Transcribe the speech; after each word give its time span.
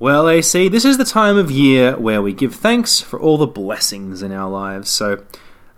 Well, 0.00 0.28
AC, 0.28 0.68
this 0.68 0.84
is 0.84 0.96
the 0.96 1.04
time 1.04 1.36
of 1.36 1.50
year 1.50 1.96
where 1.96 2.22
we 2.22 2.32
give 2.32 2.54
thanks 2.54 3.00
for 3.00 3.18
all 3.18 3.36
the 3.36 3.48
blessings 3.48 4.22
in 4.22 4.30
our 4.30 4.48
lives. 4.48 4.88
So, 4.90 5.24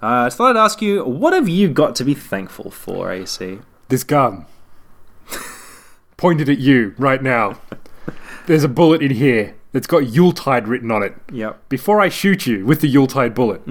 uh, 0.02 0.26
I 0.26 0.28
thought 0.30 0.56
I'd 0.56 0.62
ask 0.62 0.82
you, 0.82 1.02
what 1.04 1.32
have 1.32 1.48
you 1.48 1.68
got 1.68 1.96
to 1.96 2.04
be 2.04 2.12
thankful 2.12 2.70
for, 2.70 3.10
AC? 3.10 3.60
This 3.88 4.04
gun. 4.04 4.44
Pointed 6.18 6.50
at 6.50 6.58
you 6.58 6.94
right 6.98 7.22
now. 7.22 7.60
There's 8.46 8.62
a 8.62 8.68
bullet 8.68 9.00
in 9.00 9.12
here 9.12 9.54
that's 9.72 9.86
got 9.86 10.08
Yuletide 10.10 10.68
written 10.68 10.90
on 10.90 11.02
it. 11.02 11.14
Yep. 11.32 11.70
Before 11.70 12.02
I 12.02 12.10
shoot 12.10 12.46
you 12.46 12.66
with 12.66 12.82
the 12.82 12.88
Yuletide 12.88 13.34
bullet, 13.34 13.62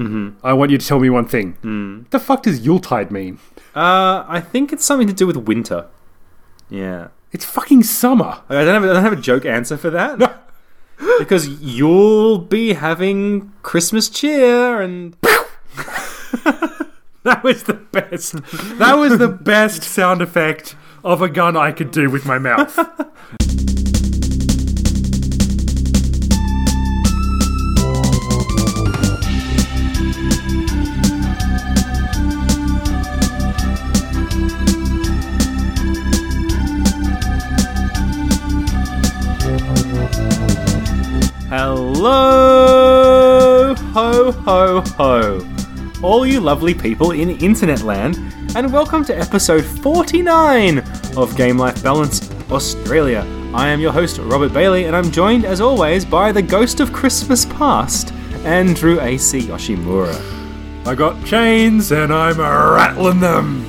I 0.44 0.54
want 0.54 0.72
you 0.72 0.80
to 0.80 0.86
tell 0.86 1.00
me 1.00 1.12
one 1.12 1.28
thing. 1.28 1.58
What 2.02 2.10
the 2.10 2.20
fuck 2.20 2.42
does 2.44 2.62
Yuletide 2.66 3.12
mean? 3.12 3.38
Uh, 3.76 4.26
I 4.28 4.42
think 4.42 4.74
it's 4.74 4.84
something 4.84 5.08
to 5.08 5.14
do 5.14 5.28
with 5.28 5.38
winter. 5.38 5.88
Yeah. 6.72 7.10
It's 7.32 7.46
fucking 7.46 7.84
summer. 7.84 8.42
I 8.50 8.66
don't 8.66 8.82
have, 8.82 8.84
I 8.84 8.94
don't 8.94 9.04
have 9.04 9.14
a 9.14 9.22
joke 9.22 9.46
answer 9.46 9.78
for 9.78 9.90
that. 9.92 10.44
because 11.20 11.48
you'll 11.48 12.40
be 12.40 12.74
having 12.74 13.54
Christmas 13.62 14.10
cheer 14.10 14.82
and 14.82 15.16
That 17.24 17.44
was 17.44 17.64
the 17.64 17.74
best. 17.74 18.34
That 18.80 18.94
was 18.98 19.18
the 19.18 19.28
best 19.28 19.84
sound 19.84 20.22
effect 20.22 20.76
of 21.04 21.22
a 21.22 21.30
gun 21.30 21.58
I 21.58 21.72
could 21.72 21.92
do 21.92 22.10
with 22.10 22.26
my 22.26 22.40
mouth. 22.40 22.78
Hello, 41.50 42.14
ho, 43.74 44.32
ho, 44.32 44.82
ho. 44.82 45.42
All 46.04 46.24
you 46.24 46.40
lovely 46.40 46.76
people 46.76 47.10
in 47.10 47.32
internet 47.32 47.82
land, 47.82 48.20
and 48.56 48.72
welcome 48.72 49.04
to 49.06 49.18
episode 49.18 49.66
49 49.66 50.78
of 51.18 51.36
Game 51.36 51.58
Life 51.58 51.82
Balance 51.82 52.30
Australia. 52.52 53.26
I 53.52 53.70
am 53.70 53.80
your 53.80 53.92
host, 53.92 54.20
Robert 54.20 54.54
Bailey, 54.54 54.84
and 54.84 54.96
I'm 54.96 55.10
joined, 55.10 55.44
as 55.44 55.60
always, 55.60 56.06
by 56.06 56.32
the 56.32 56.44
ghost 56.44 56.82
of 56.82 56.94
Christmas 56.94 57.46
past, 57.46 58.14
Andrew 58.46 59.00
A.C. 59.02 59.42
Yoshimura. 59.42 60.16
I 60.86 60.94
got 60.94 61.26
chains 61.26 61.92
and 61.92 62.14
I'm 62.14 62.38
rattling 62.40 63.22
them. 63.22 63.66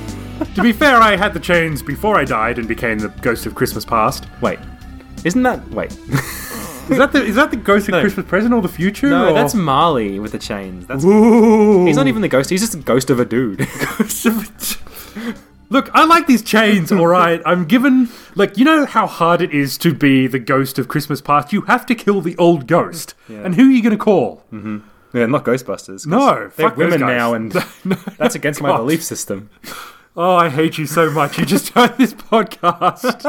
to 0.53 0.61
be 0.61 0.71
fair, 0.71 0.97
I 0.97 1.15
had 1.15 1.33
the 1.33 1.39
chains 1.39 1.81
before 1.81 2.15
I 2.15 2.25
died 2.25 2.59
and 2.59 2.67
became 2.67 2.99
the 2.99 3.09
ghost 3.09 3.47
of 3.47 3.55
Christmas 3.55 3.85
past. 3.85 4.27
Wait, 4.39 4.59
isn't 5.25 5.41
that. 5.41 5.67
Wait. 5.71 5.97
Is 6.89 6.97
that 6.97 7.11
the 7.13 7.23
is 7.23 7.35
that 7.35 7.51
the 7.51 7.57
ghost 7.57 7.87
of 7.89 8.01
Christmas 8.01 8.25
present 8.25 8.53
or 8.53 8.61
the 8.61 8.67
future? 8.67 9.09
no, 9.09 9.29
or- 9.29 9.33
that's 9.33 9.53
Marley 9.53 10.19
with 10.19 10.31
the 10.33 10.39
chains. 10.39 10.87
That's. 10.87 11.03
Ooh. 11.05 11.85
He's 11.85 11.95
not 11.95 12.07
even 12.07 12.21
the 12.21 12.27
ghost, 12.27 12.49
he's 12.49 12.61
just 12.61 12.73
a 12.75 12.79
ghost 12.79 13.09
of 13.09 13.19
a 13.19 13.25
dude. 13.25 13.61
Look, 15.69 15.89
I 15.93 16.03
like 16.03 16.27
these 16.27 16.41
chains, 16.43 16.91
all 16.91 17.07
right. 17.07 17.41
I'm 17.45 17.63
given 17.65 18.09
like 18.35 18.57
you 18.57 18.65
know 18.65 18.85
how 18.85 19.07
hard 19.07 19.41
it 19.41 19.53
is 19.53 19.77
to 19.79 19.93
be 19.93 20.27
the 20.27 20.39
ghost 20.39 20.77
of 20.77 20.89
Christmas 20.89 21.21
past. 21.21 21.53
You 21.53 21.61
have 21.61 21.85
to 21.85 21.95
kill 21.95 22.19
the 22.19 22.35
old 22.37 22.67
ghost, 22.67 23.13
and 23.29 23.55
who 23.55 23.69
are 23.69 23.71
you 23.71 23.81
going 23.81 23.97
to 23.97 24.03
call? 24.03 24.43
Mm-hmm. 24.51 24.79
yeah, 25.17 25.27
not 25.27 25.45
Ghostbusters. 25.45 25.87
'cause 25.87 26.05
No, 26.07 26.35
They're 26.35 26.49
fuck 26.49 26.75
those 26.75 26.91
women 26.91 26.99
guys. 26.99 27.17
now, 27.17 27.33
and 27.33 27.51
that's 28.17 28.35
against 28.35 28.61
my 28.61 28.67
God. 28.69 28.77
belief 28.79 29.01
system. 29.03 29.49
Oh, 30.17 30.35
I 30.35 30.49
hate 30.49 30.77
you 30.77 30.85
so 30.85 31.09
much. 31.09 31.37
You 31.37 31.45
just 31.45 31.69
heard 31.69 31.97
this 31.97 32.13
podcast. 32.13 33.21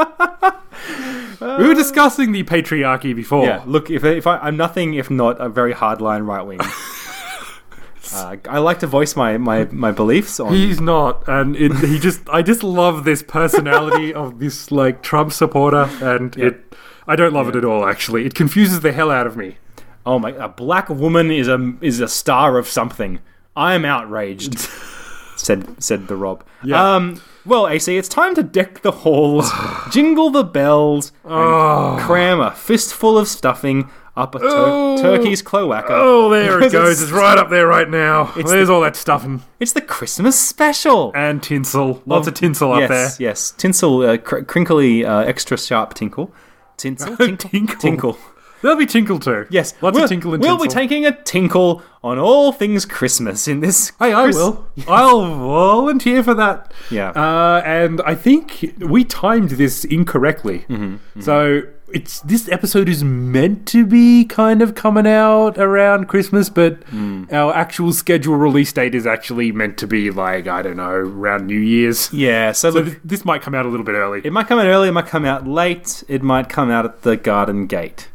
We 1.59 1.67
were 1.67 1.73
discussing 1.73 2.31
the 2.31 2.43
patriarchy 2.43 3.15
before. 3.15 3.45
Yeah, 3.45 3.63
look, 3.65 3.89
if, 3.89 4.03
if 4.03 4.27
I, 4.27 4.37
I'm 4.37 4.57
nothing 4.57 4.93
if 4.93 5.09
not 5.09 5.39
a 5.39 5.49
very 5.49 5.73
hardline 5.73 6.25
right 6.25 6.41
wing. 6.41 6.59
uh, 8.13 8.37
I 8.47 8.59
like 8.59 8.79
to 8.79 8.87
voice 8.87 9.15
my, 9.15 9.37
my, 9.37 9.65
my 9.65 9.91
beliefs 9.91 10.39
on. 10.39 10.53
He's 10.53 10.79
not, 10.79 11.27
and 11.27 11.55
it, 11.55 11.73
he 11.79 11.99
just—I 11.99 12.41
just 12.41 12.63
love 12.63 13.03
this 13.03 13.23
personality 13.23 14.13
of 14.13 14.39
this 14.39 14.71
like 14.71 15.01
Trump 15.01 15.33
supporter, 15.33 15.89
and 16.01 16.35
it. 16.37 16.75
I 17.07 17.15
don't 17.15 17.33
love 17.33 17.49
it 17.49 17.55
at 17.55 17.65
all. 17.65 17.85
Actually, 17.87 18.25
it 18.25 18.33
confuses 18.33 18.79
the 18.79 18.91
hell 18.93 19.11
out 19.11 19.27
of 19.27 19.35
me. 19.35 19.57
oh 20.05 20.19
my, 20.19 20.31
a 20.31 20.47
black 20.47 20.89
woman 20.89 21.31
is 21.31 21.47
a 21.47 21.73
is 21.81 21.99
a 21.99 22.07
star 22.07 22.57
of 22.57 22.67
something. 22.67 23.19
I 23.55 23.75
am 23.75 23.85
outraged. 23.85 24.57
said 25.35 25.81
said 25.83 26.07
the 26.07 26.15
Rob. 26.15 26.45
Yeah. 26.63 26.95
Um. 26.95 27.21
Well, 27.45 27.67
AC, 27.67 27.97
it's 27.97 28.07
time 28.07 28.35
to 28.35 28.43
deck 28.43 28.81
the 28.81 28.91
halls, 28.91 29.51
jingle 29.91 30.29
the 30.29 30.43
bells, 30.43 31.11
and 31.23 31.33
Oh. 31.33 31.97
cram 31.99 32.39
a 32.39 32.51
fistful 32.51 33.17
of 33.17 33.27
stuffing 33.27 33.89
up 34.15 34.35
a 34.35 34.39
tur- 34.39 34.47
Oh. 34.47 34.97
turkey's 35.01 35.41
cloaca. 35.41 35.87
Oh, 35.91 36.29
there 36.29 36.53
it 36.55 36.59
Because 36.59 36.71
goes. 36.71 36.89
it's- 36.91 37.01
It's 37.03 37.11
right 37.11 37.37
up 37.37 37.49
there 37.49 37.67
right 37.67 37.89
now. 37.89 38.31
It's 38.37 38.49
There's 38.51 38.67
the- 38.69 38.73
all 38.73 38.81
that 38.81 38.95
stuffing 38.95 39.41
It's 39.59 39.73
the 39.73 39.81
Christmas 39.81 40.39
special. 40.39 41.11
and 41.15 41.41
tinsel. 41.43 42.01
Lots 42.05 42.27
of 42.27 42.33
tinsel 42.35 42.71
up 42.71 42.81
yes, 42.81 42.89
there. 42.89 43.03
Yes, 43.05 43.19
yes. 43.19 43.51
tinsel, 43.57 44.01
uh, 44.03 44.17
cr- 44.17 44.41
crinkly, 44.43 45.03
uh, 45.05 45.19
extra 45.21 45.57
sharp 45.57 45.95
tinkle. 45.95 46.31
Tinsel, 46.77 47.17
tinkle, 47.17 47.49
Tinkle. 47.49 47.79
tinkle. 47.79 48.17
There'll 48.63 48.77
be 48.77 48.87
tinkle 48.87 49.19
too. 49.19 49.45
Yes, 49.51 49.75
lots 49.81 49.93
we'll, 49.93 50.05
of 50.05 50.09
tinkle 50.09 50.33
and 50.33 50.41
tinkle. 50.41 50.57
We'll 50.57 50.65
tinsel. 50.65 50.81
be 50.81 50.87
taking 50.87 51.05
a 51.05 51.11
tinkle 51.23 51.83
on 52.03 52.17
all 52.17 52.51
things 52.51 52.85
Christmas 52.85 53.47
in 53.47 53.59
this. 53.59 53.91
Hey, 53.99 54.13
I 54.13 54.23
Chris- 54.23 54.35
will. 54.37 54.67
I'll 54.87 55.21
volunteer 55.37 56.23
for 56.23 56.33
that. 56.33 56.73
Yeah. 56.89 57.09
Uh, 57.11 57.61
and 57.65 58.01
I 58.05 58.15
think 58.15 58.73
we 58.79 59.03
timed 59.05 59.51
this 59.51 59.85
incorrectly. 59.85 60.59
Mm-hmm, 60.69 61.21
So 61.21 61.61
it's 61.93 62.21
this 62.21 62.49
episode 62.49 62.89
is 62.89 63.03
meant 63.03 63.67
to 63.67 63.85
be 63.85 64.25
kind 64.25 64.63
of 64.63 64.73
coming 64.73 65.05
out 65.05 65.59
around 65.59 66.07
Christmas, 66.07 66.49
but 66.49 66.81
Mm. 66.87 67.31
our 67.31 67.53
actual 67.53 67.91
schedule 67.93 68.35
release 68.35 68.73
date 68.73 68.95
is 68.95 69.05
actually 69.05 69.51
meant 69.51 69.77
to 69.77 69.85
be 69.85 70.09
like 70.09 70.47
I 70.47 70.63
don't 70.63 70.77
know 70.77 70.89
around 70.89 71.45
New 71.45 71.59
Year's. 71.59 72.11
Yeah, 72.11 72.51
so, 72.51 72.71
So 72.71 72.79
look, 72.79 72.99
this 73.03 73.23
might 73.25 73.41
come 73.43 73.53
out 73.53 73.65
a 73.67 73.69
little 73.69 73.85
bit 73.85 73.93
early. 73.93 74.21
it 74.23 74.33
might 74.33 74.47
come 74.47 74.57
out 74.57 74.65
early, 74.65 74.87
it 74.87 74.91
might 74.93 75.05
come 75.07 75.23
out 75.25 75.47
late, 75.47 76.03
it 76.07 76.23
might 76.23 76.49
come 76.49 76.71
out 76.71 76.83
at 76.85 77.03
the 77.03 77.15
garden 77.15 77.67
gate. 77.67 78.09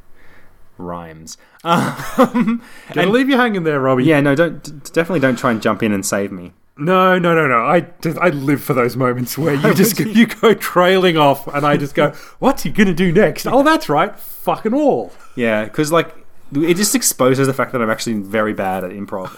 Rhymes. 0.79 1.37
Um, 1.65 2.63
Gonna 2.93 3.11
leave 3.11 3.29
you 3.29 3.37
hanging 3.37 3.65
there, 3.65 3.81
Robbie. 3.81 4.05
yeah, 4.05 4.21
no, 4.21 4.35
don't 4.35 4.63
d- 4.63 4.73
definitely 4.93 5.21
don't 5.21 5.37
try 5.37 5.51
and 5.51 5.61
jump 5.61 5.83
in 5.83 5.93
and 5.93 6.05
save 6.07 6.33
me. 6.33 6.53
No, 6.77 7.19
no, 7.19 7.35
no, 7.35 7.47
no. 7.49 7.67
I 7.67 7.81
just, 8.01 8.17
I 8.19 8.29
live 8.31 8.63
for 8.63 8.73
those 8.75 8.97
moments 8.97 9.37
where 9.37 9.55
you 9.67 9.75
just 9.75 9.97
go, 9.97 10.05
you 10.05 10.27
go 10.27 10.55
trailing 10.55 11.17
off, 11.17 11.47
and 11.49 11.67
I 11.67 11.77
just 11.77 11.95
go, 11.95 12.11
"What's 12.39 12.63
he 12.63 12.71
gonna 12.71 12.95
do 12.95 13.13
next?" 13.13 13.47
Oh, 13.47 13.63
that's 13.65 13.89
right, 13.89 14.19
fucking 14.19 14.73
all. 14.73 15.13
Yeah, 15.35 15.65
because 15.65 15.91
like 15.93 16.15
it 16.55 16.75
just 16.75 16.95
exposes 16.95 17.47
the 17.49 17.53
fact 17.55 17.73
that 17.73 17.83
I'm 17.83 17.91
actually 17.91 18.15
very 18.21 18.55
bad 18.55 18.85
at 18.85 18.91
improv 18.93 19.37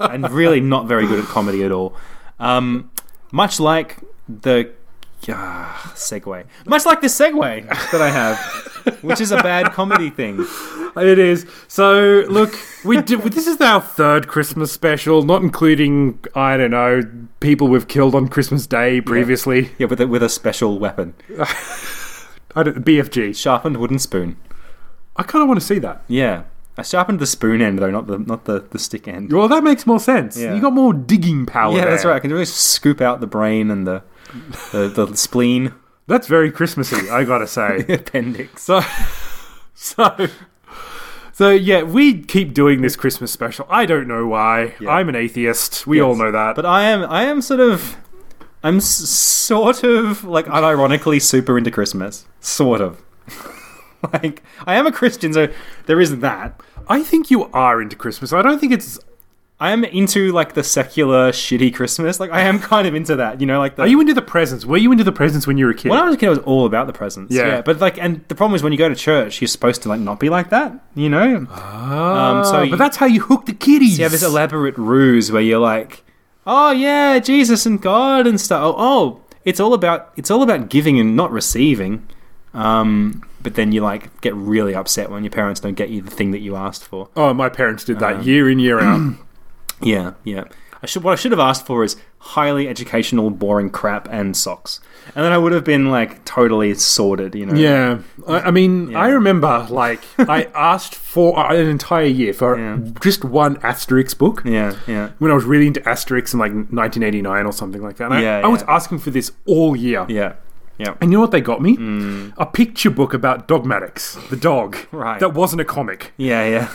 and, 0.00 0.24
and 0.24 0.30
really 0.32 0.60
not 0.60 0.86
very 0.86 1.06
good 1.06 1.20
at 1.22 1.26
comedy 1.26 1.62
at 1.62 1.70
all. 1.70 1.94
Um, 2.40 2.90
much 3.30 3.60
like 3.60 3.98
the 4.28 4.72
uh, 5.28 5.64
segue, 5.94 6.44
much 6.66 6.86
like 6.86 7.00
the 7.00 7.06
segue 7.08 7.68
that 7.90 8.00
I 8.00 8.10
have, 8.10 8.38
which 9.02 9.20
is 9.20 9.32
a 9.32 9.36
bad 9.36 9.72
comedy 9.72 10.10
thing. 10.10 10.46
It 10.96 11.20
is. 11.20 11.46
So 11.68 12.24
look, 12.28 12.58
we 12.84 13.00
do, 13.02 13.18
this 13.28 13.46
is 13.46 13.60
our 13.60 13.80
third 13.80 14.26
Christmas 14.26 14.72
special, 14.72 15.22
not 15.22 15.42
including 15.42 16.18
I 16.34 16.56
don't 16.56 16.72
know 16.72 17.02
people 17.38 17.68
we've 17.68 17.86
killed 17.86 18.16
on 18.16 18.26
Christmas 18.26 18.66
Day 18.66 19.00
previously. 19.00 19.70
Yeah, 19.78 19.86
with 19.86 20.00
a, 20.00 20.08
with 20.08 20.24
a 20.24 20.28
special 20.28 20.80
weapon, 20.80 21.14
I 22.56 22.62
don't 22.64 22.84
BFG. 22.84 23.36
sharpened 23.36 23.76
wooden 23.76 24.00
spoon. 24.00 24.38
I 25.14 25.22
kind 25.22 25.42
of 25.42 25.48
want 25.48 25.60
to 25.60 25.66
see 25.66 25.78
that. 25.78 26.02
Yeah, 26.08 26.44
I 26.76 26.82
sharpened 26.82 27.20
the 27.20 27.26
spoon 27.26 27.60
end 27.62 27.78
though, 27.78 27.90
not 27.90 28.06
the 28.08 28.18
not 28.18 28.46
the, 28.46 28.60
the 28.70 28.78
stick 28.78 29.06
end. 29.06 29.32
Well, 29.32 29.46
that 29.48 29.62
makes 29.62 29.86
more 29.86 30.00
sense. 30.00 30.36
Yeah. 30.36 30.54
You 30.54 30.60
got 30.60 30.72
more 30.72 30.92
digging 30.94 31.46
power. 31.46 31.76
Yeah, 31.76 31.84
that's 31.84 32.02
there. 32.02 32.10
right. 32.10 32.16
I 32.16 32.20
can 32.20 32.32
really 32.32 32.44
scoop 32.44 33.00
out 33.00 33.20
the 33.20 33.26
brain 33.28 33.70
and 33.70 33.86
the 33.86 34.02
the, 34.72 34.88
the 34.88 35.16
spleen, 35.16 35.74
That's 36.06 36.26
very 36.26 36.50
Christmassy. 36.50 37.08
I 37.10 37.24
gotta 37.24 37.46
say. 37.46 37.78
appendix. 37.88 38.62
So, 38.62 38.80
so, 39.74 40.26
so 41.32 41.50
yeah, 41.50 41.82
we 41.82 42.20
keep 42.22 42.52
doing 42.54 42.82
this 42.82 42.96
Christmas 42.96 43.30
special. 43.32 43.66
I 43.70 43.86
don't 43.86 44.08
know 44.08 44.26
why. 44.26 44.74
Yeah. 44.80 44.90
I'm 44.90 45.08
an 45.08 45.14
atheist. 45.16 45.86
We 45.86 46.00
all 46.00 46.16
know 46.16 46.30
that. 46.32 46.56
But 46.56 46.66
I 46.66 46.82
am 46.84 47.04
I 47.10 47.24
am 47.24 47.40
sort 47.40 47.60
of 47.60 47.96
I'm 48.62 48.78
s- 48.78 48.86
sort 48.86 49.84
of 49.84 50.24
like 50.24 50.46
unironically 50.46 51.22
super 51.22 51.56
into 51.56 51.70
Christmas. 51.70 52.26
Sort 52.40 52.80
of. 52.80 53.02
like 54.12 54.42
I 54.66 54.74
am 54.76 54.86
a 54.86 54.92
Christian, 54.92 55.32
so 55.32 55.48
there 55.86 56.00
is 56.00 56.18
that. 56.20 56.60
I 56.88 57.02
think 57.02 57.30
you 57.30 57.44
are 57.52 57.82
into 57.82 57.96
Christmas. 57.96 58.32
I 58.32 58.42
don't 58.42 58.58
think 58.58 58.72
it's. 58.72 58.98
I 59.60 59.72
am 59.72 59.82
into 59.84 60.30
like 60.30 60.54
the 60.54 60.62
secular 60.62 61.32
shitty 61.32 61.74
Christmas. 61.74 62.20
Like 62.20 62.30
I 62.30 62.42
am 62.42 62.58
kind 62.72 62.86
of 62.86 62.94
into 62.94 63.16
that, 63.16 63.40
you 63.40 63.46
know, 63.46 63.58
like 63.58 63.74
the 63.74 63.82
Are 63.82 63.88
you 63.88 64.00
into 64.00 64.14
the 64.14 64.22
presents? 64.22 64.64
Were 64.64 64.76
you 64.76 64.92
into 64.92 65.02
the 65.02 65.10
presents 65.12 65.46
when 65.48 65.58
you 65.58 65.64
were 65.64 65.72
a 65.72 65.74
kid? 65.74 65.88
when 65.90 65.98
I 65.98 66.04
was 66.04 66.14
a 66.14 66.18
kid, 66.18 66.26
I 66.26 66.30
was 66.30 66.38
all 66.40 66.64
about 66.64 66.86
the 66.86 66.92
presents. 66.92 67.34
Yeah. 67.34 67.60
but 67.62 67.80
like, 67.80 67.98
and 67.98 68.24
the 68.28 68.34
problem 68.36 68.54
is 68.54 68.62
when 68.62 68.72
you 68.72 68.78
go 68.78 68.88
to 68.88 68.94
church, 68.94 69.40
you're 69.40 69.48
supposed 69.48 69.82
to 69.82 69.88
like 69.88 70.00
not 70.00 70.20
be 70.20 70.28
like 70.28 70.50
that, 70.50 70.72
you 70.94 71.08
know. 71.08 71.46
Ah, 71.50 72.38
um, 72.38 72.44
so 72.44 72.62
you- 72.62 72.70
but 72.70 72.78
that's 72.78 72.98
how 72.98 73.06
you 73.06 73.20
hook 73.20 73.46
the 73.46 73.52
kiddies. 73.52 73.98
You 73.98 74.04
have 74.04 74.12
this 74.12 74.22
elaborate 74.22 74.78
ruse 74.78 75.32
where 75.32 75.42
you're 75.42 75.58
like, 75.58 76.04
oh 76.46 76.70
yeah, 76.70 77.18
Jesus 77.18 77.66
and 77.66 77.82
God 77.82 78.26
and 78.28 78.40
stuff. 78.40 78.62
Oh, 78.62 78.74
oh, 78.78 79.20
it's 79.44 79.58
all 79.58 79.74
about 79.74 80.12
it's 80.16 80.30
all 80.30 80.42
about 80.44 80.68
giving 80.68 81.00
and 81.00 81.16
not 81.16 81.32
receiving. 81.32 82.06
Um, 82.54 83.22
but 83.42 83.54
then 83.54 83.72
you 83.72 83.80
like 83.82 84.20
get 84.20 84.34
really 84.34 84.74
upset 84.74 85.10
when 85.10 85.22
your 85.24 85.30
parents 85.30 85.60
don't 85.60 85.74
get 85.74 85.90
you 85.90 86.00
the 86.02 86.10
thing 86.10 86.30
that 86.30 86.40
you 86.40 86.54
asked 86.56 86.84
for. 86.84 87.08
Oh, 87.16 87.34
my 87.34 87.48
parents 87.48 87.84
did 87.84 87.98
that 88.00 88.16
Um, 88.16 88.22
year 88.22 88.48
in 88.48 88.58
year 88.60 88.78
out. 88.80 89.14
Yeah, 89.82 90.12
yeah. 90.24 90.44
I 90.82 90.86
should 90.86 91.02
what 91.02 91.12
I 91.12 91.16
should 91.16 91.32
have 91.32 91.40
asked 91.40 91.66
for 91.66 91.82
is 91.82 91.96
highly 92.18 92.68
educational, 92.68 93.30
boring 93.30 93.68
crap 93.70 94.06
and 94.12 94.36
socks, 94.36 94.80
and 95.14 95.24
then 95.24 95.32
I 95.32 95.38
would 95.38 95.50
have 95.50 95.64
been 95.64 95.90
like 95.90 96.24
totally 96.24 96.72
sorted. 96.74 97.34
You 97.34 97.46
know. 97.46 97.54
Yeah, 97.54 97.98
I, 98.28 98.40
I 98.42 98.50
mean, 98.52 98.90
Yeah. 98.92 99.00
I 99.00 99.08
remember 99.08 99.66
like 99.70 100.00
I 100.18 100.44
asked 100.54 100.94
for 100.94 101.36
an 101.52 101.66
entire 101.66 102.04
year 102.06 102.32
for 102.32 102.56
Yeah. 102.56 102.78
just 103.00 103.24
one 103.24 103.56
Asterix 103.56 104.16
book. 104.16 104.42
Yeah. 104.44 104.76
Yeah. 104.86 105.10
When 105.18 105.32
I 105.32 105.34
was 105.34 105.44
really 105.44 105.66
into 105.66 105.80
Asterix 105.80 106.32
in 106.32 106.38
like 106.38 106.52
1989 106.52 107.46
or 107.46 107.52
something 107.52 107.82
like 107.82 107.96
that, 107.96 108.12
I, 108.12 108.22
Yeah, 108.22 108.40
I 108.44 108.46
was 108.48 108.62
asking 108.68 108.98
for 109.00 109.10
this 109.10 109.32
all 109.46 109.74
year. 109.74 110.06
Yeah. 110.08 110.34
Yeah. 110.78 110.94
And 111.00 111.10
you 111.10 111.16
know 111.18 111.22
what 111.22 111.32
they 111.32 111.40
got 111.40 111.60
me? 111.60 111.76
Mm. 111.76 112.34
A 112.36 112.46
picture 112.46 112.90
book 112.90 113.12
about 113.12 113.48
Dogmatix, 113.48 114.28
the 114.28 114.36
dog. 114.36 114.76
Right. 114.92 115.18
That 115.18 115.34
wasn't 115.34 115.60
a 115.60 115.64
comic. 115.64 116.12
Yeah. 116.18 116.46
Yeah. 116.48 116.68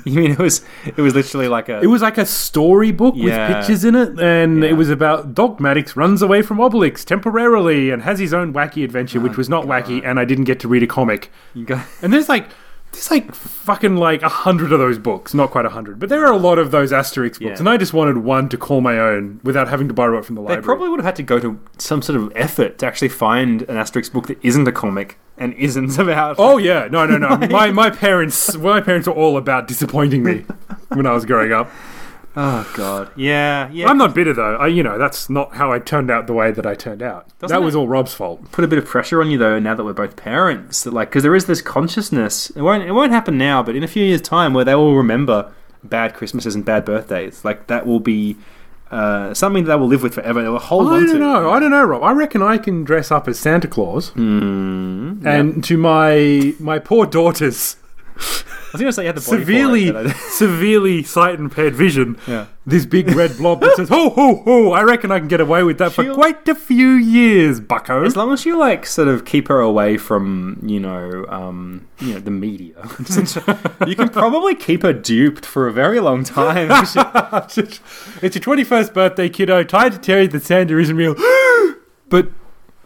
you 0.04 0.20
mean 0.20 0.30
it 0.32 0.38
was? 0.38 0.62
It 0.84 0.98
was 1.00 1.14
literally 1.14 1.48
like 1.48 1.68
a. 1.68 1.80
It 1.80 1.86
was 1.86 2.02
like 2.02 2.18
a 2.18 2.26
storybook 2.26 3.14
Yeah. 3.16 3.48
with 3.48 3.56
pictures 3.58 3.84
in 3.84 3.94
it, 3.94 4.18
and 4.20 4.62
Yeah. 4.62 4.70
it 4.70 4.72
was 4.74 4.90
about 4.90 5.34
Dogmatix 5.34 5.96
runs 5.96 6.22
away 6.22 6.42
from 6.42 6.58
Obelix 6.58 7.04
temporarily 7.04 7.90
and 7.90 8.02
has 8.02 8.18
his 8.18 8.32
own 8.34 8.52
wacky 8.52 8.84
adventure, 8.84 9.18
Oh, 9.18 9.22
which 9.22 9.36
was 9.36 9.48
not 9.48 9.66
wacky, 9.66 10.02
and 10.04 10.18
I 10.18 10.24
didn't 10.24 10.44
get 10.44 10.60
to 10.60 10.68
read 10.68 10.82
a 10.82 10.86
comic. 10.86 11.30
you 11.54 11.64
go- 11.64 11.80
And 12.02 12.12
there's 12.12 12.28
like 12.28 12.46
there's 12.92 13.08
like 13.08 13.32
fucking 13.32 13.96
like 13.96 14.20
a 14.22 14.28
hundred 14.28 14.72
of 14.72 14.80
those 14.80 14.98
books, 14.98 15.32
not 15.32 15.50
quite 15.52 15.64
a 15.64 15.68
hundred, 15.68 16.00
but 16.00 16.08
there 16.08 16.26
are 16.26 16.32
a 16.32 16.36
lot 16.36 16.58
of 16.58 16.72
those 16.72 16.90
Asterix 16.90 17.32
books, 17.34 17.40
Yeah. 17.40 17.56
and 17.58 17.68
I 17.68 17.76
just 17.76 17.92
wanted 17.92 18.18
one 18.18 18.48
to 18.48 18.56
call 18.56 18.80
my 18.80 18.98
own 18.98 19.38
without 19.44 19.68
having 19.68 19.86
to 19.86 19.94
borrow 19.94 20.18
it 20.18 20.24
from 20.24 20.34
the 20.34 20.40
They 20.42 20.46
library. 20.48 20.64
probably 20.64 20.88
would 20.88 20.98
have 20.98 21.04
had 21.06 21.14
to 21.16 21.22
go 21.22 21.38
to 21.38 21.60
some 21.78 22.02
sort 22.02 22.18
of 22.20 22.32
effort 22.34 22.78
to 22.78 22.86
actually 22.86 23.10
find 23.10 23.62
an 23.62 23.76
Asterix 23.76 24.12
book 24.12 24.26
that 24.26 24.38
isn't 24.42 24.66
a 24.66 24.72
comic 24.72 25.18
and 25.40 25.54
isn't 25.54 25.98
about. 25.98 26.36
Oh 26.38 26.58
yeah, 26.58 26.86
no, 26.88 27.06
no, 27.06 27.18
no. 27.18 27.36
my 27.50 27.72
my 27.72 27.90
parents, 27.90 28.56
my 28.56 28.80
parents 28.80 29.08
were 29.08 29.14
all 29.14 29.36
about 29.36 29.66
disappointing 29.66 30.22
me 30.22 30.44
when 30.90 31.06
I 31.06 31.12
was 31.12 31.24
growing 31.24 31.52
up. 31.52 31.68
Oh, 32.36 32.70
God. 32.76 33.10
Yeah. 33.16 33.68
Yeah. 33.72 33.88
I'm 33.88 33.98
not 33.98 34.14
bitter 34.14 34.32
though. 34.32 34.54
I, 34.56 34.68
you 34.68 34.84
know, 34.84 34.98
that's 34.98 35.28
not 35.28 35.56
how 35.56 35.72
I 35.72 35.80
turned 35.80 36.12
out 36.12 36.28
the 36.28 36.32
way 36.32 36.52
that 36.52 36.64
I 36.64 36.76
turned 36.76 37.02
out. 37.02 37.26
Doesn't 37.40 37.52
that 37.52 37.64
was 37.64 37.74
all 37.74 37.88
Rob's 37.88 38.14
fault. 38.14 38.52
put 38.52 38.64
a 38.64 38.68
bit 38.68 38.78
of 38.78 38.86
pressure 38.86 39.20
on 39.20 39.32
you 39.32 39.38
though 39.38 39.58
now 39.58 39.74
that 39.74 39.82
we're 39.84 39.92
both 39.92 40.14
parents 40.14 40.84
that 40.84 40.92
like 40.92 41.10
because 41.10 41.24
there 41.24 41.34
is 41.34 41.46
this 41.46 41.60
consciousness 41.60 42.50
it 42.50 42.62
won't 42.62 42.84
it 42.84 42.92
won't 42.92 43.10
happen 43.10 43.36
now 43.36 43.62
but 43.64 43.74
in 43.74 43.82
a 43.82 43.88
few 43.88 44.04
years 44.04 44.20
time 44.20 44.54
where 44.54 44.64
they 44.64 44.74
will 44.76 44.94
remember 44.96 45.52
bad 45.82 46.14
christmases 46.14 46.54
and 46.54 46.64
bad 46.64 46.84
birthdays 46.84 47.44
like 47.44 47.66
that 47.66 47.84
will 47.86 48.00
be 48.00 48.36
uh, 48.90 49.32
something 49.34 49.64
that 49.64 49.70
they 49.74 49.80
will 49.80 49.86
live 49.86 50.02
with 50.02 50.14
forever 50.14 50.42
they 50.42 50.48
will 50.48 50.58
hold 50.58 50.88
I 50.88 50.96
on 50.96 51.00
to 51.02 51.06
don't 51.06 51.20
know. 51.20 51.50
I 51.50 51.60
don't 51.60 51.70
know, 51.70 51.84
Rob. 51.84 52.02
I 52.02 52.12
reckon 52.12 52.42
I 52.42 52.58
can 52.58 52.82
dress 52.84 53.10
up 53.10 53.28
as 53.28 53.38
Santa 53.38 53.68
Claus, 53.68 54.10
mm, 54.12 55.24
and 55.24 55.62
to 55.64 55.76
my 55.76 56.54
my 56.58 56.78
poor 56.78 57.06
daughters, 57.06 57.76
I 58.72 58.74
was 58.74 58.80
gonna 58.82 58.92
say 58.92 59.02
you 59.02 59.06
had 59.08 59.16
the 59.16 59.20
body 59.28 59.40
severely 59.42 59.90
for 59.90 59.98
it, 60.06 60.16
severely 60.30 61.02
sight 61.02 61.34
impaired 61.40 61.74
vision. 61.74 62.16
yeah 62.28 62.46
This 62.64 62.86
big 62.86 63.10
red 63.16 63.36
blob 63.36 63.60
that 63.62 63.74
says 63.74 63.88
"ho 63.88 64.10
ho 64.10 64.36
ho." 64.44 64.70
I 64.72 64.82
reckon 64.82 65.10
I 65.10 65.18
can 65.18 65.26
get 65.26 65.40
away 65.40 65.64
with 65.64 65.78
that 65.78 65.92
for 65.92 66.04
She'll- 66.04 66.14
quite 66.14 66.48
a 66.48 66.54
few 66.54 66.90
years, 66.90 67.58
Bucko. 67.58 68.04
as 68.04 68.14
long 68.16 68.32
as 68.32 68.46
you 68.46 68.56
like 68.56 68.86
sort 68.86 69.08
of 69.08 69.24
keep 69.24 69.48
her 69.48 69.58
away 69.60 69.96
from 69.96 70.60
you 70.64 70.78
know 70.78 71.26
um 71.28 71.88
you 71.98 72.14
know 72.14 72.20
the 72.20 72.30
media 72.30 72.74
you 73.88 73.96
can 73.96 74.08
probably 74.08 74.54
keep 74.54 74.82
her 74.82 74.92
duped 74.92 75.44
for 75.44 75.66
a 75.66 75.72
very 75.72 75.98
long 75.98 76.22
time 76.22 76.68
it's 78.22 78.34
your 78.36 78.42
twenty 78.42 78.62
first 78.64 78.94
birthday, 78.94 79.28
kiddo. 79.28 79.64
Tied 79.64 79.92
to 79.92 79.98
Terry 79.98 80.26
that 80.28 80.42
Santa 80.44 80.78
isn't 80.78 80.96
real, 80.96 81.14
but 82.08 82.28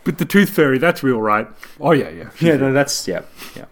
but 0.04 0.18
the 0.18 0.24
tooth 0.24 0.50
fairy 0.50 0.78
that's 0.78 1.02
real, 1.02 1.20
right? 1.20 1.46
Oh 1.80 1.92
yeah, 1.92 2.08
yeah, 2.08 2.30
yeah 2.40 2.56
no, 2.56 2.72
that's 2.72 3.06
yeah 3.08 3.22
yeah 3.56 3.66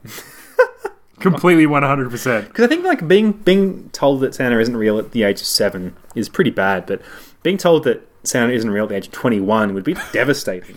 completely 1.22 1.66
one 1.66 1.82
hundred 1.82 2.10
percent. 2.10 2.48
Because 2.48 2.64
I 2.64 2.68
think 2.68 2.84
like 2.84 3.06
being 3.06 3.32
being 3.32 3.88
told 3.90 4.20
that 4.20 4.34
Santa 4.34 4.58
isn't 4.58 4.76
real 4.76 4.98
at 4.98 5.12
the 5.12 5.22
age 5.22 5.40
of 5.40 5.46
seven 5.46 5.96
is 6.14 6.28
pretty 6.28 6.50
bad, 6.50 6.86
but 6.86 7.00
being 7.42 7.56
told 7.56 7.84
that 7.84 8.06
Santa 8.24 8.52
isn't 8.52 8.70
real 8.70 8.84
at 8.84 8.90
the 8.90 8.96
age 8.96 9.06
of 9.06 9.12
twenty 9.12 9.40
one 9.40 9.74
would 9.74 9.84
be 9.84 9.94
devastating. 10.12 10.76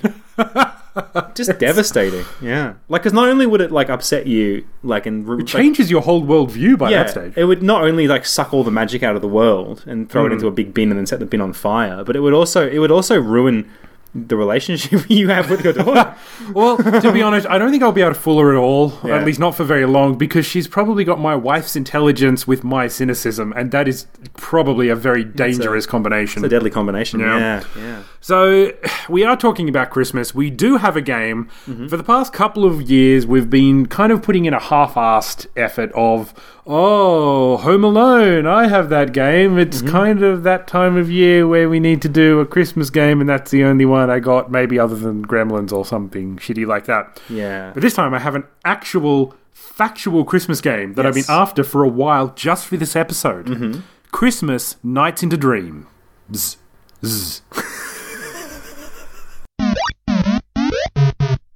Just 1.33 1.59
devastating. 1.59 2.24
Yeah. 2.42 2.75
Like, 2.88 3.01
because 3.01 3.12
not 3.12 3.27
only 3.27 3.45
would 3.45 3.59
it 3.59 3.71
like 3.71 3.89
upset 3.89 4.27
you, 4.27 4.65
like 4.81 5.06
and 5.06 5.27
It 5.42 5.47
changes 5.47 5.92
your 5.92 6.01
whole 6.01 6.24
world 6.24 6.51
view 6.51 6.77
by 6.77 6.89
yeah, 6.89 7.03
that 7.03 7.09
stage. 7.09 7.33
it 7.36 7.45
would 7.45 7.62
not 7.62 7.83
only 7.83 8.07
like 8.07 8.25
suck 8.25 8.53
all 8.53 8.63
the 8.63 8.71
magic 8.71 9.03
out 9.03 9.15
of 9.15 9.21
the 9.21 9.27
world 9.27 9.83
and 9.86 10.09
throw 10.09 10.25
it 10.25 10.30
hmm. 10.30 10.36
into 10.36 10.48
a 10.48 10.51
big 10.51 10.74
bin 10.74 10.89
and 10.89 10.98
then 10.98 11.06
set 11.06 11.19
the 11.19 11.25
bin 11.25 11.41
on 11.41 11.51
fire, 11.51 12.03
but 12.03 12.15
it 12.15 12.21
would 12.21 12.33
also 12.33 12.68
it 12.68 12.80
would 12.80 12.91
also 12.91 13.19
ruin 13.19 13.69
the 14.15 14.38
relationship 14.38 15.06
you 15.09 15.27
have 15.27 15.50
with 15.50 15.63
your 15.63 15.73
daughter. 15.73 16.15
Well, 16.53 16.77
to 16.77 17.12
be 17.12 17.21
honest, 17.23 17.47
I 17.47 17.57
don't 17.57 17.71
think 17.71 17.81
I'll 17.81 17.91
be 17.91 18.01
able 18.01 18.13
to 18.13 18.19
fool 18.19 18.39
her 18.39 18.53
at 18.53 18.57
all. 18.57 18.94
Yeah. 19.03 19.17
At 19.17 19.25
least 19.25 19.39
not 19.39 19.56
for 19.56 19.63
very 19.63 19.85
long, 19.85 20.15
because 20.17 20.45
she's 20.45 20.67
probably 20.67 21.03
got 21.03 21.19
my 21.19 21.35
wife's 21.35 21.75
intelligence 21.75 22.45
with 22.45 22.63
my 22.63 22.88
cynicism, 22.88 23.51
and 23.56 23.71
that 23.71 23.88
is 23.88 24.06
probably 24.35 24.89
a 24.89 24.95
very 24.95 25.23
dangerous 25.23 25.85
combination. 25.85 26.44
it's 26.44 26.51
a 26.53 26.56
deadly 26.56 26.69
combination. 26.69 27.19
Yeah. 27.19 27.39
Yeah, 27.39 27.63
yeah. 27.77 28.03
So, 28.21 28.71
we 29.09 29.23
are 29.23 29.35
talking 29.35 29.67
about 29.69 29.89
Christmas. 29.89 30.35
We 30.35 30.50
do 30.51 30.77
have 30.77 30.95
a 30.95 31.01
game. 31.01 31.50
Mm-hmm. 31.67 31.88
For 31.88 31.97
the 31.97 32.03
past 32.03 32.31
couple 32.31 32.63
of 32.63 32.81
years, 32.83 33.25
we've 33.25 33.50
been 33.50 33.88
kind 33.88 34.12
of 34.12 34.21
putting 34.21 34.45
in 34.45 34.53
a 34.53 34.59
half 34.59 34.94
assed 34.94 35.47
effort 35.56 35.91
of, 35.95 36.33
oh, 36.67 37.57
Home 37.57 37.83
Alone, 37.83 38.45
I 38.47 38.67
have 38.67 38.89
that 38.89 39.13
game. 39.13 39.57
It's 39.57 39.81
Mm-hmm. 39.81 39.89
kind 39.91 40.23
of 40.23 40.44
that 40.44 40.67
time 40.67 40.97
of 40.97 41.09
year 41.12 41.47
where 41.47 41.69
we 41.69 41.79
need 41.79 42.01
to 42.03 42.09
do 42.09 42.39
a 42.39 42.45
Christmas 42.45 42.89
game, 42.89 43.19
and 43.21 43.29
that's 43.29 43.51
the 43.51 43.63
only 43.63 43.85
one 43.85 44.09
I 44.09 44.19
got, 44.19 44.50
maybe 44.51 44.79
other 44.79 44.95
than 44.95 45.25
Gremlins 45.25 45.71
or 45.71 45.85
something 45.85 46.38
shitty 46.38 46.65
like 46.65 46.85
that. 46.85 47.19
Yeah. 47.29 47.71
But 47.73 47.81
this 47.81 47.94
time, 47.94 48.13
I 48.13 48.19
have 48.19 48.35
an 48.35 48.45
actual, 48.63 49.35
factual 49.51 50.23
Christmas 50.25 50.62
game 50.62 50.94
that 50.95 51.06
I've 51.06 51.13
been 51.13 51.23
after 51.29 51.63
for 51.63 51.83
a 51.83 51.88
while 51.89 52.29
just 52.35 52.67
for 52.67 52.77
this 52.77 52.95
episode 52.95 53.45
Mm-hmm. 53.47 53.79
Christmas 54.12 54.77
Nights 54.83 55.23
into 55.23 55.35
Dream. 55.38 55.88
Zzz. 56.33 56.57
Zzz. 57.06 57.41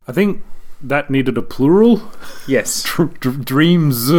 I 0.07 0.11
think 0.11 0.43
that 0.81 1.09
needed 1.09 1.37
a 1.37 1.41
plural. 1.41 2.01
Yes. 2.47 2.83
Dr- 2.87 3.19
dr- 3.19 3.45
dreams. 3.45 4.11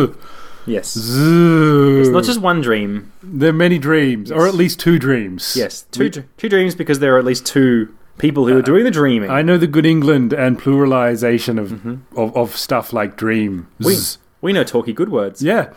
Yes. 0.66 0.92
Zzz. 0.92 2.06
It's 2.06 2.08
not 2.10 2.24
just 2.24 2.40
one 2.40 2.60
dream. 2.60 3.12
There 3.22 3.50
are 3.50 3.54
many 3.54 3.78
dreams, 3.78 4.30
or 4.30 4.46
at 4.46 4.54
least 4.54 4.80
two 4.80 4.98
dreams. 4.98 5.54
Yes, 5.56 5.86
two 5.90 6.10
dr- 6.10 6.26
two 6.36 6.48
dreams 6.48 6.74
because 6.74 6.98
there 6.98 7.14
are 7.16 7.18
at 7.18 7.24
least 7.24 7.46
two 7.46 7.94
people 8.18 8.46
who 8.46 8.56
are 8.56 8.60
uh, 8.60 8.62
doing 8.62 8.84
the 8.84 8.90
dreaming. 8.90 9.30
I 9.30 9.42
know 9.42 9.56
the 9.56 9.66
good 9.66 9.86
England 9.86 10.32
and 10.32 10.60
pluralization 10.60 11.58
of, 11.58 11.70
mm-hmm. 11.70 12.18
of, 12.18 12.36
of 12.36 12.56
stuff 12.56 12.92
like 12.92 13.16
dream. 13.16 13.68
we, 13.78 13.94
Zzz. 13.94 14.18
we 14.40 14.52
know 14.52 14.64
talky 14.64 14.92
good 14.92 15.08
words. 15.08 15.42
Yeah. 15.42 15.72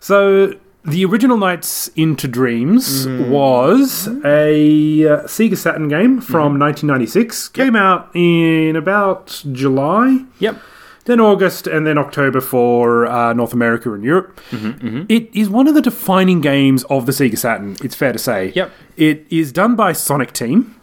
So 0.00 0.54
the 0.84 1.04
original 1.04 1.36
Nights 1.36 1.88
into 1.88 2.26
Dreams 2.26 3.06
mm. 3.06 3.28
was 3.28 4.08
a 4.24 5.06
uh, 5.06 5.22
Sega 5.24 5.56
Saturn 5.56 5.88
game 5.88 6.20
from 6.20 6.54
mm-hmm. 6.54 6.62
1996. 6.62 7.48
Came 7.50 7.76
out 7.76 8.10
in 8.14 8.74
about 8.74 9.44
July, 9.52 10.24
Yep. 10.40 10.58
Then 11.04 11.20
August, 11.20 11.66
and 11.66 11.86
then 11.86 11.98
October 11.98 12.40
for 12.40 13.06
uh, 13.06 13.32
North 13.32 13.52
America 13.52 13.92
and 13.92 14.04
Europe. 14.04 14.40
Mm-hmm, 14.50 14.86
mm-hmm. 14.86 15.02
It 15.08 15.34
is 15.34 15.48
one 15.48 15.66
of 15.66 15.74
the 15.74 15.82
defining 15.82 16.40
games 16.40 16.84
of 16.84 17.06
the 17.06 17.12
Sega 17.12 17.36
Saturn. 17.36 17.76
It's 17.82 17.94
fair 17.94 18.12
to 18.12 18.18
say. 18.18 18.52
Yep. 18.54 18.70
It 18.96 19.26
is 19.30 19.52
done 19.52 19.74
by 19.76 19.92
Sonic 19.92 20.32
Team, 20.32 20.80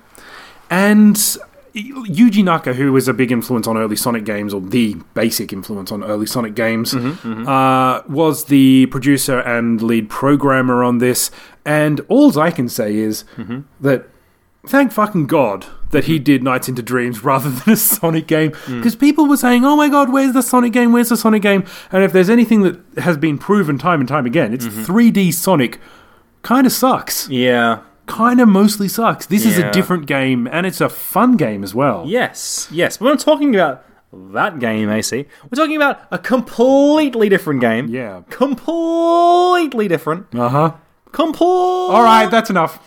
and 0.69 1.15
Yuji 1.73 2.43
Naka, 2.43 2.73
who 2.73 2.91
was 2.91 3.07
a 3.07 3.13
big 3.13 3.31
influence 3.31 3.67
on 3.67 3.77
early 3.77 3.95
Sonic 3.95 4.25
games, 4.25 4.53
or 4.53 4.59
the 4.59 4.95
basic 5.13 5.53
influence 5.53 5.91
on 5.91 6.03
early 6.03 6.25
Sonic 6.25 6.55
games, 6.55 6.93
mm-hmm, 6.93 7.47
Uh, 7.47 8.01
was 8.07 8.45
the 8.45 8.87
producer 8.87 9.39
and 9.39 9.81
lead 9.81 10.09
programmer 10.09 10.83
on 10.83 10.97
this. 10.97 11.31
And 11.63 12.01
all 12.07 12.37
I 12.39 12.51
can 12.51 12.67
say 12.67 12.95
is 12.95 13.23
that 13.79 14.07
thank 14.65 14.91
fucking 14.91 15.27
God 15.27 15.67
that 15.91 16.05
he 16.05 16.19
mhm. 16.19 16.23
did 16.23 16.43
Nights 16.43 16.69
into 16.69 16.81
Dreams 16.81 17.23
rather 17.23 17.49
than 17.49 17.73
a 17.73 17.77
Sonic 17.77 18.27
game. 18.27 18.51
Mm. 18.51 18.77
Because 18.77 18.95
people 18.95 19.27
were 19.27 19.37
saying, 19.37 19.65
oh 19.65 19.75
my 19.75 19.89
God, 19.89 20.11
where's 20.11 20.33
the 20.33 20.41
Sonic 20.41 20.73
game? 20.73 20.91
Where's 20.91 21.09
the 21.09 21.17
Sonic 21.17 21.41
game? 21.41 21.65
And 21.91 22.03
if 22.03 22.13
there's 22.13 22.29
anything 22.29 22.61
that 22.61 22.79
has 22.99 23.17
been 23.17 23.37
proven 23.37 23.77
time 23.77 23.99
and 23.99 24.09
time 24.09 24.25
again, 24.25 24.53
it's 24.53 24.65
mm-hmm. 24.65 24.91
3D 24.91 25.33
Sonic 25.33 25.79
kind 26.41 26.65
of 26.65 26.73
sucks. 26.73 27.29
Yeah. 27.29 27.81
Kind 28.05 28.41
of 28.41 28.47
mostly 28.47 28.87
sucks. 28.87 29.27
This 29.27 29.45
is 29.45 29.59
a 29.59 29.69
different 29.71 30.07
game, 30.07 30.47
and 30.47 30.65
it's 30.65 30.81
a 30.81 30.89
fun 30.89 31.37
game 31.37 31.63
as 31.63 31.75
well. 31.75 32.05
Yes. 32.07 32.67
Yes. 32.71 32.97
But 32.97 33.05
we're 33.05 33.11
not 33.11 33.19
talking 33.19 33.53
about 33.53 33.85
that 34.11 34.57
game, 34.57 34.89
AC. 34.89 35.27
We're 35.43 35.55
talking 35.55 35.75
about 35.75 36.07
a 36.09 36.17
completely 36.17 37.29
different 37.29 37.61
game. 37.61 37.87
Yeah. 37.89 38.23
Completely 38.31 39.87
different. 39.87 40.33
Uh 40.33 40.49
huh. 40.49 40.73
Complete. 41.11 41.45
All 41.45 42.03
right, 42.03 42.29
that's 42.29 42.49
enough. 42.49 42.79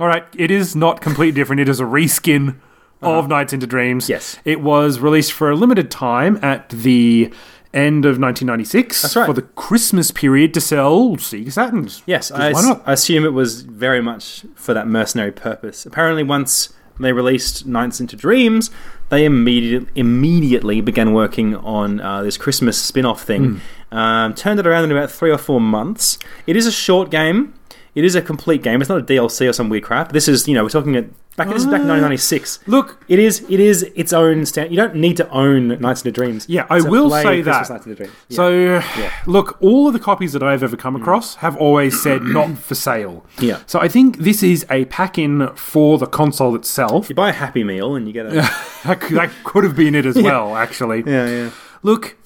All 0.00 0.06
right, 0.06 0.24
it 0.36 0.50
is 0.50 0.74
not 0.74 1.00
completely 1.00 1.32
different. 1.32 1.60
It 1.60 1.68
is 1.68 1.80
a 1.80 1.84
reskin 1.84 2.56
of 3.02 3.28
Nights 3.28 3.52
into 3.52 3.66
Dreams. 3.66 4.04
Uh-huh. 4.04 4.14
Yes. 4.14 4.38
It 4.44 4.60
was 4.60 5.00
released 5.00 5.32
for 5.32 5.50
a 5.50 5.56
limited 5.56 5.90
time 5.90 6.38
at 6.42 6.68
the 6.70 7.32
end 7.74 8.04
of 8.04 8.18
1996 8.18 9.02
That's 9.02 9.16
right. 9.16 9.26
for 9.26 9.32
the 9.32 9.42
Christmas 9.42 10.10
period 10.10 10.54
to 10.54 10.60
sell 10.60 11.16
Sega 11.16 11.46
Saturns. 11.46 12.02
Yes, 12.06 12.30
I, 12.30 12.52
why 12.52 12.62
not? 12.62 12.82
I 12.86 12.92
assume 12.92 13.24
it 13.24 13.32
was 13.32 13.62
very 13.62 14.00
much 14.02 14.44
for 14.54 14.74
that 14.74 14.86
mercenary 14.86 15.32
purpose. 15.32 15.86
Apparently, 15.86 16.22
once 16.22 16.72
they 17.00 17.12
released 17.12 17.66
Nights 17.66 18.00
into 18.00 18.14
Dreams, 18.16 18.70
they 19.08 19.24
immediately 19.24 19.88
immediately 19.94 20.80
began 20.80 21.12
working 21.12 21.56
on 21.56 22.00
uh, 22.00 22.22
this 22.22 22.36
Christmas 22.36 22.80
spin-off 22.80 23.22
thing. 23.22 23.60
Um, 23.90 24.34
turned 24.34 24.60
it 24.60 24.66
around 24.66 24.84
in 24.84 24.92
about 24.92 25.10
three 25.10 25.30
or 25.30 25.38
four 25.38 25.60
months. 25.60 26.18
It 26.46 26.56
is 26.56 26.66
a 26.66 26.72
short 26.72 27.10
game. 27.10 27.54
It 27.94 28.04
is 28.04 28.14
a 28.14 28.22
complete 28.22 28.62
game. 28.62 28.80
It's 28.80 28.88
not 28.88 29.00
a 29.00 29.04
DLC 29.04 29.48
or 29.48 29.52
some 29.52 29.68
weird 29.68 29.84
crap. 29.84 30.12
This 30.12 30.26
is, 30.26 30.48
you 30.48 30.54
know, 30.54 30.62
we're 30.62 30.70
talking 30.70 30.96
at 30.96 31.06
back. 31.36 31.48
This 31.48 31.58
is 31.58 31.66
back 31.66 31.82
in 31.82 31.88
1996. 31.88 32.60
Look, 32.66 33.04
It 33.06 33.18
is. 33.18 33.44
It 33.50 33.60
is 33.60 33.82
its 33.94 34.14
own 34.14 34.46
stand. 34.46 34.70
You 34.70 34.76
don't 34.76 34.96
need 34.96 35.18
to 35.18 35.28
own 35.28 35.68
Nights 35.80 36.00
into 36.00 36.12
Dreams. 36.12 36.46
Yeah, 36.48 36.66
I 36.70 36.80
to 36.80 36.88
will 36.88 37.08
play 37.08 37.22
say 37.22 37.42
Christmas 37.42 37.68
that. 37.68 37.74
Nights 37.74 37.86
into 37.86 37.96
Dreams. 37.96 38.14
Yeah. 38.28 38.36
So, 38.36 39.30
look, 39.30 39.58
all 39.60 39.88
of 39.88 39.92
the 39.92 39.98
copies 39.98 40.32
that 40.32 40.42
I've 40.42 40.62
ever 40.62 40.76
come 40.76 40.96
mm. 40.96 41.02
across 41.02 41.36
have 41.36 41.54
always 41.56 42.00
said 42.00 42.22
not 42.22 42.56
for 42.56 42.74
sale. 42.74 43.26
Yeah. 43.38 43.60
So 43.66 43.78
I 43.78 43.88
think 43.88 44.18
this 44.18 44.42
is 44.42 44.64
a 44.70 44.86
pack 44.86 45.18
in 45.18 45.48
for 45.54 45.98
the 45.98 46.06
console 46.06 46.54
itself. 46.56 47.10
you 47.10 47.14
buy 47.14 47.28
a 47.28 47.32
Happy 47.32 47.62
Meal 47.62 47.94
and 47.94 48.06
you 48.06 48.14
get 48.14 48.26
a. 48.26 48.30
that, 48.84 49.00
could, 49.00 49.18
that 49.18 49.30
could 49.44 49.64
have 49.64 49.76
been 49.76 49.94
it 49.94 50.06
as 50.06 50.16
well, 50.20 50.56
actually. 50.56 51.02
yeah, 51.06 51.28
yeah. 51.28 51.50
Look, 51.82 52.16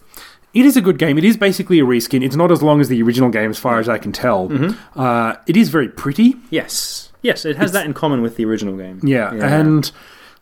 it 0.56 0.64
is 0.64 0.76
a 0.76 0.80
good 0.80 0.98
game. 0.98 1.18
It 1.18 1.24
is 1.24 1.36
basically 1.36 1.78
a 1.78 1.84
reskin. 1.84 2.24
It's 2.24 2.34
not 2.34 2.50
as 2.50 2.62
long 2.62 2.80
as 2.80 2.88
the 2.88 3.02
original 3.02 3.28
game, 3.28 3.50
as 3.50 3.58
far 3.58 3.78
as 3.78 3.90
I 3.90 3.98
can 3.98 4.10
tell. 4.10 4.48
Mm-hmm. 4.48 4.98
Uh, 4.98 5.34
it 5.46 5.54
is 5.54 5.68
very 5.68 5.88
pretty. 5.88 6.36
Yes, 6.48 7.12
yes. 7.20 7.44
It 7.44 7.56
has 7.56 7.72
that 7.72 7.84
in 7.84 7.92
common 7.92 8.22
with 8.22 8.36
the 8.36 8.46
original 8.46 8.74
game. 8.74 9.00
Yeah, 9.02 9.34
and 9.34 9.90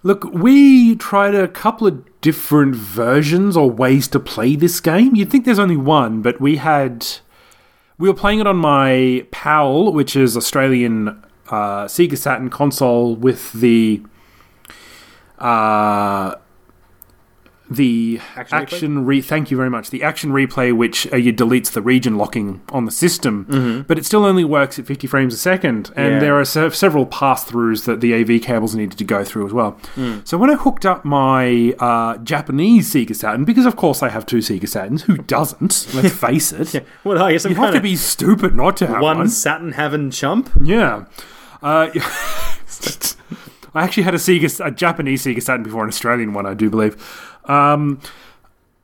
look, 0.04 0.22
we 0.32 0.94
tried 0.96 1.34
a 1.34 1.48
couple 1.48 1.88
of 1.88 2.20
different 2.20 2.76
versions 2.76 3.56
or 3.56 3.68
ways 3.68 4.06
to 4.08 4.20
play 4.20 4.54
this 4.54 4.78
game. 4.80 5.16
You'd 5.16 5.30
think 5.30 5.44
there's 5.44 5.58
only 5.58 5.76
one, 5.76 6.22
but 6.22 6.40
we 6.40 6.56
had 6.56 7.04
we 7.98 8.08
were 8.08 8.14
playing 8.14 8.38
it 8.38 8.46
on 8.46 8.56
my 8.56 9.26
PAL, 9.32 9.92
which 9.92 10.14
is 10.14 10.36
Australian 10.36 11.08
uh, 11.48 11.86
Sega 11.86 12.16
Saturn 12.16 12.50
console 12.50 13.16
with 13.16 13.52
the 13.52 14.00
uh, 15.40 16.36
the 17.76 18.20
Action 18.36 18.58
action, 18.58 18.96
replay? 19.04 19.06
re- 19.06 19.20
thank 19.22 19.50
you 19.50 19.56
very 19.56 19.70
much 19.70 19.90
the 19.90 20.02
action 20.02 20.30
replay 20.30 20.72
which 20.76 21.10
uh, 21.12 21.16
you 21.16 21.32
deletes 21.32 21.72
the 21.72 21.82
region 21.82 22.16
locking 22.16 22.60
on 22.70 22.84
the 22.84 22.90
system 22.90 23.84
but 23.88 23.98
it 23.98 24.04
still 24.06 24.24
only 24.24 24.44
works 24.44 24.78
at 24.78 24.86
50 24.86 25.06
frames 25.06 25.34
a 25.34 25.36
second 25.36 25.90
and 25.96 26.14
Yeah. 26.14 26.18
there 26.20 26.38
are 26.40 26.44
se- 26.44 26.70
several 26.70 27.06
pass-throughs 27.06 27.84
that 27.86 28.00
the 28.00 28.14
AV 28.14 28.40
cables 28.42 28.74
needed 28.74 28.98
to 28.98 29.04
go 29.04 29.24
through 29.24 29.46
as 29.46 29.52
well 29.52 29.78
so 30.24 30.36
when 30.38 30.50
I 30.50 30.54
hooked 30.54 30.84
up 30.86 31.04
my 31.04 31.74
uh, 31.78 32.16
Japanese 32.18 32.92
Sega 32.92 33.14
Saturn 33.14 33.44
because 33.44 33.66
of 33.66 33.76
course 33.76 34.02
I 34.02 34.08
have 34.08 34.26
two 34.26 34.38
Sega 34.38 34.62
Saturns 34.64 35.02
who 35.02 35.16
doesn't 35.18 35.86
let's 35.94 36.14
face 36.26 36.52
it 36.52 36.84
Well, 37.04 37.22
I 37.22 37.32
guess 37.32 37.44
I'm 37.44 37.52
you 37.52 37.56
have 37.58 37.74
to 37.74 37.80
be 37.80 37.96
stupid 37.96 38.54
not 38.54 38.76
to 38.78 38.86
have 38.86 39.00
one 39.02 39.18
one 39.18 39.28
Saturn 39.28 39.72
having 39.72 40.10
chump. 40.10 40.50
yeah. 40.62 41.04
Uh, 41.62 41.88
I 43.76 43.82
actually 43.82 44.04
had 44.04 44.14
a 44.14 44.18
Sega, 44.18 44.64
a 44.64 44.70
Japanese 44.70 45.24
Sega 45.24 45.42
Saturn 45.42 45.64
before 45.64 45.82
an 45.82 45.88
Australian 45.88 46.32
one, 46.32 46.46
I 46.46 46.54
do 46.54 46.70
believe. 46.70 46.94
Um, 47.46 48.00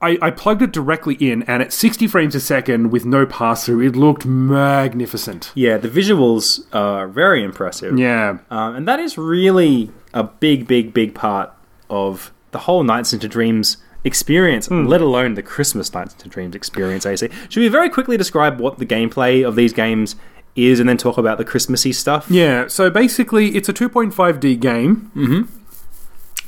I, 0.03 0.17
I 0.23 0.31
plugged 0.31 0.63
it 0.63 0.73
directly 0.73 1.15
in, 1.17 1.43
and 1.43 1.63
at 1.63 1.73
60 1.75 2.07
frames 2.07 2.35
a 2.35 2.41
second 2.41 2.91
with 2.91 3.05
no 3.05 3.27
pass 3.27 3.67
through, 3.67 3.83
it 3.87 3.97
looked 3.97 4.25
magnificent. 4.25 5.53
Yeah, 5.55 5.77
the 5.77 5.89
visuals 5.89 6.65
are 6.75 7.07
very 7.07 7.45
impressive. 7.45 7.99
Yeah. 7.99 8.39
Um, 8.51 8.77
and 8.77 8.89
that 8.89 8.99
is 8.99 9.19
really 9.19 9.91
a 10.15 10.25
big, 10.25 10.67
big, 10.67 10.95
big 10.95 11.15
part 11.15 11.53
of 11.91 12.33
the 12.53 12.61
whole 12.61 12.83
Nights 12.83 13.13
into 13.13 13.29
Dreams 13.29 13.77
experience, 14.03 14.69
Hmm. 14.69 14.87
let 14.87 15.03
alone 15.03 15.35
the 15.35 15.43
Christmas 15.43 15.93
Nights 15.93 16.15
into 16.15 16.29
Dreams 16.31 16.55
experience, 16.55 17.05
AC. 17.05 17.29
Should 17.51 17.61
we 17.61 17.69
very 17.69 17.91
quickly 17.91 18.17
describe 18.17 18.59
what 18.59 18.79
the 18.79 18.87
gameplay 18.87 19.47
of 19.47 19.55
these 19.57 19.75
games 19.75 20.17
is 20.57 20.81
and 20.81 20.89
then 20.89 20.97
talk 20.97 21.19
about 21.19 21.37
the 21.37 21.45
Christmassy 21.45 21.93
stuff? 21.93 22.27
Yeah, 22.31 22.67
so 22.69 22.89
basically, 22.89 23.51
it's 23.55 23.69
a 23.69 23.73
2.5D 23.75 24.59
game. 24.59 25.11
Mm-hmm. 25.15 25.43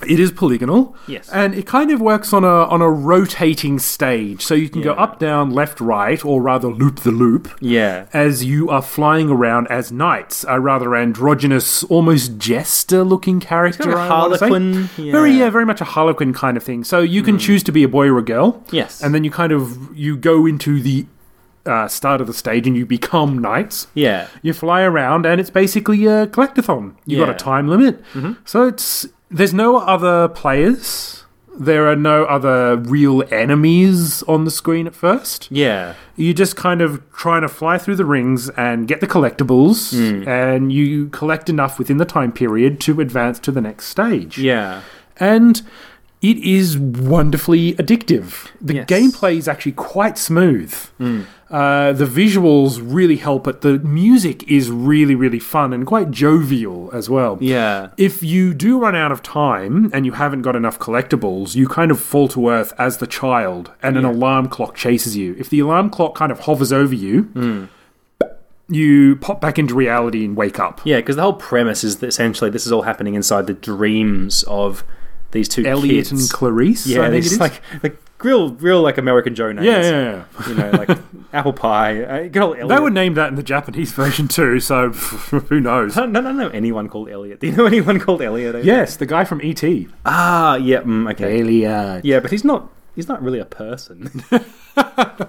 It 0.07 0.19
is 0.21 0.33
polygonal. 0.33 0.97
Yes. 1.07 1.29
And 1.31 1.55
it 1.55 1.67
kind 1.67 1.91
of 1.91 2.01
works 2.01 2.33
on 2.33 2.45
a 2.45 2.49
on 2.67 2.81
a 2.83 2.91
rotating 2.91 3.79
stage. 3.79 4.43
So 4.43 4.55
you 4.55 4.69
can 4.69 4.83
go 4.83 4.93
up, 4.93 5.19
down, 5.19 5.51
left, 5.51 5.81
right, 5.81 6.25
or 6.25 6.41
rather 6.43 6.69
loop 6.69 7.01
the 7.01 7.11
loop. 7.11 7.49
Yeah. 7.61 8.07
as 8.13 8.45
you 8.45 8.69
are 8.71 8.83
flying 8.83 9.31
around 9.31 9.69
as 9.69 9.93
Nights, 9.93 10.45
a 10.49 10.61
rather 10.61 10.95
androgynous, 10.97 11.85
almost 11.85 12.39
jester-looking 12.39 13.41
character. 13.41 13.85
Kind 13.85 13.95
of. 13.95 14.09
Harlequin. 14.09 14.73
Very, 14.97 15.33
yeah, 15.33 15.51
very 15.51 15.65
much 15.67 15.81
a 15.81 15.85
Harlequin 15.85 16.33
kind 16.33 16.57
of 16.57 16.63
thing. 16.63 16.85
So 16.85 17.01
you 17.01 17.23
can 17.23 17.39
choose 17.39 17.63
to 17.65 17.73
be 17.73 17.83
a 17.83 17.89
boy 17.89 18.09
or 18.09 18.19
a 18.19 18.23
girl. 18.25 18.63
Yes. 18.71 19.03
and 19.03 19.15
then 19.15 19.25
you 19.25 19.31
kind 19.31 19.53
of 19.53 19.97
you 19.97 20.17
go 20.17 20.47
into 20.47 20.81
the 20.81 21.07
uh, 21.65 21.87
start 21.87 22.21
of 22.21 22.27
the 22.27 22.33
stage 22.33 22.67
and 22.67 22.77
you 22.77 22.85
become 22.87 23.39
Nights. 23.39 23.87
Yeah. 23.95 24.27
You 24.43 24.53
fly 24.53 24.83
around, 24.83 25.27
and 25.27 25.41
it's 25.41 25.51
basically 25.51 26.07
a 26.07 26.27
collectathon. 26.27 26.95
You've 27.07 27.25
got 27.25 27.35
a 27.35 27.39
time 27.39 27.69
limit, 27.69 28.03
so 28.45 28.67
it's 28.67 29.07
there's 29.33 29.55
no 29.55 29.79
other 29.79 30.29
players. 30.29 31.25
There 31.59 31.87
are 31.91 31.97
no 31.97 32.25
other 32.25 32.77
real 32.77 33.23
enemies 33.31 34.23
on 34.27 34.45
the 34.47 34.51
screen 34.51 34.87
at 34.87 34.95
first 34.95 35.49
Yeah. 35.51 35.95
you're 36.17 36.33
just 36.33 36.57
kind 36.57 36.81
of 36.81 37.03
trying 37.13 37.43
to 37.43 37.49
fly 37.49 37.77
through 37.77 37.97
the 37.97 38.07
rings 38.07 38.49
and 38.51 38.89
get 38.89 39.01
the 39.01 39.07
collectibles, 39.07 39.93
Hmm. 39.95 40.27
and 40.29 40.73
you 40.73 41.09
collect 41.09 41.51
enough 41.51 41.79
within 41.79 41.99
the 41.99 42.07
time 42.07 42.33
period 42.33 42.81
to 42.81 43.01
advance 43.03 43.39
to 43.41 43.51
the 43.53 43.61
next 43.61 43.87
stage. 43.89 44.39
Yeah. 44.39 44.81
And 45.19 45.61
it 46.23 46.39
is 46.39 46.79
wonderfully 46.79 47.75
addictive. 47.75 48.47
The 48.61 48.75
Yes. 48.77 48.87
gameplay 48.87 49.37
is 49.37 49.47
actually 49.47 49.73
quite 49.73 50.17
smooth. 50.17 50.73
Hmm. 50.99 51.21
Uh, 51.53 51.93
the 51.93 52.07
visuals 52.07 52.81
really 52.83 53.17
help 53.17 53.47
it. 53.47 53.61
The 53.61 53.79
music 53.81 54.43
is 54.51 54.71
really, 54.71 55.15
really 55.15 55.39
fun 55.39 55.73
and 55.75 55.87
quite 55.87 56.11
jovial 56.11 56.91
as 56.95 57.11
well. 57.11 57.37
Yeah. 57.41 57.91
If 57.99 58.23
you 58.23 58.55
do 58.55 58.79
run 58.79 58.97
out 58.97 59.13
of 59.13 59.23
time 59.23 59.91
and 59.93 60.07
you 60.07 60.13
haven't 60.13 60.43
got 60.43 60.57
enough 60.57 60.79
collectibles, 60.79 61.55
you 61.55 61.69
kind 61.69 61.91
of 61.91 62.01
fall 62.01 62.27
to 62.29 62.49
earth 62.49 62.73
as 62.79 62.97
the 62.99 63.07
child, 63.07 63.71
and 63.83 63.99
an 63.99 64.05
alarm 64.07 64.49
clock 64.49 64.75
chases 64.75 65.15
you. 65.17 65.37
If 65.39 65.51
the 65.51 65.61
alarm 65.61 65.91
clock 65.91 66.15
kind 66.15 66.33
of 66.33 66.41
hovers 66.41 66.73
over 66.73 66.95
you, 66.95 67.23
Hmm. 67.35 67.65
you 68.69 69.17
pop 69.17 69.41
back 69.41 69.59
into 69.59 69.75
reality 69.75 70.25
and 70.25 70.35
wake 70.37 70.59
up. 70.59 70.81
Yeah, 70.85 70.97
because 70.97 71.17
the 71.17 71.23
whole 71.23 71.35
premise 71.35 71.85
is 71.85 71.97
that 71.99 72.07
essentially 72.07 72.49
this 72.51 72.65
is 72.65 72.73
all 72.73 72.83
happening 72.83 73.15
inside 73.15 73.47
the 73.47 73.53
dreams 73.55 74.43
of 74.45 74.85
these 75.33 75.49
two 75.49 75.65
Elliot 75.67 76.09
kids. 76.09 76.13
and 76.13 76.31
Clarice. 76.31 76.87
yeah, 76.87 77.01
I 77.01 77.11
think 77.11 77.25
these 77.25 77.33
it 77.33 77.35
is. 77.37 77.41
like 77.41 77.61
like 77.83 77.97
real, 78.23 78.55
real 78.55 78.83
like 78.83 78.99
American 78.99 79.35
Joe 79.35 79.51
names. 79.53 79.67
yeah, 79.67 79.81
yeah, 79.83 80.25
yeah. 80.39 80.49
You 80.49 80.55
know, 80.55 80.71
like 80.71 80.99
apple 81.33 81.53
pie. 81.53 82.03
Uh, 82.03 82.23
good 82.29 82.37
old 82.43 82.57
Elliot. 82.57 82.69
They 82.69 82.79
would 82.81 82.93
name 82.93 83.15
that 83.15 83.29
in 83.29 83.35
the 83.35 83.43
Japanese 83.43 83.93
version 84.03 84.29
too, 84.29 84.61
so 84.61 84.91
who 84.93 85.61
knows? 85.61 85.97
I 85.97 86.03
don't, 86.03 86.17
I 86.17 86.21
don't 86.21 86.37
know 86.37 86.49
anyone 86.51 86.89
called 86.89 87.09
Elliot. 87.11 87.41
Do 87.41 87.49
you 87.49 87.57
know 87.57 87.67
anyone 87.67 87.99
called 87.99 88.23
Elliot? 88.23 88.65
Yes, 88.65 88.97
the 88.97 89.07
guy 89.07 89.25
from 89.25 89.41
ET. 89.43 89.63
Ah, 90.07 90.57
yeah. 90.57 90.81
Mm, 90.83 91.11
okay. 91.13 91.41
Elliot. 91.41 92.05
Yeah, 92.05 92.21
but 92.21 92.31
he's 92.31 92.45
not. 92.45 92.71
He's 92.95 93.09
not 93.09 93.23
really 93.23 93.39
a 93.39 93.47
person. 93.47 94.23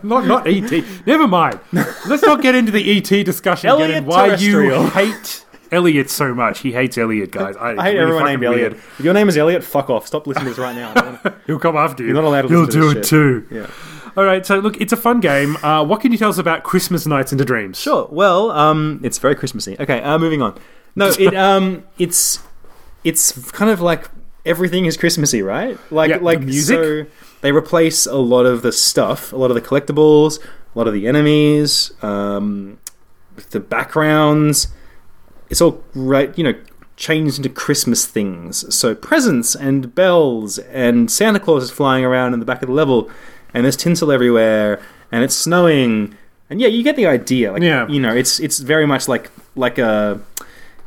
Not 0.04 0.26
not 0.26 0.46
ET. 0.48 0.84
Never 1.08 1.28
mind. 1.28 1.62
Let's 1.72 2.24
not 2.24 2.42
get 2.42 2.56
into 2.56 2.74
the 2.74 2.98
ET 2.98 3.24
discussion 3.26 3.70
again 3.70 3.82
Elliot 3.82 3.98
and 4.00 4.06
why 4.08 4.36
you 4.36 4.88
hate 4.90 5.43
Elliot 5.74 6.10
so 6.10 6.34
much. 6.34 6.60
He 6.60 6.72
hates 6.72 6.98
Elliot, 6.98 7.32
guys. 7.32 7.56
I, 7.58 7.72
I 7.76 7.84
hate 7.92 7.98
everyone 7.98 8.26
named 8.26 8.44
Elliot. 8.44 8.74
If 8.74 9.00
your 9.02 9.14
name 9.14 9.28
is 9.30 9.38
Elliot, 9.38 9.64
fuck 9.64 9.90
off. 9.90 10.06
Stop 10.08 10.28
listening 10.28 10.46
to 10.46 10.50
this 10.52 10.60
right 10.60 10.76
now. 10.76 10.94
Wanna- 10.96 11.36
He'll 11.48 11.60
come 11.60 11.76
after 11.76 12.04
you. 12.04 12.08
You're 12.10 12.16
not 12.22 12.26
allowed 12.28 12.44
to 12.44 12.48
He'll 12.50 12.62
listen 12.66 12.82
to 12.82 12.92
do 12.94 13.00
it 13.00 13.04
shit. 13.06 13.06
too. 13.06 13.48
yeah. 13.52 13.68
All 14.16 14.24
right. 14.24 14.46
So 14.46 14.60
look, 14.60 14.80
it's 14.80 14.94
a 14.94 14.98
fun 14.98 15.20
game. 15.20 15.58
Uh, 15.58 15.84
what 15.84 16.00
can 16.02 16.12
you 16.12 16.18
tell 16.18 16.30
us 16.30 16.38
about 16.38 16.64
Christmas 16.64 17.08
Nights 17.08 17.32
into 17.32 17.44
Dreams? 17.46 17.80
Sure. 17.80 18.08
Well, 18.12 18.52
um, 18.52 19.00
it's 19.04 19.18
very 19.18 19.36
Christmassy. 19.36 19.76
Okay, 19.80 20.02
uh, 20.02 20.18
moving 20.20 20.42
on. 20.42 20.58
No, 20.96 21.08
it 21.18 21.34
um, 21.36 21.84
it's 21.98 22.40
it's 23.04 23.52
kind 23.52 23.72
of 23.72 23.82
like 23.82 24.08
everything 24.46 24.86
is 24.86 24.98
Christmassy, 24.98 25.42
right? 25.42 25.78
Like 25.92 26.10
Yeah, 26.12 26.20
the 26.20 26.24
like 26.24 26.42
music? 26.42 26.78
So 26.78 27.06
they 27.42 27.52
replace 27.52 28.06
a 28.06 28.16
lot 28.18 28.46
of 28.46 28.62
the 28.62 28.72
stuff, 28.72 29.34
a 29.34 29.36
lot 29.36 29.50
of 29.52 29.56
the 29.56 29.62
collectibles, 29.62 30.40
a 30.44 30.78
lot 30.78 30.88
of 30.88 30.94
the 30.94 31.08
enemies, 31.08 31.92
um, 32.04 32.78
the 33.50 33.60
backgrounds. 33.60 34.68
It's 35.54 35.62
all 35.62 35.84
right, 35.94 36.36
you 36.36 36.44
know, 36.44 36.56
changed 36.98 37.38
into 37.38 37.48
Christmas 37.48 38.08
things. 38.08 38.66
So 38.76 38.96
presents 38.96 39.54
and 39.54 39.94
bells 39.94 40.58
and 40.58 41.12
Santa 41.12 41.40
Claus 41.40 41.62
is 41.62 41.70
flying 41.70 42.04
around 42.04 42.34
in 42.34 42.40
the 42.40 42.46
back 42.46 42.64
of 42.64 42.70
the 42.70 42.74
level, 42.74 43.08
and 43.54 43.64
there's 43.64 43.76
tinsel 43.78 44.12
everywhere, 44.12 44.82
and 45.12 45.24
it's 45.24 45.36
snowing, 45.36 46.18
and 46.50 46.60
yeah, 46.60 46.70
you 46.70 46.82
get 46.84 46.96
the 46.96 47.06
idea. 47.06 47.52
Like, 47.52 47.62
Yeah. 47.62 47.88
you 47.88 48.00
know, 48.00 48.16
it's 48.16 48.40
it's 48.40 48.58
very 48.58 48.88
much 48.88 49.08
like 49.08 49.30
like 49.56 49.78
a 49.78 50.20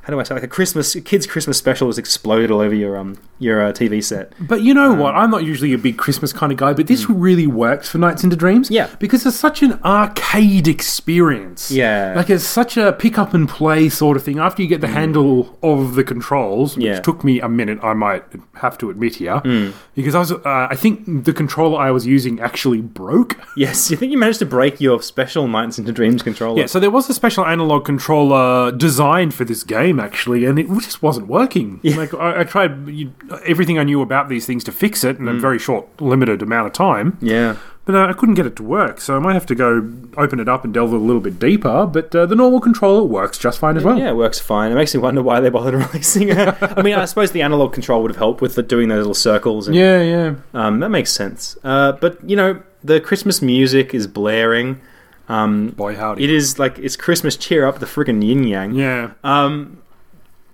how 0.07 0.13
do 0.13 0.21
I 0.21 0.23
say 0.23 0.35
like 0.35 0.45
a 0.45 0.49
Christmas 0.49 0.95
a 0.95 1.01
kid's 1.01 1.27
Christmas 1.27 1.59
special 1.59 1.89
has 1.89 1.99
exploded 1.99 2.51
all 2.53 2.61
over 2.61 2.75
your 2.75 2.97
um 2.97 3.19
your 3.39 3.63
uh, 3.63 3.73
TV 3.73 4.03
set. 4.03 4.33
But 4.41 4.63
you 4.63 4.73
know 4.73 4.95
what? 4.95 5.15
I'm 5.15 5.31
not 5.31 5.45
usually 5.45 5.73
a 5.75 5.79
big 5.79 5.99
Christmas 5.99 6.33
kind 6.33 6.51
of 6.53 6.57
guy, 6.59 6.73
but 6.73 6.87
this 6.87 7.11
really 7.11 7.47
works 7.47 7.89
for 7.91 7.99
Nights 7.99 8.25
into 8.25 8.35
Dreams. 8.37 8.71
Yeah. 8.71 8.89
Because 8.99 9.27
it's 9.27 9.37
such 9.37 9.63
an 9.63 9.75
arcade 9.85 10.67
experience. 10.67 11.71
Yeah. 11.71 12.15
Like 12.17 12.31
it's 12.31 12.45
such 12.45 12.77
a 12.79 12.93
pick 12.95 13.19
up 13.19 13.35
and 13.35 13.47
play 13.49 13.89
sort 13.91 14.17
of 14.17 14.23
thing. 14.23 14.39
After 14.39 14.63
you 14.63 14.69
get 14.69 14.81
the 14.81 14.87
handle 14.89 15.59
of 15.63 15.97
the 15.97 16.05
controls, 16.05 16.77
which. 16.77 16.87
Yeah. 16.87 17.01
took 17.01 17.25
me 17.25 17.41
a 17.41 17.49
minute, 17.49 17.79
I 17.83 17.93
might 17.93 18.25
have 18.55 18.79
to 18.79 18.89
admit 18.91 19.17
here, 19.17 19.39
Hmm. 19.41 19.71
because 19.95 20.15
I 20.15 20.19
was, 20.21 20.33
uh, 20.33 20.41
I 20.45 20.77
think 20.77 21.25
the 21.25 21.33
controller 21.33 21.79
I 21.79 21.91
was 21.91 22.07
using 22.07 22.41
actually 22.41 22.81
broke. 22.81 23.37
Yes, 23.57 23.91
you 23.91 23.97
think 23.97 24.13
you 24.13 24.19
managed 24.19 24.39
to 24.41 24.47
break 24.47 24.81
your 24.83 25.01
special 25.03 25.49
Nights 25.49 25.79
into 25.79 25.91
Dreams 25.91 26.23
controller? 26.23 26.61
Yeah, 26.61 26.67
so 26.67 26.79
there 26.79 26.91
was 26.91 27.09
a 27.09 27.15
special 27.15 27.45
analog 27.47 27.85
controller 27.87 28.71
designed 28.71 29.33
for 29.35 29.45
this 29.47 29.65
game, 29.65 29.96
game 29.97 30.05
actually, 30.05 30.45
and 30.45 30.59
it 30.59 30.69
just 30.81 31.03
wasn't 31.03 31.27
working. 31.27 31.81
Like 31.83 32.15
I, 32.15 32.41
I 32.41 32.45
tried 32.45 32.89
you, 32.89 33.13
everything 33.45 33.79
I 33.79 33.85
knew 33.85 34.03
about 34.03 34.29
these 34.29 34.47
things 34.47 34.65
to 34.65 34.73
fix 34.73 35.05
it 35.05 35.19
in 35.19 35.29
a 35.29 35.35
very 35.35 35.59
short, 35.59 36.01
limited 36.01 36.43
amount 36.43 36.67
of 36.67 36.73
time. 36.73 37.19
Yeah. 37.21 37.57
But 37.85 37.95
uh, 37.95 38.07
I 38.07 38.15
couldn't 38.15 38.35
get 38.35 38.47
it 38.47 38.57
to 38.57 38.65
work, 38.65 39.01
so 39.01 39.15
I 39.15 39.21
might 39.21 39.35
have 39.35 39.47
to 39.47 39.55
go 39.55 39.89
open 40.17 40.41
it 40.41 40.49
up 40.49 40.65
and 40.65 40.75
delve 40.75 40.93
a 40.93 40.97
little 40.97 41.21
bit 41.21 41.39
deeper. 41.39 41.87
But 41.87 42.13
uh, 42.17 42.27
the 42.27 42.35
normal 42.35 42.59
controller 42.61 43.05
works 43.05 43.39
just 43.39 43.61
fine 43.61 43.77
as 43.77 43.85
well. 43.85 43.97
Yeah, 43.97 44.11
it 44.11 44.17
works 44.17 44.41
fine. 44.41 44.73
It 44.73 44.75
makes 44.75 44.93
me 44.93 45.01
wonder 45.01 45.23
why 45.23 45.39
they 45.39 45.51
bothered 45.51 45.75
releasing 45.93 46.29
it. 46.31 46.37
I 46.61 46.83
mean, 46.83 46.95
I 46.95 47.05
suppose 47.05 47.31
the 47.31 47.43
analog 47.43 47.73
control 47.73 48.03
would 48.03 48.11
have 48.11 48.17
helped 48.19 48.41
with 48.41 48.57
the, 48.57 48.65
doing 48.65 48.89
those 48.89 48.99
little 48.99 49.15
circles. 49.15 49.69
And, 49.69 49.77
Yeah, 49.77 50.03
yeah. 50.03 50.35
Um, 50.53 50.81
that 50.81 50.89
makes 50.89 51.13
sense. 51.13 51.57
Uh, 51.63 51.93
but, 51.93 52.29
you 52.29 52.35
know, 52.35 52.61
the 52.83 53.01
Christmas 53.01 53.41
music 53.41 53.95
is 53.95 54.09
blaring. 54.09 54.81
Um, 55.29 55.69
Boy, 55.69 55.95
howdy. 55.95 56.25
it 56.25 56.31
is 56.31 56.59
like, 56.59 56.81
it's 56.81 56.97
Christmas 56.97 57.37
cheer 57.37 57.67
up 57.69 57.79
the 57.79 57.87
friggin' 57.87 58.25
yin 58.27 58.45
yang. 58.45 58.75
Yeah. 58.75 59.13
Um, 59.23 59.81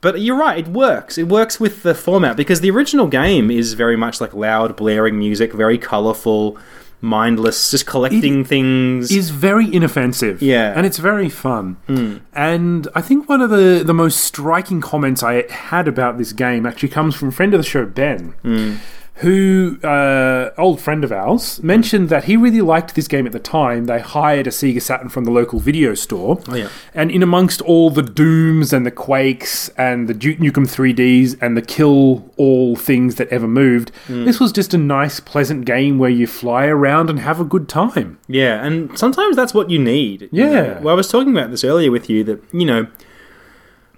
but 0.02 0.20
you're 0.20 0.36
right, 0.36 0.58
it 0.58 0.68
works. 0.68 1.16
It 1.16 1.28
works 1.28 1.58
with 1.58 1.82
the 1.82 1.94
format 1.94 2.36
because 2.36 2.60
the 2.60 2.70
original 2.70 3.06
game 3.06 3.50
is 3.50 3.72
very 3.72 3.96
much 3.96 4.20
like 4.20 4.34
loud, 4.34 4.76
blaring 4.76 5.18
music, 5.18 5.52
very 5.52 5.78
colourful, 5.78 6.58
mindless, 7.00 7.70
just 7.70 7.86
collecting 7.86 8.44
things. 8.44 9.10
is 9.12 9.30
very 9.30 9.72
inoffensive. 9.72 10.42
Yeah. 10.42 10.72
And 10.76 10.84
it's 10.84 10.98
very 10.98 11.28
fun. 11.28 11.76
Hmm. 11.86 12.18
And 12.32 12.88
I 12.94 13.00
think 13.00 13.28
one 13.28 13.40
of 13.40 13.50
the, 13.50 13.82
the 13.86 13.94
most 13.94 14.18
striking 14.18 14.80
comments 14.80 15.22
I 15.22 15.50
had 15.50 15.86
about 15.86 16.18
this 16.18 16.32
game 16.32 16.66
actually 16.66 16.88
comes 16.90 17.14
from 17.14 17.28
a 17.28 17.32
friend 17.32 17.54
of 17.54 17.58
the 17.58 17.64
show, 17.64 17.86
Ben. 17.86 18.34
Hmm. 18.42 18.74
Who, 19.16 19.78
uh, 19.84 20.50
old 20.58 20.80
friend 20.80 21.04
of 21.04 21.12
ours, 21.12 21.62
mentioned 21.62 22.08
that 22.08 22.24
he 22.24 22.36
really 22.36 22.62
liked 22.62 22.94
this 22.94 23.06
game 23.06 23.24
at 23.26 23.32
the 23.32 23.38
time. 23.38 23.84
They 23.84 24.00
hired 24.00 24.46
a 24.46 24.50
Sega 24.50 24.80
Saturn 24.82 25.10
from 25.10 25.24
the 25.24 25.30
local 25.30 25.60
video 25.60 25.94
store. 25.94 26.40
Oh, 26.48 26.54
yeah. 26.56 26.68
And 26.94 27.10
in 27.10 27.22
amongst 27.22 27.60
all 27.60 27.90
the 27.90 28.02
Dooms 28.02 28.72
and 28.72 28.84
the 28.86 28.90
Quakes 28.90 29.68
and 29.76 30.08
the 30.08 30.14
Duke 30.14 30.38
Nukem 30.38 30.66
3Ds 30.66 31.36
and 31.42 31.56
the 31.56 31.62
kill 31.62 32.30
all 32.36 32.74
things 32.74 33.16
that 33.16 33.28
ever 33.28 33.46
moved, 33.46 33.92
this 34.08 34.40
was 34.40 34.50
just 34.50 34.72
a 34.74 34.78
nice, 34.78 35.20
pleasant 35.20 35.66
game 35.66 35.98
where 35.98 36.10
you 36.10 36.26
fly 36.26 36.64
around 36.66 37.08
and 37.10 37.20
have 37.20 37.38
a 37.38 37.44
good 37.44 37.68
time. 37.68 38.18
Yeah, 38.28 38.64
and 38.64 38.98
sometimes 38.98 39.36
that's 39.36 39.52
what 39.54 39.68
you 39.70 39.78
need. 39.78 40.22
you 40.32 40.44
Yeah. 40.44 40.50
know. 40.50 40.78
Well, 40.82 40.94
I 40.94 40.96
was 40.96 41.08
talking 41.08 41.30
about 41.36 41.50
this 41.50 41.62
earlier 41.64 41.90
with 41.90 42.08
you 42.10 42.24
that, 42.24 42.42
you 42.52 42.64
know, 42.66 42.86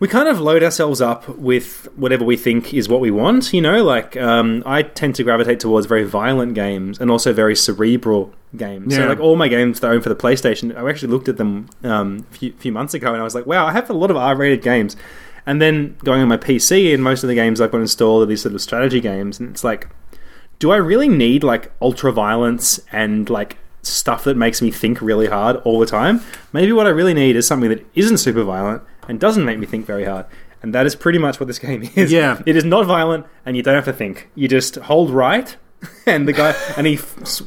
we 0.00 0.08
kind 0.08 0.28
of 0.28 0.40
load 0.40 0.62
ourselves 0.62 1.00
up 1.00 1.28
with 1.28 1.88
whatever 1.96 2.24
we 2.24 2.36
think 2.36 2.74
is 2.74 2.88
what 2.88 3.00
we 3.00 3.10
want, 3.10 3.52
you 3.52 3.60
know? 3.60 3.84
Like, 3.84 4.16
um, 4.16 4.62
I 4.66 4.82
tend 4.82 5.14
to 5.16 5.22
gravitate 5.24 5.60
towards 5.60 5.86
very 5.86 6.04
violent 6.04 6.54
games 6.54 6.98
and 6.98 7.10
also 7.10 7.32
very 7.32 7.54
cerebral 7.54 8.32
games. 8.56 8.94
So, 8.96 9.06
like, 9.06 9.20
all 9.20 9.36
my 9.36 9.48
games 9.48 9.80
that 9.80 9.90
I 9.90 9.94
own 9.94 10.00
for 10.00 10.08
the 10.08 10.16
PlayStation, 10.16 10.76
I 10.76 10.88
actually 10.88 11.12
looked 11.12 11.28
at 11.28 11.36
them 11.36 11.68
um, 11.84 12.26
a 12.30 12.34
few, 12.34 12.52
few 12.54 12.72
months 12.72 12.94
ago 12.94 13.12
and 13.12 13.20
I 13.20 13.24
was 13.24 13.34
like, 13.34 13.46
wow, 13.46 13.66
I 13.66 13.72
have 13.72 13.88
a 13.88 13.92
lot 13.94 14.10
of 14.10 14.16
R 14.16 14.34
rated 14.34 14.62
games. 14.62 14.96
And 15.46 15.60
then 15.60 15.96
going 16.02 16.22
on 16.22 16.28
my 16.28 16.38
PC, 16.38 16.92
and 16.92 17.02
most 17.02 17.22
of 17.22 17.28
the 17.28 17.34
games 17.34 17.60
I've 17.60 17.70
got 17.70 17.80
installed 17.80 18.22
are 18.22 18.26
these 18.26 18.42
sort 18.42 18.54
of 18.54 18.62
strategy 18.62 19.00
games, 19.00 19.38
and 19.38 19.50
it's 19.50 19.62
like, 19.62 19.88
do 20.58 20.70
I 20.70 20.76
really 20.76 21.08
need 21.08 21.44
like 21.44 21.70
ultra 21.82 22.12
violence 22.12 22.80
and 22.90 23.28
like 23.28 23.58
stuff 23.82 24.24
that 24.24 24.36
makes 24.36 24.62
me 24.62 24.70
think 24.70 25.02
really 25.02 25.26
hard 25.26 25.56
all 25.58 25.78
the 25.78 25.86
time? 25.86 26.22
Maybe 26.52 26.72
what 26.72 26.86
I 26.86 26.90
really 26.90 27.12
need 27.12 27.36
is 27.36 27.46
something 27.46 27.68
that 27.68 27.84
isn't 27.94 28.18
super 28.18 28.42
violent 28.42 28.82
and 29.08 29.20
doesn't 29.20 29.44
make 29.44 29.58
me 29.58 29.66
think 29.66 29.86
very 29.86 30.04
hard. 30.04 30.26
And 30.62 30.74
that 30.74 30.86
is 30.86 30.96
pretty 30.96 31.18
much 31.18 31.38
what 31.40 31.46
this 31.46 31.58
game 31.68 31.88
is. 31.94 32.10
Yeah. 32.10 32.40
It 32.46 32.56
is 32.56 32.64
not 32.64 32.86
violent 32.86 33.26
and 33.44 33.56
you 33.56 33.62
don't 33.62 33.74
have 33.74 33.84
to 33.84 33.92
think. 33.92 34.28
You 34.34 34.48
just 34.48 34.76
hold 34.76 35.10
right 35.10 35.54
and 36.06 36.26
the 36.26 36.32
guy 36.32 36.54
and 36.76 36.86
he 36.86 36.98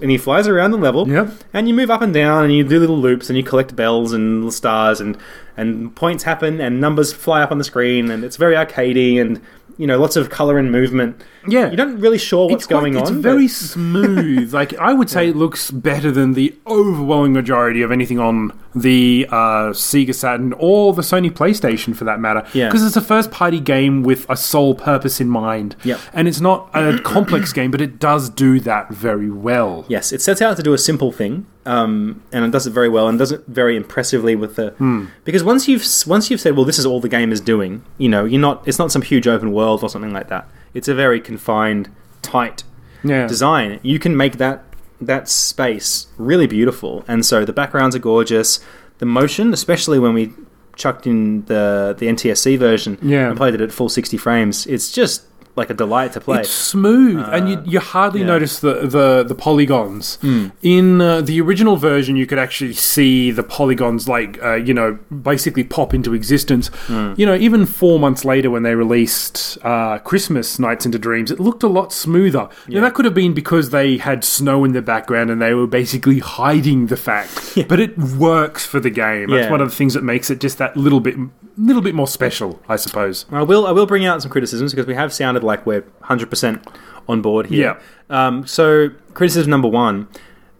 and 0.01 0.11
he 0.11 0.17
flies 0.17 0.47
around 0.47 0.71
the 0.71 0.77
level. 0.77 1.07
Yep. 1.09 1.31
And 1.53 1.67
you 1.67 1.73
move 1.73 1.89
up 1.89 2.01
and 2.01 2.13
down 2.13 2.43
and 2.43 2.53
you 2.53 2.63
do 2.63 2.79
little 2.79 2.97
loops 2.99 3.29
and 3.29 3.37
you 3.37 3.43
collect 3.43 3.75
bells 3.75 4.13
and 4.13 4.53
stars 4.53 5.01
and 5.01 5.17
and 5.57 5.95
points 5.95 6.23
happen 6.23 6.61
and 6.61 6.79
numbers 6.79 7.11
fly 7.11 7.41
up 7.41 7.51
on 7.51 7.57
the 7.57 7.63
screen 7.63 8.09
and 8.11 8.23
it's 8.23 8.37
very 8.37 8.55
arcadey 8.55 9.19
and 9.19 9.41
you 9.77 9.85
know 9.85 9.99
lots 9.99 10.15
of 10.15 10.29
color 10.29 10.57
and 10.57 10.71
movement. 10.71 11.21
Yeah. 11.49 11.67
You're 11.71 11.85
not 11.87 11.99
really 11.99 12.17
sure 12.17 12.45
what's 12.49 12.55
It's 12.63 12.67
quite- 12.67 12.79
going 12.81 12.97
It's 12.97 13.09
on. 13.09 13.15
It's 13.17 13.23
very 13.23 13.45
but- 13.45 13.51
smooth. 13.51 14.53
like 14.59 14.73
I 14.77 14.93
would 14.93 15.09
say, 15.09 15.29
it 15.29 15.35
looks 15.35 15.71
better 15.71 16.11
than 16.11 16.33
the 16.33 16.53
overwhelming 16.67 17.31
majority 17.33 17.81
of 17.81 17.91
anything 17.91 18.19
on 18.19 18.57
the 18.75 19.25
uh, 19.29 19.71
Sega 19.71 20.13
Saturn 20.13 20.53
or 20.57 20.93
the 20.93 21.01
Sony 21.03 21.31
PlayStation, 21.31 21.95
for 21.95 22.03
that 22.03 22.19
matter. 22.19 22.45
Yeah. 22.53 22.67
because 22.67 22.85
it's 22.85 22.97
a 22.97 23.01
first-party 23.01 23.59
game 23.61 24.03
with 24.03 24.29
a 24.29 24.35
sole 24.35 24.75
purpose 24.75 25.21
in 25.21 25.29
mind. 25.29 25.75
Yep. 25.83 25.99
and 26.13 26.27
it's 26.27 26.41
not 26.41 26.69
a 26.73 26.99
complex 27.03 27.53
game, 27.53 27.71
but 27.71 27.79
it 27.81 27.97
does 27.97 28.29
do 28.29 28.59
that 28.61 28.89
very 28.89 29.29
well. 29.31 29.85
Yes, 29.87 30.11
it 30.11 30.21
sets 30.21 30.41
out 30.41 30.57
to 30.57 30.63
do 30.63 30.73
a 30.73 30.77
simple 30.77 31.11
thing, 31.13 31.45
um, 31.65 32.21
and 32.33 32.43
it 32.43 32.51
does 32.51 32.67
it 32.67 32.71
very 32.71 32.89
well, 32.89 33.07
and 33.07 33.17
does 33.17 33.31
it 33.31 33.45
very 33.47 33.77
impressively 33.77 34.35
with 34.35 34.57
the. 34.57 34.71
Hmm. 34.71 35.05
Because 35.23 35.43
once 35.51 35.67
you've 35.69 35.85
once 36.15 36.29
you've 36.29 36.41
said, 36.41 36.55
well, 36.55 36.65
this 36.65 36.79
is 36.81 36.85
all 36.85 36.99
the 37.07 37.13
game 37.17 37.31
is 37.31 37.41
doing, 37.53 37.73
you 37.97 38.09
know, 38.13 38.23
you're 38.31 38.41
not. 38.49 38.57
It's 38.67 38.79
not 38.83 38.91
some 38.91 39.01
huge 39.11 39.27
open 39.27 39.49
world 39.59 39.79
or 39.83 39.89
something 39.89 40.13
like 40.19 40.29
that. 40.33 40.43
It's 40.73 40.87
a 40.87 40.95
very 41.03 41.19
confined, 41.29 41.85
tight 42.21 42.63
Yeah, 43.03 43.27
design. 43.27 43.79
You 43.91 43.97
can 44.05 44.13
make 44.23 44.37
that 44.37 44.63
that 45.11 45.29
space 45.29 46.07
really 46.17 46.47
beautiful, 46.47 46.93
and 47.07 47.25
so 47.25 47.45
the 47.45 47.53
backgrounds 47.61 47.95
are 47.95 48.03
gorgeous. 48.13 48.59
The 48.99 49.05
motion, 49.05 49.53
especially 49.53 49.99
when 49.99 50.13
we 50.19 50.33
chucked 50.75 51.05
in 51.07 51.45
the 51.45 51.95
the 51.99 52.07
NTSC 52.15 52.57
version 52.57 52.97
Yeah. 53.01 53.27
and 53.29 53.37
played 53.37 53.53
it 53.55 53.61
at 53.61 53.71
full 53.71 53.89
sixty 53.89 54.17
frames, 54.17 54.65
it's 54.67 54.91
just 54.91 55.23
like 55.57 55.69
a 55.69 55.73
delight 55.73 56.13
to 56.13 56.21
play. 56.21 56.41
It's 56.41 56.49
smooth, 56.49 57.25
and 57.29 57.49
you, 57.49 57.61
you 57.65 57.79
hardly 57.79 58.21
yeah. 58.21 58.27
notice 58.27 58.59
the, 58.59 58.87
the, 58.87 59.23
the 59.23 59.35
polygons. 59.35 60.17
In 60.61 61.01
uh, 61.01 61.21
the 61.21 61.41
original 61.41 61.75
version, 61.77 62.15
you 62.15 62.25
could 62.25 62.39
actually 62.39 62.73
see 62.73 63.31
the 63.31 63.43
polygons, 63.43 64.07
like, 64.07 64.41
uh, 64.43 64.55
you 64.55 64.73
know, 64.73 64.99
basically 65.21 65.63
pop 65.63 65.93
into 65.93 66.13
existence. 66.13 66.69
You 66.89 67.25
know, 67.25 67.35
even 67.35 67.65
four 67.65 67.99
months 67.99 68.23
later, 68.23 68.49
when 68.49 68.63
they 68.63 68.75
released 68.75 69.57
uh, 69.63 69.97
Christmas 69.99 70.59
Nights 70.59 70.85
into 70.85 70.99
Dreams, 70.99 71.31
it 71.31 71.39
looked 71.39 71.63
a 71.63 71.67
lot 71.67 71.91
smoother. 71.91 72.49
Now, 72.67 72.81
that 72.81 72.93
could 72.93 73.05
have 73.05 73.13
been 73.13 73.33
because 73.33 73.71
they 73.71 73.97
had 73.97 74.23
snow 74.23 74.63
in 74.63 74.73
the 74.73 74.81
background 74.81 75.29
and 75.31 75.41
they 75.41 75.53
were 75.53 75.67
basically 75.67 76.19
hiding 76.19 76.87
the 76.87 76.97
fact. 76.97 77.57
But 77.67 77.79
it 77.79 77.97
works 77.97 78.65
for 78.65 78.79
the 78.79 78.89
game. 78.89 79.29
That's 79.29 79.45
Yeah. 79.45 79.51
one 79.51 79.61
of 79.61 79.69
the 79.69 79.75
things 79.75 79.93
that 79.93 80.03
makes 80.03 80.29
it 80.29 80.39
just 80.39 80.57
that 80.59 80.77
little 80.77 80.99
bit, 80.99 81.15
little 81.57 81.81
bit 81.81 81.95
more 81.95 82.07
special, 82.07 82.61
I 82.69 82.75
suppose. 82.77 83.25
I 83.31 83.41
will 83.43 83.65
I 83.67 83.71
will 83.71 83.85
bring 83.87 84.05
out 84.05 84.21
some 84.21 84.31
criticisms 84.31 84.71
because 84.73 84.85
we 84.87 84.93
have 84.93 85.11
sounded 85.11 85.43
like 85.47 85.65
we're 85.65 85.81
100% 86.03 86.63
on 87.09 87.21
board 87.21 87.47
here. 87.47 87.79
Um, 88.09 88.45
so 88.45 88.89
criticism 89.13 89.49
number 89.49 89.67
1, 89.67 90.07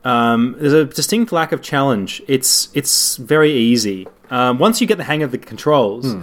um, 0.04 0.56
there's 0.58 0.73
a 0.73 0.86
distinct 0.86 1.32
lack 1.32 1.52
of 1.52 1.62
challenge. 1.62 2.21
It's 2.28 2.69
it's 2.73 3.17
very 3.17 3.52
easy. 3.52 4.08
Um, 4.32 4.58
once 4.58 4.82
you 4.82 4.88
get 4.88 4.97
the 4.97 5.04
hang 5.04 5.21
of 5.23 5.32
the 5.32 5.38
controls, 5.38 6.13
Hmm. 6.13 6.21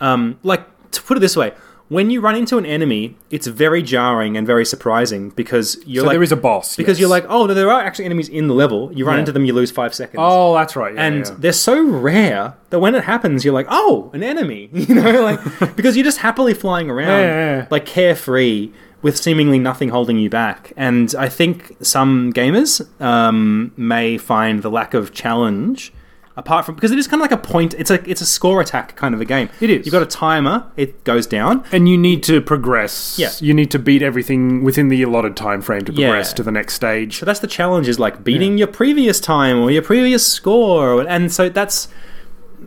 um, 0.00 0.38
like 0.42 0.62
to 0.92 1.02
put 1.02 1.16
it 1.16 1.20
this 1.20 1.36
way, 1.36 1.52
when 1.88 2.10
you 2.10 2.20
run 2.20 2.34
into 2.34 2.58
an 2.58 2.66
enemy, 2.66 3.16
it's 3.30 3.46
very 3.46 3.80
jarring 3.82 4.36
and 4.36 4.46
very 4.46 4.64
surprising 4.64 5.30
because 5.30 5.78
you're 5.86 6.02
So 6.02 6.06
like 6.08 6.14
there 6.14 6.22
is 6.22 6.32
a 6.32 6.36
boss. 6.36 6.74
because 6.76 6.96
yes. 6.98 7.00
you're 7.00 7.08
like, 7.10 7.24
oh 7.28 7.46
no, 7.46 7.54
there 7.54 7.70
are 7.70 7.80
actually 7.80 8.06
enemies 8.06 8.28
in 8.28 8.48
the 8.48 8.54
level. 8.54 8.90
You 8.92 9.06
run 9.06 9.16
Yeah. 9.16 9.20
into 9.20 9.32
them, 9.32 9.44
you 9.44 9.52
lose 9.52 9.70
five 9.70 9.94
seconds 9.94 10.18
oh, 10.20 10.54
that's 10.54 10.74
right. 10.76 10.94
yeah, 10.94 11.04
and 11.06 11.24
yeah. 11.26 11.34
they're 11.38 11.52
so 11.52 11.80
rare 11.84 12.54
that 12.70 12.80
when 12.80 12.94
it 12.94 13.04
happens, 13.04 13.44
you're 13.44 13.54
like, 13.54 13.66
"Oh, 13.70 14.10
an 14.14 14.22
enemy," 14.24 14.68
you 14.74 14.94
know, 14.96 15.22
like 15.22 15.40
because 15.76 15.96
you're 15.96 16.04
just 16.04 16.18
happily 16.18 16.54
flying 16.54 16.90
around, 16.90 17.68
like 17.70 17.86
carefree, 17.86 18.70
with 19.02 19.16
seemingly 19.16 19.58
nothing 19.60 19.90
holding 19.90 20.18
you 20.18 20.28
back. 20.28 20.72
And 20.76 21.14
I 21.16 21.28
think 21.28 21.76
some 21.82 22.32
gamers 22.32 22.80
um, 23.00 23.72
may 23.76 24.18
find 24.18 24.62
the 24.62 24.70
lack 24.70 24.94
of 24.94 25.12
challenge. 25.12 25.92
Apart 26.38 26.66
from 26.66 26.74
because 26.74 26.92
it 26.92 26.98
is 26.98 27.08
kind 27.08 27.22
of 27.22 27.30
like 27.30 27.32
a 27.32 27.42
point, 27.42 27.72
it's 27.78 27.90
a 27.90 28.08
it's 28.10 28.20
a 28.20 28.26
score 28.26 28.60
attack 28.60 28.94
kind 28.94 29.14
of 29.14 29.22
a 29.22 29.24
game. 29.24 29.48
It 29.60 29.70
is. 29.70 29.86
You've 29.86 29.92
got 29.92 30.02
a 30.02 30.06
timer; 30.06 30.66
it 30.76 31.02
goes 31.04 31.26
down. 31.26 31.64
and 31.72 31.88
you 31.88 31.96
need 31.96 32.22
to 32.24 32.42
progress. 32.42 33.18
Yeah. 33.18 33.30
You 33.40 33.54
need 33.54 33.70
to 33.70 33.78
beat 33.78 34.02
everything 34.02 34.62
within 34.62 34.88
the 34.88 35.02
allotted 35.02 35.34
time 35.34 35.62
frame 35.62 35.84
to 35.86 35.92
Yeah. 35.92 36.08
progress 36.08 36.34
to 36.34 36.42
the 36.42 36.52
next 36.52 36.74
stage. 36.74 37.18
So 37.20 37.24
that's 37.24 37.40
the 37.40 37.46
challenge: 37.46 37.88
is 37.88 37.98
like 37.98 38.22
beating 38.22 38.58
your 38.58 38.66
previous 38.68 39.18
time 39.18 39.58
or 39.58 39.70
your 39.70 39.80
previous 39.82 40.26
score, 40.26 41.00
and 41.08 41.32
so 41.32 41.48
that's 41.48 41.88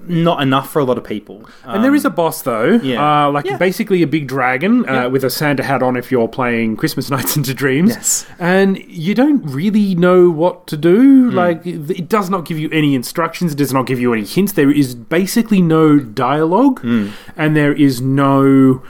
not 0.09 0.41
enough 0.41 0.71
for 0.71 0.79
a 0.79 0.83
lot 0.83 0.97
of 0.97 1.03
people. 1.03 1.47
And 1.63 1.83
there 1.83 1.93
is 1.95 2.03
a 2.03 2.09
boss 2.09 2.41
though, 2.41 2.79
yeah. 2.83 3.27
uh, 3.27 3.31
like 3.31 3.45
Yeah. 3.45 3.57
basically 3.57 4.01
a 4.01 4.07
big 4.07 4.27
dragon 4.27 4.87
uh, 4.89 4.93
Yeah. 4.93 5.05
with 5.07 5.23
a 5.23 5.29
Santa 5.29 5.63
hat 5.63 5.81
on 5.83 5.95
if 5.95 6.11
you're 6.11 6.27
playing 6.27 6.75
Christmas 6.77 7.09
Nights 7.15 7.37
into 7.37 7.53
Dreams. 7.53 7.91
Yes. 7.91 8.25
And 8.39 8.77
you 8.87 9.13
don't 9.15 9.43
really 9.45 9.95
know 9.95 10.29
what 10.29 10.67
to 10.67 10.75
do. 10.77 11.29
Hmm. 11.29 11.35
Like 11.35 11.65
it 11.65 11.89
it 11.91 12.09
does 12.09 12.29
not 12.29 12.45
give 12.45 12.57
you 12.59 12.69
any 12.71 12.95
instructions. 12.95 13.53
It 13.53 13.57
does 13.57 13.71
not 13.73 13.85
give 13.85 13.99
you 13.99 14.11
any 14.13 14.25
hints. 14.25 14.53
There 14.53 14.71
is 14.71 14.95
basically 14.95 15.61
no 15.61 15.99
dialogue, 15.99 16.79
Hmm. 16.81 17.07
and 17.37 17.55
there 17.55 17.73
is 17.73 18.01
no 18.01 18.81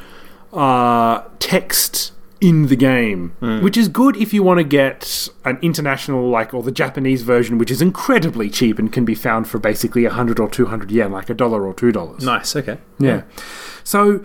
uh, 0.54 1.22
text 1.40 2.12
in 2.42 2.68
the 2.68 2.76
game, 2.76 3.34
Hmm. 3.42 3.62
which 3.62 3.76
is 3.76 3.88
good 3.90 4.16
if 4.16 4.34
you 4.34 4.42
want 4.44 4.60
to 4.60 4.64
get 4.64 5.28
an 5.44 5.58
international, 5.62 6.30
like, 6.30 6.54
or 6.54 6.64
the 6.64 6.72
Japanese 6.72 7.22
version, 7.24 7.58
which 7.58 7.70
is 7.70 7.82
incredibly 7.82 8.50
cheap 8.50 8.80
and 8.80 8.92
can 8.94 9.04
be 9.04 9.14
found 9.16 9.48
for 9.48 9.60
basically 9.60 10.06
a 10.06 10.10
hundred 10.10 10.40
or 10.40 10.50
two 10.50 10.68
hundred 10.68 10.90
yen, 10.92 11.12
like 11.12 11.30
a 11.30 11.34
dollar 11.34 11.68
or 11.68 11.74
two 11.74 11.92
dollars. 11.92 12.24
nice. 12.24 12.56
Okay. 12.56 12.78
Yeah. 12.98 13.24
So 13.84 14.22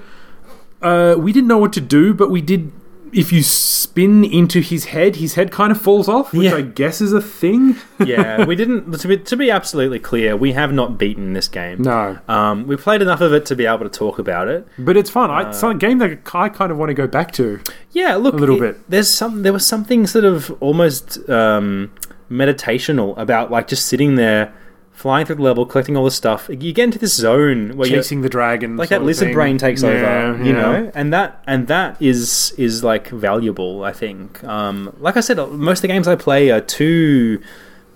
uh, 0.83 1.17
we 1.19 1.33
didn't 1.33 1.49
know 1.49 1.59
what 1.59 1.73
to 1.73 1.81
do, 1.81 2.15
but 2.15 2.31
we 2.31 2.41
did 2.41 2.71
if 3.15 3.33
you 3.33 3.43
spin 3.43 4.25
into 4.25 4.61
his 4.61 4.87
head, 4.87 5.17
his 5.17 5.35
head 5.35 5.51
kind 5.53 5.71
of 5.71 5.81
falls 5.81 6.09
off, 6.09 6.33
which 6.33 6.51
Yeah. 6.51 6.57
I 6.57 6.63
guess 6.63 7.01
is 7.01 7.13
a 7.13 7.21
thing. 7.21 7.77
yeah, 8.05 8.45
we 8.45 8.57
didn't. 8.63 8.91
To 9.01 9.09
be, 9.09 9.17
to 9.19 9.37
be 9.37 9.51
absolutely 9.51 9.99
clear, 10.01 10.37
we 10.37 10.53
have 10.53 10.73
not 10.73 10.99
beaten 10.99 11.33
this 11.33 11.47
game. 11.49 11.83
no, 11.83 12.19
Um, 12.29 12.67
we 12.67 12.77
played 12.77 13.03
enough 13.03 13.21
of 13.21 13.33
it 13.33 13.47
to 13.47 13.57
be 13.57 13.67
able 13.67 13.85
to 13.85 13.89
talk 13.89 14.19
about 14.19 14.49
it. 14.49 14.67
but 14.79 14.97
it's 14.97 15.11
fun. 15.11 15.31
I, 15.31 15.51
it's 15.51 15.63
a 15.63 15.73
game 15.75 15.99
that 15.99 16.19
I 16.35 16.49
kind 16.49 16.73
of 16.73 16.79
want 16.79 16.91
to 16.91 16.95
go 16.95 17.07
back 17.07 17.31
to. 17.33 17.61
Yeah, 17.93 18.17
look, 18.17 18.35
A 18.35 18.39
little 18.39 18.57
it- 18.57 18.61
bit. 18.75 18.91
There's 18.91 19.09
some. 19.11 19.43
There 19.43 19.53
was 19.53 19.67
something 19.67 20.07
sort 20.07 20.25
of 20.25 20.51
almost 20.61 21.19
um, 21.31 21.93
meditational 22.31 23.17
about 23.19 23.51
like 23.51 23.69
just 23.69 23.87
sitting 23.87 24.17
there, 24.17 24.53
flying 24.95 25.27
through 25.27 25.37
the 25.37 25.43
level, 25.43 25.67
collecting 25.67 25.97
all 25.97 26.05
the 26.05 26.11
stuff. 26.11 26.49
You 26.49 26.73
get 26.73 26.85
into 26.85 26.99
this 26.99 27.15
zone 27.15 27.77
where 27.77 27.87
Chasing 27.89 28.23
the 28.23 28.29
dragon, 28.31 28.77
like 28.79 28.89
that 28.89 29.03
lizard 29.03 29.27
thing. 29.29 29.35
brain 29.35 29.59
takes 29.59 29.83
Yeah, 29.83 29.91
over, 29.91 30.45
you 30.45 30.53
know, 30.55 30.91
and 30.95 31.13
that 31.13 31.43
and 31.47 31.67
that 31.67 32.01
is 32.01 32.55
is 32.57 32.83
like 32.83 33.09
valuable. 33.11 33.85
I 33.85 33.93
think. 33.93 34.43
Um, 34.45 34.95
like 34.99 35.17
I 35.17 35.21
said, 35.21 35.37
most 35.37 35.79
of 35.79 35.83
the 35.83 35.89
games 35.89 36.09
I 36.09 36.15
play 36.17 36.51
are 36.51 36.61
too 36.63 37.43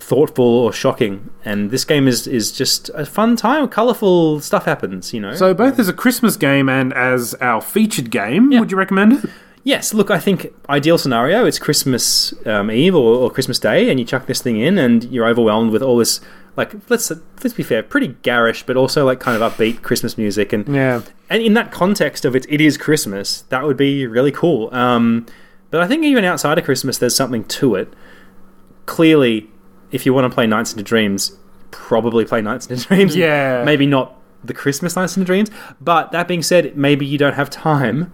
thoughtful 0.00 0.44
or 0.44 0.72
shocking, 0.72 1.30
and 1.44 1.70
this 1.70 1.84
game 1.84 2.08
is 2.08 2.26
is 2.26 2.50
just 2.52 2.90
a 2.94 3.04
fun 3.06 3.36
time. 3.36 3.68
Colorful 3.68 4.40
stuff 4.40 4.64
happens, 4.64 5.12
you 5.14 5.20
know. 5.20 5.34
So 5.34 5.54
both 5.54 5.78
as 5.78 5.88
a 5.88 5.92
Christmas 5.92 6.36
game 6.36 6.68
and 6.68 6.92
as 6.94 7.34
our 7.40 7.60
featured 7.60 8.10
game, 8.10 8.50
Yeah. 8.52 8.60
would 8.60 8.70
you 8.70 8.76
recommend 8.78 9.12
it? 9.24 9.30
Yes, 9.64 9.92
look, 9.92 10.10
I 10.10 10.18
think 10.18 10.52
ideal 10.68 10.98
scenario 10.98 11.44
it's 11.44 11.58
Christmas 11.58 12.32
um, 12.46 12.70
Eve 12.70 12.94
or, 12.94 13.16
or 13.16 13.30
Christmas 13.30 13.58
Day, 13.58 13.90
and 13.90 13.98
you 14.00 14.06
chuck 14.06 14.26
this 14.26 14.40
thing 14.40 14.58
in, 14.60 14.78
and 14.78 15.04
you're 15.04 15.26
overwhelmed 15.26 15.72
with 15.72 15.82
all 15.82 15.96
this 15.98 16.20
like 16.56 16.74
let's 16.90 17.10
let's 17.10 17.52
be 17.52 17.62
fair, 17.62 17.82
pretty 17.82 18.08
garish, 18.22 18.64
but 18.64 18.76
also 18.76 19.04
like 19.06 19.20
kind 19.20 19.40
of 19.40 19.52
upbeat 19.52 19.82
Christmas 19.82 20.16
music, 20.18 20.52
and 20.52 20.68
Yeah. 20.68 21.02
and 21.30 21.42
in 21.42 21.54
that 21.54 21.70
context 21.70 22.24
of 22.24 22.34
it, 22.34 22.46
it 22.48 22.60
is 22.60 22.76
Christmas. 22.76 23.42
That 23.50 23.64
would 23.64 23.76
be 23.76 24.06
really 24.06 24.32
cool. 24.32 24.72
Um, 24.74 25.26
but 25.70 25.80
I 25.82 25.86
think 25.86 26.02
even 26.04 26.24
outside 26.24 26.56
of 26.58 26.64
Christmas, 26.64 26.98
there's 26.98 27.14
something 27.14 27.44
to 27.44 27.74
it. 27.74 27.92
Clearly, 28.86 29.48
if 29.92 30.06
you 30.06 30.14
want 30.14 30.30
to 30.30 30.34
play 30.34 30.46
Nights 30.46 30.72
into 30.72 30.82
Dreams, 30.82 31.36
probably 31.70 32.24
play 32.24 32.40
Nights 32.40 32.66
into 32.66 32.86
Dreams. 32.88 33.14
Yeah. 33.16 33.62
maybe 33.64 33.86
not 33.86 34.14
the 34.42 34.54
Christmas 34.54 34.96
Nights 34.96 35.16
into 35.16 35.26
Dreams. 35.26 35.50
But 35.80 36.10
that 36.12 36.26
being 36.26 36.42
said, 36.42 36.76
maybe 36.76 37.04
you 37.04 37.18
don't 37.18 37.34
have 37.34 37.50
time 37.50 38.12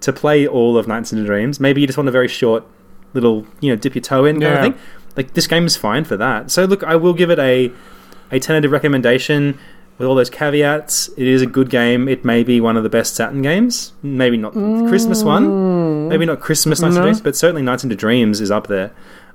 to 0.00 0.12
play 0.12 0.46
all 0.46 0.76
of 0.78 0.86
Nights 0.86 1.12
into 1.12 1.24
Dreams. 1.24 1.58
Maybe 1.60 1.80
you 1.80 1.86
just 1.86 1.96
want 1.96 2.08
a 2.08 2.12
very 2.12 2.28
short 2.28 2.64
little, 3.14 3.46
you 3.60 3.70
know, 3.70 3.76
dip 3.76 3.94
your 3.94 4.02
toe 4.02 4.24
in 4.24 4.34
kind 4.40 4.42
Yeah. 4.42 4.54
of 4.54 4.62
thing. 4.62 4.74
Like 5.16 5.32
this 5.34 5.46
game 5.46 5.64
is 5.66 5.76
fine 5.76 6.04
for 6.04 6.16
that. 6.18 6.50
So 6.50 6.64
look, 6.64 6.82
I 6.84 6.96
will 6.96 7.14
give 7.14 7.30
it 7.30 7.38
a 7.38 7.72
a 8.30 8.38
tentative 8.40 8.72
recommendation 8.72 9.56
with 9.98 10.06
all 10.06 10.14
those 10.14 10.28
caveats. 10.28 11.08
It 11.16 11.26
is 11.26 11.40
a 11.40 11.46
good 11.46 11.70
game. 11.70 12.08
It 12.08 12.24
may 12.24 12.42
be 12.42 12.60
one 12.60 12.76
of 12.76 12.82
the 12.82 12.88
best 12.90 13.14
Saturn 13.14 13.40
games. 13.40 13.92
Maybe 14.02 14.36
not 14.36 14.52
the 14.52 14.84
Christmas 14.88 15.22
one. 15.22 16.08
Maybe 16.08 16.26
not 16.26 16.40
Christmas 16.40 16.80
Nights 16.80 16.96
No. 16.96 17.00
into 17.00 17.06
Dreams, 17.06 17.20
but 17.22 17.34
certainly 17.36 17.62
Nights 17.62 17.82
into 17.84 17.96
Dreams 17.96 18.40
is 18.40 18.50
up 18.50 18.66
there. 18.66 18.90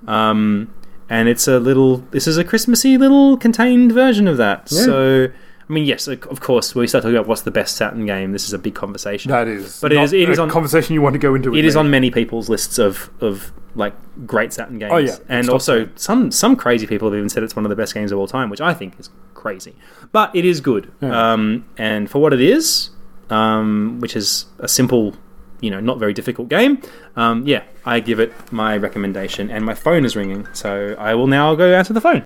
Um, 0.08 0.69
and 1.10 1.28
it's 1.28 1.47
a 1.47 1.60
little. 1.60 2.04
This 2.12 2.28
is 2.28 2.38
a 2.38 2.43
Christmassy 2.43 2.97
little 2.97 3.38
contained 3.38 3.91
version 3.91 4.28
of 4.28 4.38
that. 4.38 4.67
Yeah. 4.71 4.82
So. 4.84 5.28
I 5.71 5.73
mean, 5.73 5.86
yes, 5.86 6.05
of 6.10 6.41
course. 6.41 6.75
When 6.75 6.81
we 6.81 6.88
start 6.88 7.03
talking 7.03 7.15
about 7.15 7.27
what's 7.29 7.43
the 7.43 7.51
best 7.51 7.77
Saturn 7.77 8.05
game, 8.05 8.34
this 8.34 8.45
is 8.45 8.51
a 8.51 8.57
big 8.57 8.75
conversation. 8.75 9.31
That 9.31 9.47
is. 9.47 9.79
But 9.79 9.93
it 9.93 9.99
is- 10.01 10.12
it 10.12 10.27
is 10.27 10.38
a 10.38 10.41
on- 10.41 10.49
conversation 10.49 10.93
you 10.95 11.01
want 11.01 11.13
to 11.13 11.19
go 11.19 11.34
into. 11.34 11.49
With 11.51 11.60
It 11.60 11.63
is 11.65 11.75
me. 11.75 11.79
on 11.79 11.89
many 11.89 12.12
people's 12.12 12.49
lists 12.49 12.77
of 12.77 13.10
of 13.21 13.53
like 13.73 13.93
great 14.27 14.51
Saturn 14.51 14.79
games. 14.79 14.91
Oh, 14.93 14.97
yeah. 14.97 15.15
and 15.29 15.49
also 15.49 15.88
some 15.95 16.29
some 16.29 16.57
crazy 16.57 16.86
people 16.88 17.10
have 17.10 17.17
even 17.17 17.29
said 17.29 17.41
it's 17.41 17.55
one 17.55 17.63
of 17.63 17.69
the 17.69 17.75
best 17.77 17.93
games 17.93 18.12
of 18.12 18.19
all 18.19 18.27
time, 18.27 18.49
which 18.49 18.60
I 18.60 18.73
think 18.73 18.99
is 18.99 19.10
crazy. 19.34 19.73
But 20.12 20.36
it 20.36 20.43
is 20.43 20.60
good, 20.60 20.91
Yeah. 20.99 21.31
um, 21.31 21.63
and 21.77 22.10
for 22.12 22.19
what 22.21 22.34
it 22.34 22.41
is, 22.41 22.89
um, 23.29 23.99
which 24.01 24.13
is 24.17 24.47
a 24.60 24.67
simple, 24.67 25.13
you 25.62 25.71
know, 25.71 25.79
not 25.79 25.99
very 25.99 26.12
difficult 26.13 26.49
game. 26.49 26.79
Um, 27.15 27.43
yeah, 27.47 27.62
I 27.86 28.01
give 28.01 28.19
it 28.19 28.34
my 28.51 28.75
recommendation, 28.75 29.49
and 29.49 29.63
my 29.63 29.73
phone 29.73 30.03
is 30.03 30.17
ringing, 30.17 30.49
so 30.51 30.97
I 30.99 31.15
will 31.15 31.27
now 31.27 31.55
go 31.55 31.73
answer 31.73 31.93
the 31.93 32.01
phone. 32.01 32.25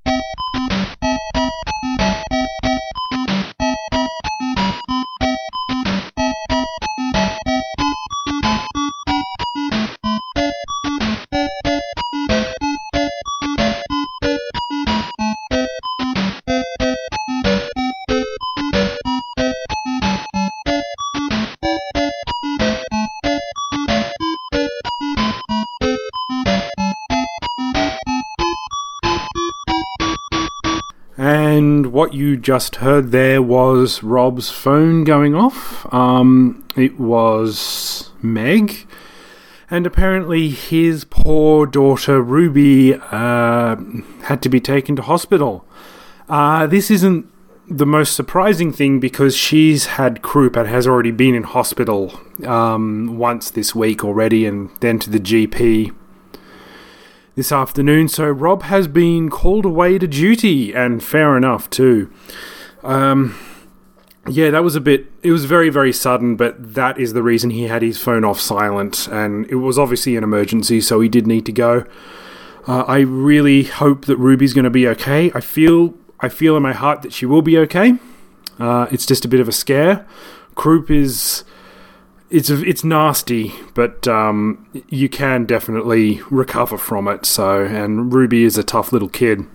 You 32.15 32.38
just 32.38 32.78
heard 32.78 33.12
there 33.12 33.41
was 33.41 34.01
Rob's 34.01 34.49
phone 34.49 35.04
going 35.04 35.36
off. 35.36 35.91
Um, 35.93 36.65
it 36.75 36.99
was 36.99 38.12
Meg. 38.21 38.88
And 39.69 39.86
apparently, 39.86 40.49
his 40.49 41.06
poor 41.06 41.65
daughter 41.65 42.21
Ruby 42.21 42.93
uh, 42.93 43.75
had 44.23 44.41
to 44.43 44.49
be 44.49 44.60
taken 44.60 44.95
to 44.95 45.01
hospital. 45.01 45.65
Uh, 46.30 46.67
this 46.67 46.89
isn't 46.89 47.30
the 47.67 47.86
most 47.86 48.15
surprising 48.15 48.71
thing 48.71 48.99
because 48.99 49.36
she's 49.36 49.88
had 49.88 50.21
croup 50.21 50.56
and 50.56 50.67
has 50.67 50.88
already 50.88 51.12
been 51.12 51.34
in 51.34 51.43
hospital 51.43 52.19
um, 52.45 53.17
once 53.17 53.49
this 53.49 53.73
week 53.73 54.04
already, 54.04 54.45
and 54.45 54.69
then 54.82 54.99
to 54.99 55.10
the 55.10 55.19
GP 55.19 55.93
this 57.36 57.52
afternoon. 57.52 58.08
So 58.08 58.30
Rob 58.30 58.63
has 58.63 58.88
been 58.88 59.30
called 59.30 59.65
away 59.65 59.98
to 59.98 60.08
duty, 60.08 60.74
and 60.74 61.04
fair 61.04 61.38
enough 61.38 61.69
too. 61.69 62.12
Um, 62.84 63.38
yeah, 64.28 64.50
that 64.50 64.63
was 64.63 64.76
a 64.76 64.82
bit. 64.82 65.12
It 65.21 65.32
was 65.32 65.45
very, 65.45 65.69
very 65.69 65.93
sudden, 65.93 66.36
but 66.36 66.74
that 66.74 66.98
is 66.98 67.13
the 67.13 67.21
reason 67.21 67.52
he 67.52 67.63
had 67.63 67.82
his 67.82 68.00
phone 68.00 68.24
off 68.24 68.39
silent, 68.39 69.08
and 69.08 69.45
it 69.52 69.56
was 69.56 69.78
obviously 69.78 70.15
an 70.15 70.24
emergency, 70.24 70.82
so 70.82 71.00
he 71.00 71.10
did 71.10 71.28
need 71.28 71.45
to 71.45 71.52
go. 71.52 71.86
Uh, 72.67 72.82
I 72.88 73.00
really 73.00 73.63
hope 73.63 74.06
that 74.06 74.17
Ruby's 74.17 74.54
going 74.54 74.63
to 74.63 74.71
be 74.71 74.88
okay. 74.88 75.32
I 75.36 75.41
feel, 75.41 75.93
I 76.19 76.30
feel 76.30 76.58
in 76.58 76.63
my 76.63 76.74
heart 76.74 77.04
that 77.04 77.13
she 77.13 77.28
will 77.28 77.43
be 77.43 77.58
okay. 77.60 78.00
Uh, 78.58 78.88
it's 78.91 79.06
just 79.06 79.24
a 79.26 79.28
bit 79.28 79.39
of 79.39 79.48
a 79.48 79.52
scare. 79.52 80.08
Croup 80.56 80.89
is, 80.89 81.43
it's 82.36 82.50
it's 82.50 82.84
nasty, 82.84 83.54
but 83.74 84.08
um, 84.10 84.67
you 84.89 85.08
can 85.08 85.45
definitely 85.45 86.21
recover 86.30 86.78
from 86.78 87.08
it. 87.08 87.26
So, 87.26 87.63
and 87.63 88.13
Ruby 88.13 88.43
is 88.43 88.58
a 88.58 88.63
tough 88.63 88.91
little 88.91 89.08
kid, 89.08 89.45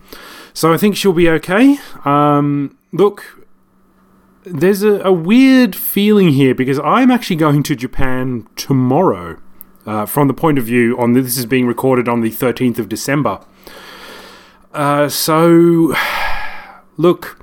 so 0.55 0.73
I 0.73 0.79
think 0.79 0.97
she'll 0.97 1.13
be 1.13 1.29
okay. 1.29 1.79
Um, 2.07 2.79
look, 2.91 3.47
there's 4.45 4.83
a, 4.83 5.01
a 5.03 5.13
weird 5.13 5.77
feeling 5.77 6.31
here 6.31 6.55
because 6.55 6.79
I'm 6.81 7.11
actually 7.11 7.37
going 7.37 7.63
to 7.65 7.77
Japan 7.77 8.49
tomorrow. 8.57 9.39
Uh, 9.87 10.05
from 10.05 10.29
the 10.29 10.35
point 10.35 10.59
of 10.59 10.65
view 10.65 10.97
on 10.99 11.15
this 11.15 11.39
is 11.39 11.47
being 11.47 11.67
recorded 11.67 12.07
on 12.07 12.21
the 12.21 12.31
13th 12.31 12.79
of 12.79 12.89
December. 12.89 13.41
Uh, 14.75 15.09
so, 15.09 15.95
look, 16.99 17.40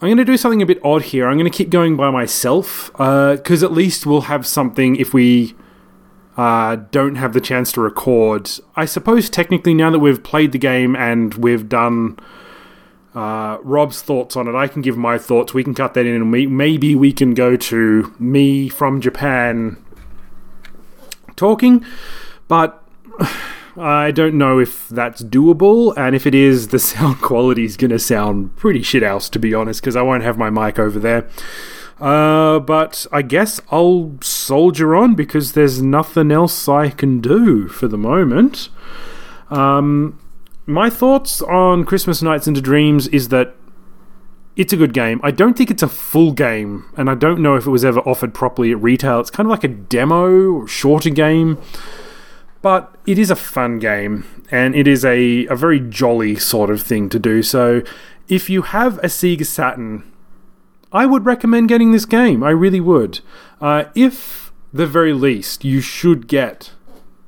I'm 0.00 0.06
going 0.06 0.18
to 0.18 0.24
do 0.24 0.36
something 0.36 0.62
a 0.62 0.66
bit 0.66 0.78
odd 0.84 1.02
here. 1.02 1.26
I'm 1.26 1.38
going 1.38 1.50
to 1.50 1.56
keep 1.56 1.70
going 1.70 1.96
by 1.96 2.10
myself 2.10 2.90
because 2.92 3.64
at 3.64 3.72
least 3.72 4.06
we'll 4.06 4.22
have 4.22 4.46
something 4.46 4.94
if 4.94 5.12
we 5.12 5.56
uh, 6.36 6.76
don't 6.92 7.16
have 7.16 7.32
the 7.32 7.40
chance 7.40 7.72
to 7.72 7.80
record. 7.80 8.48
I 8.76 8.84
suppose 8.84 9.28
technically 9.28 9.74
now 9.74 9.90
that 9.90 9.98
we've 9.98 10.22
played 10.22 10.52
the 10.52 10.58
game 10.58 10.94
and 10.94 11.34
we've 11.34 11.68
done 11.68 12.16
uh, 13.12 13.58
Rob's 13.62 14.00
thoughts 14.00 14.36
on 14.36 14.46
it, 14.46 14.54
I 14.54 14.68
can 14.68 14.82
give 14.82 14.96
my 14.96 15.18
thoughts. 15.18 15.52
We 15.52 15.64
can 15.64 15.74
cut 15.74 15.94
that 15.94 16.06
in, 16.06 16.14
and 16.14 16.30
we, 16.30 16.46
maybe 16.46 16.94
we 16.94 17.12
can 17.12 17.34
go 17.34 17.56
to 17.56 18.14
me 18.20 18.68
from 18.68 19.00
Japan 19.00 19.82
talking, 21.34 21.84
but 22.46 22.84
I 23.78 24.10
don't 24.10 24.34
know 24.34 24.58
if 24.58 24.88
that's 24.88 25.22
doable, 25.22 25.96
and 25.96 26.16
if 26.16 26.26
it 26.26 26.34
is, 26.34 26.68
the 26.68 26.78
sound 26.78 27.20
quality 27.20 27.64
is 27.64 27.76
going 27.76 27.90
to 27.90 27.98
sound 27.98 28.56
pretty 28.56 28.80
shithouse, 28.80 29.30
to 29.30 29.38
be 29.38 29.54
honest, 29.54 29.80
because 29.80 29.96
I 29.96 30.02
won't 30.02 30.22
have 30.22 30.38
my 30.38 30.50
mic 30.50 30.78
over 30.78 30.98
there. 30.98 31.28
Uh, 32.00 32.60
but 32.60 33.06
I 33.10 33.22
guess 33.22 33.60
I'll 33.70 34.16
soldier 34.20 34.94
on 34.94 35.14
because 35.14 35.52
there's 35.52 35.82
nothing 35.82 36.30
else 36.30 36.68
I 36.68 36.90
can 36.90 37.20
do 37.20 37.68
for 37.68 37.88
the 37.88 37.98
moment. 37.98 38.68
Um, 39.50 40.20
my 40.66 40.90
thoughts 40.90 41.42
on 41.42 41.84
Christmas 41.84 42.22
Nights 42.22 42.46
into 42.46 42.60
Dreams 42.60 43.08
is 43.08 43.28
that 43.28 43.56
it's 44.54 44.72
a 44.72 44.76
good 44.76 44.92
game. 44.92 45.20
I 45.22 45.30
don't 45.30 45.56
think 45.56 45.70
it's 45.70 45.82
a 45.82 45.88
full 45.88 46.32
game, 46.32 46.84
and 46.96 47.08
I 47.08 47.14
don't 47.14 47.40
know 47.40 47.54
if 47.56 47.66
it 47.66 47.70
was 47.70 47.84
ever 47.84 48.00
offered 48.00 48.34
properly 48.34 48.72
at 48.72 48.82
retail. 48.82 49.20
It's 49.20 49.30
kind 49.30 49.46
of 49.46 49.50
like 49.50 49.64
a 49.64 49.68
demo, 49.68 50.52
or 50.52 50.68
shorter 50.68 51.10
game, 51.10 51.58
but 52.62 52.94
it 53.06 53.18
is 53.18 53.30
a 53.30 53.36
fun 53.36 53.78
game, 53.78 54.24
and 54.50 54.74
it 54.74 54.86
is 54.86 55.04
a, 55.04 55.46
a 55.46 55.56
very 55.56 55.80
jolly 55.80 56.36
sort 56.36 56.70
of 56.70 56.82
thing 56.82 57.08
to 57.10 57.18
do. 57.18 57.42
So, 57.42 57.82
if 58.28 58.50
you 58.50 58.62
have 58.62 58.98
a 58.98 59.08
Sega 59.08 59.46
Saturn, 59.46 60.10
I 60.92 61.06
would 61.06 61.24
recommend 61.24 61.68
getting 61.68 61.92
this 61.92 62.04
game. 62.04 62.42
I 62.42 62.50
really 62.50 62.80
would. 62.80 63.20
Uh, 63.60 63.84
if 63.94 64.52
the 64.72 64.86
very 64.86 65.12
least, 65.12 65.64
you 65.64 65.80
should 65.80 66.28
get 66.28 66.72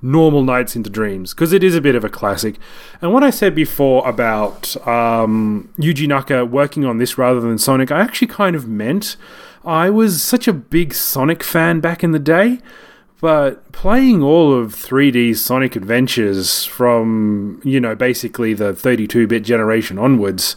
normal 0.02 0.42
nights 0.42 0.74
into 0.76 0.88
dreams 0.88 1.34
because 1.34 1.52
it 1.52 1.62
is 1.62 1.74
a 1.74 1.80
bit 1.80 1.94
of 1.94 2.04
a 2.04 2.08
classic. 2.08 2.56
And 3.02 3.12
what 3.12 3.22
I 3.22 3.30
said 3.30 3.54
before 3.54 4.06
about 4.08 4.76
um, 4.86 5.72
Yuji 5.78 6.08
Naka 6.08 6.44
working 6.44 6.84
on 6.84 6.98
this 6.98 7.18
rather 7.18 7.40
than 7.40 7.58
Sonic, 7.58 7.90
I 7.90 8.00
actually 8.00 8.28
kind 8.28 8.56
of 8.56 8.66
meant 8.66 9.16
I 9.64 9.90
was 9.90 10.22
such 10.22 10.48
a 10.48 10.52
big 10.52 10.94
Sonic 10.94 11.42
fan 11.42 11.80
back 11.80 12.02
in 12.02 12.12
the 12.12 12.18
day. 12.18 12.60
But 13.20 13.70
playing 13.72 14.22
all 14.22 14.52
of 14.52 14.74
3D 14.74 15.36
Sonic 15.36 15.76
Adventures 15.76 16.64
from, 16.64 17.60
you 17.64 17.78
know, 17.78 17.94
basically 17.94 18.54
the 18.54 18.74
32 18.74 19.26
bit 19.26 19.42
generation 19.42 19.98
onwards, 19.98 20.56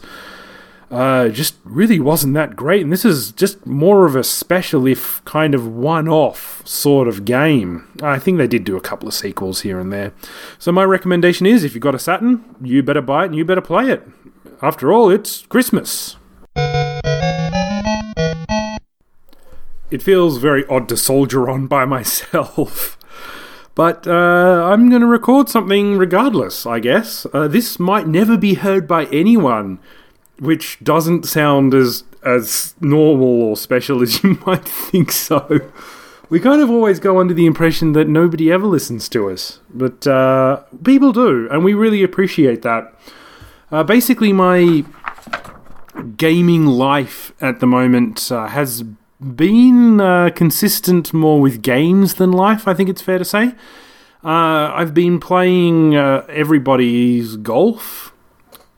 uh, 0.90 1.28
just 1.28 1.56
really 1.64 2.00
wasn't 2.00 2.34
that 2.34 2.56
great. 2.56 2.82
And 2.82 2.92
this 2.92 3.04
is 3.04 3.32
just 3.32 3.66
more 3.66 4.06
of 4.06 4.16
a 4.16 4.24
special, 4.24 4.86
if 4.86 5.22
kind 5.24 5.54
of 5.54 5.66
one 5.66 6.08
off 6.08 6.66
sort 6.66 7.08
of 7.08 7.24
game. 7.24 7.86
I 8.02 8.18
think 8.18 8.38
they 8.38 8.46
did 8.46 8.64
do 8.64 8.76
a 8.76 8.80
couple 8.80 9.08
of 9.08 9.14
sequels 9.14 9.62
here 9.62 9.78
and 9.78 9.92
there. 9.92 10.12
So, 10.58 10.72
my 10.72 10.84
recommendation 10.84 11.46
is 11.46 11.64
if 11.64 11.74
you've 11.74 11.82
got 11.82 11.94
a 11.94 11.98
Saturn, 11.98 12.44
you 12.62 12.82
better 12.82 13.02
buy 13.02 13.24
it 13.24 13.26
and 13.26 13.34
you 13.34 13.44
better 13.44 13.60
play 13.60 13.90
it. 13.90 14.06
After 14.62 14.92
all, 14.92 15.10
it's 15.10 15.44
Christmas. 15.46 16.16
It 19.90 20.02
feels 20.02 20.38
very 20.38 20.66
odd 20.66 20.88
to 20.88 20.96
soldier 20.96 21.48
on 21.48 21.66
by 21.66 21.84
myself. 21.84 22.98
But 23.74 24.06
uh, 24.06 24.70
I'm 24.70 24.88
going 24.88 25.00
to 25.00 25.06
record 25.06 25.48
something 25.48 25.98
regardless, 25.98 26.64
I 26.64 26.78
guess. 26.78 27.26
Uh, 27.32 27.48
this 27.48 27.80
might 27.80 28.06
never 28.06 28.36
be 28.36 28.54
heard 28.54 28.86
by 28.86 29.06
anyone, 29.06 29.80
which 30.38 30.78
doesn't 30.82 31.26
sound 31.26 31.74
as 31.74 32.04
as 32.24 32.74
normal 32.80 33.42
or 33.42 33.56
special 33.56 34.00
as 34.04 34.22
you 34.22 34.38
might 34.46 34.64
think 34.64 35.12
so. 35.12 35.60
We 36.30 36.40
kind 36.40 36.62
of 36.62 36.70
always 36.70 37.00
go 37.00 37.20
under 37.20 37.34
the 37.34 37.46
impression 37.46 37.92
that 37.92 38.08
nobody 38.08 38.50
ever 38.50 38.66
listens 38.66 39.08
to 39.10 39.28
us, 39.28 39.60
but 39.72 40.06
uh, 40.06 40.62
people 40.82 41.12
do, 41.12 41.48
and 41.50 41.62
we 41.62 41.74
really 41.74 42.02
appreciate 42.02 42.62
that. 42.62 42.94
Uh, 43.70 43.82
basically, 43.82 44.32
my 44.32 44.84
gaming 46.16 46.66
life 46.66 47.32
at 47.40 47.60
the 47.60 47.66
moment 47.66 48.32
uh, 48.32 48.46
has 48.46 48.84
been 49.24 50.00
uh, 50.00 50.30
consistent 50.34 51.12
more 51.12 51.40
with 51.40 51.62
games 51.62 52.14
than 52.14 52.32
life, 52.32 52.68
I 52.68 52.74
think 52.74 52.88
it's 52.88 53.02
fair 53.02 53.18
to 53.18 53.24
say. 53.24 53.54
Uh, 54.24 54.72
I've 54.74 54.94
been 54.94 55.20
playing 55.20 55.96
uh, 55.96 56.24
everybody's 56.28 57.36
golf. 57.36 58.12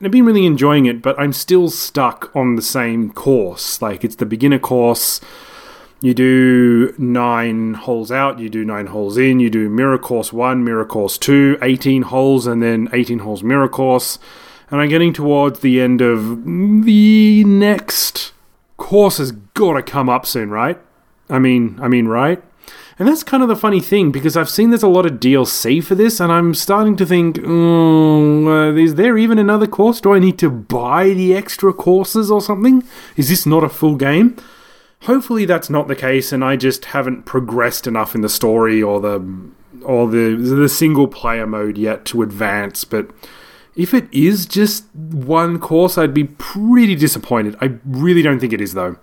I've 0.03 0.11
been 0.11 0.27
really 0.27 0.45
enjoying 0.45 0.87
it, 0.87 1.03
but 1.03 1.19
I'm 1.19 1.33
still 1.33 1.71
stuck 1.71 2.35
on 2.35 2.57
the 2.57 2.63
same 2.63 3.13
course. 3.13 3.81
Like, 3.81 4.05
it's 4.05 4.17
the 4.17 4.27
beginner 4.27 4.59
course. 4.59 5.21
You 6.01 6.13
do 6.13 6.95
nine 6.99 7.75
holes 7.75 8.13
out, 8.13 8.39
you 8.39 8.51
do 8.51 8.65
nine 8.65 8.87
holes 8.89 9.17
in, 9.17 9.41
you 9.41 9.49
do 9.49 9.71
mirror 9.71 9.99
course 9.99 10.33
one, 10.33 10.63
mirror 10.63 10.85
course 10.85 11.17
two, 11.17 11.59
18 11.63 12.03
holes, 12.03 12.47
and 12.47 12.63
then 12.63 12.89
18 12.93 13.21
holes 13.21 13.43
mirror 13.43 13.69
course. 13.69 14.19
And 14.71 14.81
I'm 14.81 14.89
getting 14.89 15.13
towards 15.13 15.61
the 15.61 15.81
end 15.81 16.03
of 16.03 16.45
the 16.45 17.45
next 17.45 18.33
course 18.77 19.19
has 19.19 19.33
got 19.33 19.75
to 19.75 19.83
come 19.83 20.09
up 20.09 20.27
soon, 20.27 20.51
right? 20.51 20.79
I 21.29 21.39
mean, 21.39 21.79
I 21.81 21.89
mean, 21.89 22.07
right? 22.07 22.43
And 22.99 23.07
that's 23.07 23.23
kind 23.23 23.43
of 23.43 23.49
the 23.51 23.57
funny 23.57 23.81
thing 23.81 24.11
because 24.11 24.37
I've 24.37 24.49
seen 24.49 24.71
there's 24.71 24.83
a 24.83 24.89
lot 24.89 25.05
of 25.05 25.21
DLC 25.21 25.85
for 25.85 25.95
this, 25.95 26.19
and 26.19 26.33
I'm 26.33 26.55
starting 26.55 26.97
to 26.97 27.05
think, 27.05 27.39
oh, 27.45 28.49
uh, 28.49 28.73
is 28.73 28.95
there 28.95 29.19
even 29.19 29.39
another 29.39 29.67
course? 29.67 30.01
Do 30.01 30.15
I 30.15 30.19
need 30.19 30.39
to 30.39 30.49
buy 30.49 31.11
the 31.11 31.35
extra 31.35 31.75
courses 31.75 32.31
or 32.31 32.41
something? 32.41 32.83
Is 33.17 33.29
this 33.29 33.45
not 33.45 33.65
a 33.65 33.69
full 33.69 33.97
game? 33.97 34.37
Hopefully 35.03 35.45
that's 35.45 35.69
not 35.69 35.89
the 35.89 35.97
case, 35.97 36.33
and 36.33 36.43
I 36.43 36.57
just 36.57 36.87
haven't 36.87 37.27
progressed 37.27 37.87
enough 37.87 38.15
in 38.15 38.23
the 38.23 38.31
story 38.31 38.83
or 38.83 39.01
the 39.01 39.51
or 39.83 40.09
the 40.09 40.35
the 40.35 40.69
single 40.69 41.07
player 41.07 41.47
mode 41.47 41.77
yet 41.77 42.07
to 42.07 42.23
advance. 42.23 42.85
But 42.85 43.11
if 43.77 43.93
it 43.93 44.09
is 44.12 44.47
just 44.47 44.87
one 44.95 45.59
course, 45.59 45.99
I'd 45.99 46.15
be 46.15 46.25
pretty 46.25 46.95
disappointed. 46.95 47.57
I 47.61 47.75
really 47.85 48.23
don't 48.23 48.41
think 48.41 48.53
it 48.53 48.61
is, 48.61 48.75
though. 48.75 48.97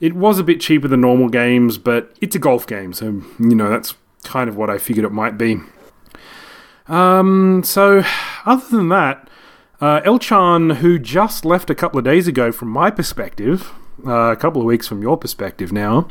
It 0.00 0.14
was 0.14 0.38
a 0.38 0.44
bit 0.44 0.60
cheaper 0.60 0.88
than 0.88 1.00
normal 1.00 1.28
games, 1.28 1.78
but 1.78 2.14
it's 2.20 2.34
a 2.34 2.40
golf 2.40 2.66
game, 2.66 2.92
so, 2.92 3.22
you 3.38 3.54
know, 3.54 3.70
that's 3.70 3.94
kind 4.24 4.48
of 4.48 4.56
what 4.56 4.68
I 4.68 4.78
figured 4.78 5.06
it 5.06 5.12
might 5.12 5.38
be. 5.38 5.58
Um, 6.88 7.62
so, 7.64 8.02
other 8.44 8.66
than 8.68 8.88
that, 8.88 9.30
uh, 9.80 10.00
Elchan, 10.00 10.76
who 10.76 10.98
just 10.98 11.44
left 11.44 11.70
a 11.70 11.74
couple 11.74 11.98
of 11.98 12.04
days 12.04 12.26
ago 12.26 12.50
from 12.52 12.68
my 12.68 12.90
perspective, 12.90 13.72
uh, 14.06 14.32
a 14.32 14.36
couple 14.36 14.60
of 14.60 14.66
weeks 14.66 14.88
from 14.88 15.02
your 15.02 15.16
perspective 15.16 15.72
now, 15.72 16.08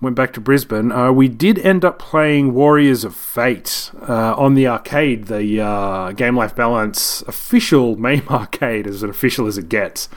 went 0.00 0.16
back 0.16 0.32
to 0.32 0.40
Brisbane, 0.40 0.90
uh, 0.90 1.12
we 1.12 1.28
did 1.28 1.58
end 1.58 1.84
up 1.84 1.98
playing 1.98 2.54
Warriors 2.54 3.04
of 3.04 3.14
Fate 3.14 3.90
uh, 4.08 4.34
on 4.34 4.54
the 4.54 4.66
arcade, 4.66 5.26
the 5.26 5.60
uh, 5.60 6.12
Game 6.12 6.36
Life 6.36 6.56
Balance 6.56 7.22
official 7.22 7.96
MAME 7.98 8.26
arcade, 8.28 8.86
as 8.86 9.02
official 9.02 9.46
as 9.46 9.58
it 9.58 9.68
gets. 9.68 10.08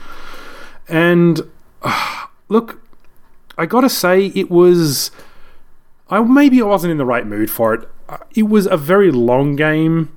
And 0.88 1.42
look, 2.48 2.80
I 3.58 3.66
gotta 3.66 3.90
say, 3.90 4.26
it 4.34 4.50
was. 4.50 5.10
I 6.10 6.20
maybe 6.20 6.60
I 6.60 6.64
wasn't 6.64 6.90
in 6.92 6.98
the 6.98 7.04
right 7.04 7.26
mood 7.26 7.50
for 7.50 7.74
it. 7.74 7.88
Uh, 8.08 8.18
it 8.34 8.44
was 8.44 8.66
a 8.66 8.76
very 8.76 9.10
long 9.10 9.56
game, 9.56 10.14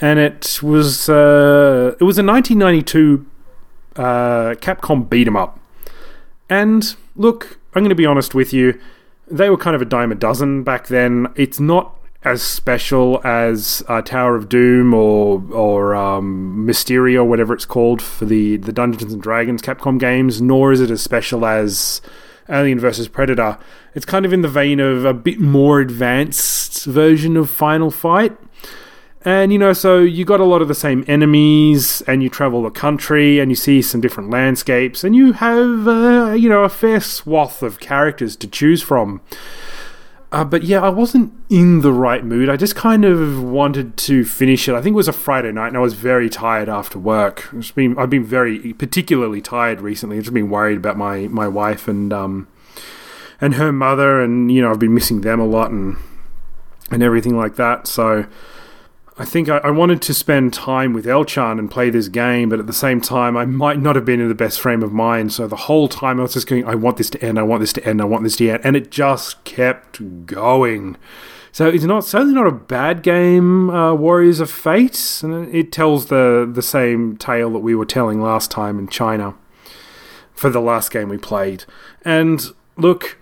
and 0.00 0.18
it 0.18 0.60
was 0.62 1.08
uh, 1.08 1.94
it 2.00 2.04
was 2.04 2.18
a 2.18 2.22
1992 2.22 3.26
uh, 3.96 4.02
Capcom 4.60 5.08
beat 5.08 5.26
'em 5.26 5.36
up. 5.36 5.58
And 6.48 6.94
look, 7.16 7.58
I'm 7.76 7.82
going 7.82 7.90
to 7.90 7.94
be 7.94 8.06
honest 8.06 8.34
with 8.34 8.52
you 8.52 8.80
they 9.28 9.50
were 9.50 9.56
kind 9.56 9.74
of 9.74 9.82
a 9.82 9.86
dime 9.86 10.12
a 10.12 10.14
dozen 10.14 10.62
back 10.62 10.86
then. 10.86 11.32
It's 11.34 11.58
not 11.58 11.94
as 12.22 12.42
special 12.42 13.20
as 13.24 13.84
uh, 13.88 14.02
Tower 14.02 14.36
of 14.36 14.48
Doom 14.48 14.94
or 14.94 15.42
or 15.52 15.94
um, 15.94 16.66
whatever 16.66 17.54
it's 17.54 17.64
called 17.64 18.02
for 18.02 18.24
the 18.24 18.56
the 18.56 18.72
Dungeons 18.72 19.12
and 19.12 19.22
Dragons 19.22 19.62
Capcom 19.62 19.98
games. 19.98 20.40
Nor 20.40 20.72
is 20.72 20.80
it 20.80 20.90
as 20.90 21.02
special 21.02 21.44
as 21.44 22.00
Alien 22.48 22.78
vs 22.78 23.08
Predator. 23.08 23.58
It's 23.94 24.06
kind 24.06 24.24
of 24.24 24.32
in 24.32 24.42
the 24.42 24.48
vein 24.48 24.78
of 24.78 25.04
a 25.04 25.14
bit 25.14 25.40
more 25.40 25.80
advanced 25.80 26.84
version 26.84 27.36
of 27.36 27.50
Final 27.50 27.90
Fight. 27.90 28.36
And 29.26 29.52
you 29.52 29.58
know, 29.58 29.72
so 29.72 29.98
you 29.98 30.24
got 30.24 30.38
a 30.38 30.44
lot 30.44 30.62
of 30.62 30.68
the 30.68 30.74
same 30.74 31.04
enemies, 31.08 32.00
and 32.02 32.22
you 32.22 32.30
travel 32.30 32.62
the 32.62 32.70
country, 32.70 33.40
and 33.40 33.50
you 33.50 33.56
see 33.56 33.82
some 33.82 34.00
different 34.00 34.30
landscapes, 34.30 35.02
and 35.02 35.16
you 35.16 35.32
have, 35.32 35.88
uh, 35.88 36.34
you 36.38 36.48
know, 36.48 36.62
a 36.62 36.68
fair 36.68 37.00
swath 37.00 37.60
of 37.60 37.80
characters 37.80 38.36
to 38.36 38.46
choose 38.46 38.82
from. 38.82 39.20
Uh, 40.30 40.44
but 40.44 40.62
yeah, 40.62 40.80
I 40.80 40.90
wasn't 40.90 41.32
in 41.50 41.80
the 41.80 41.92
right 41.92 42.24
mood. 42.24 42.48
I 42.48 42.56
just 42.56 42.76
kind 42.76 43.04
of 43.04 43.42
wanted 43.42 43.96
to 43.96 44.24
finish 44.24 44.68
it. 44.68 44.76
I 44.76 44.80
think 44.80 44.94
it 44.94 44.96
was 44.96 45.08
a 45.08 45.12
Friday 45.12 45.50
night, 45.50 45.68
and 45.68 45.76
I 45.76 45.80
was 45.80 45.94
very 45.94 46.30
tired 46.30 46.68
after 46.68 46.96
work. 46.96 47.52
Been, 47.74 47.98
I've 47.98 48.10
been 48.10 48.24
very 48.24 48.74
particularly 48.74 49.40
tired 49.40 49.80
recently. 49.80 50.18
I've 50.18 50.22
just 50.22 50.34
been 50.34 50.50
worried 50.50 50.76
about 50.76 50.96
my 50.96 51.26
my 51.26 51.48
wife 51.48 51.88
and 51.88 52.12
um 52.12 52.46
and 53.40 53.54
her 53.54 53.72
mother, 53.72 54.20
and 54.20 54.52
you 54.52 54.62
know, 54.62 54.70
I've 54.70 54.78
been 54.78 54.94
missing 54.94 55.22
them 55.22 55.40
a 55.40 55.46
lot, 55.46 55.72
and 55.72 55.96
and 56.92 57.02
everything 57.02 57.36
like 57.36 57.56
that. 57.56 57.88
So 57.88 58.26
I 59.18 59.24
think 59.24 59.48
I, 59.48 59.58
I, 59.58 59.70
wanted 59.70 60.02
to 60.02 60.14
spend 60.14 60.52
time 60.52 60.92
with 60.92 61.06
Elchan 61.06 61.58
and 61.58 61.70
play 61.70 61.88
this 61.88 62.08
game, 62.08 62.50
but 62.50 62.58
at 62.58 62.66
the 62.66 62.74
same 62.74 63.00
time, 63.00 63.34
I 63.34 63.46
might 63.46 63.80
not 63.80 63.96
have 63.96 64.04
been 64.04 64.20
in 64.20 64.28
the 64.28 64.34
best 64.34 64.60
frame 64.60 64.82
of 64.82 64.92
mind. 64.92 65.32
So 65.32 65.46
the 65.46 65.56
whole 65.56 65.88
time 65.88 66.18
I 66.18 66.24
was 66.24 66.34
just 66.34 66.46
going, 66.46 66.66
I 66.66 66.74
want 66.74 66.98
this 66.98 67.08
to 67.10 67.24
end, 67.24 67.38
I 67.38 67.42
want 67.42 67.60
this 67.60 67.72
to 67.74 67.86
end, 67.86 68.02
I 68.02 68.04
want 68.04 68.24
this 68.24 68.36
to 68.36 68.50
end. 68.50 68.60
And 68.62 68.76
it 68.76 68.90
just 68.90 69.42
kept 69.44 70.26
going. 70.26 70.98
So 71.50 71.66
it's 71.66 71.84
not 71.84 72.04
certainly 72.04 72.34
not 72.34 72.46
a 72.46 72.52
bad 72.52 73.02
game, 73.02 73.70
uh, 73.70 73.94
Warriors 73.94 74.40
of 74.40 74.50
Fate. 74.50 75.20
And 75.22 75.54
it 75.54 75.72
tells 75.72 76.06
the, 76.06 76.46
the 76.50 76.60
same 76.60 77.16
tale 77.16 77.50
that 77.52 77.60
we 77.60 77.74
were 77.74 77.86
telling 77.86 78.20
last 78.20 78.50
time 78.50 78.78
in 78.78 78.86
China 78.86 79.34
for 80.34 80.50
the 80.50 80.60
last 80.60 80.90
game 80.90 81.08
we 81.08 81.16
played. 81.16 81.64
And 82.04 82.42
look, 82.76 83.16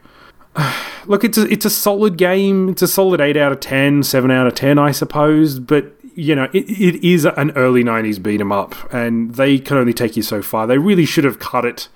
look, 1.06 1.24
it's 1.24 1.38
a, 1.38 1.50
it's 1.50 1.64
a 1.64 1.70
solid 1.70 2.16
game. 2.16 2.68
It's 2.68 2.82
a 2.82 2.88
solid 2.88 3.20
8 3.20 3.36
out 3.36 3.52
of 3.52 3.60
10, 3.60 4.02
7 4.02 4.30
out 4.30 4.46
of 4.46 4.54
10, 4.54 4.78
I 4.78 4.92
suppose. 4.92 5.58
But, 5.58 5.92
you 6.14 6.34
know, 6.34 6.44
it, 6.52 6.68
it 6.68 7.04
is 7.06 7.24
an 7.24 7.50
early 7.52 7.84
90s 7.84 8.22
beat 8.22 8.40
'em 8.40 8.52
up, 8.52 8.74
and 8.92 9.34
they 9.34 9.58
can 9.58 9.76
only 9.76 9.92
take 9.92 10.16
you 10.16 10.22
so 10.22 10.42
far. 10.42 10.66
They 10.66 10.78
really 10.78 11.06
should 11.06 11.24
have 11.24 11.38
cut 11.38 11.64
it 11.64 11.88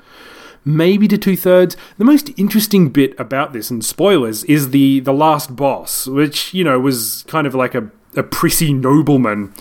maybe 0.65 1.09
to 1.09 1.17
two 1.17 1.37
thirds. 1.37 1.77
The 1.97 2.05
most 2.05 2.31
interesting 2.37 2.91
bit 2.91 3.19
about 3.19 3.53
this, 3.53 3.71
and 3.71 3.85
spoilers, 3.85 4.45
is 4.45 4.71
the, 4.71 5.01
the 5.01 5.13
last 5.13 5.57
boss, 5.57 6.07
which, 6.07 6.53
you 6.53 6.65
know, 6.65 6.79
was 6.79 7.25
kind 7.29 7.47
of 7.47 7.55
like 7.55 7.75
a, 7.75 7.91
a 8.17 8.23
prissy 8.23 8.73
nobleman 8.73 9.55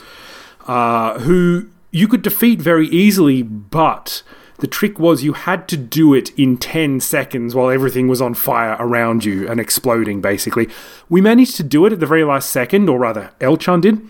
uh, 0.67 1.19
who 1.19 1.69
you 1.91 2.07
could 2.07 2.21
defeat 2.21 2.61
very 2.61 2.87
easily, 2.87 3.41
but 3.41 4.21
the 4.59 4.67
trick 4.67 4.99
was 4.99 5.23
you 5.23 5.33
had 5.33 5.67
to 5.69 5.77
do 5.77 6.13
it 6.13 6.37
in 6.37 6.57
10 6.57 6.99
seconds 6.99 7.53
while 7.53 7.69
everything 7.69 8.07
was 8.07 8.21
on 8.21 8.33
fire 8.33 8.75
around 8.79 9.23
you 9.23 9.47
and 9.47 9.59
exploding, 9.59 10.21
basically. 10.21 10.67
We 11.09 11.21
managed 11.21 11.55
to 11.57 11.63
do 11.63 11.85
it 11.85 11.93
at 11.93 11.99
the 11.99 12.05
very 12.05 12.23
last 12.23 12.51
second, 12.51 12.89
or 12.89 12.99
rather, 12.99 13.31
Elchan 13.39 13.81
did, 13.81 14.01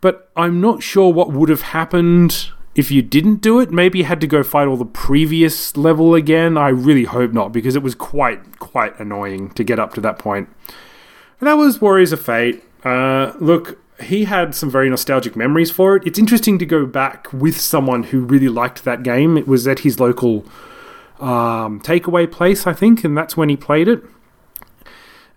but 0.00 0.30
I'm 0.36 0.60
not 0.60 0.82
sure 0.82 1.12
what 1.12 1.32
would 1.32 1.48
have 1.48 1.62
happened 1.62 2.50
if 2.74 2.90
you 2.90 3.00
didn't 3.00 3.36
do 3.36 3.58
it. 3.58 3.70
Maybe 3.70 3.98
you 3.98 4.04
had 4.04 4.20
to 4.20 4.26
go 4.26 4.42
fight 4.42 4.68
all 4.68 4.76
the 4.76 4.84
previous 4.84 5.76
level 5.76 6.14
again. 6.14 6.58
I 6.58 6.68
really 6.68 7.04
hope 7.04 7.32
not, 7.32 7.52
because 7.52 7.74
it 7.74 7.82
was 7.82 7.94
quite, 7.94 8.58
quite 8.58 8.98
annoying 9.00 9.50
to 9.52 9.64
get 9.64 9.78
up 9.78 9.94
to 9.94 10.00
that 10.02 10.18
point. 10.18 10.50
And 11.40 11.46
that 11.46 11.54
was 11.54 11.80
Warriors 11.80 12.12
of 12.12 12.20
Fate. 12.20 12.62
Uh, 12.84 13.32
look, 13.40 13.78
he 14.02 14.24
had 14.24 14.54
some 14.54 14.70
very 14.70 14.90
nostalgic 14.90 15.36
memories 15.36 15.70
for 15.70 15.96
it. 15.96 16.06
It's 16.06 16.18
interesting 16.18 16.58
to 16.58 16.66
go 16.66 16.86
back 16.86 17.32
with 17.32 17.60
someone 17.60 18.04
who 18.04 18.20
really 18.20 18.48
liked 18.48 18.84
that 18.84 19.02
game. 19.02 19.36
It 19.36 19.48
was 19.48 19.66
at 19.66 19.80
his 19.80 19.98
local 19.98 20.44
um, 21.18 21.80
takeaway 21.80 22.30
place, 22.30 22.66
I 22.66 22.72
think, 22.72 23.04
and 23.04 23.16
that's 23.16 23.36
when 23.36 23.48
he 23.48 23.56
played 23.56 23.88
it. 23.88 24.04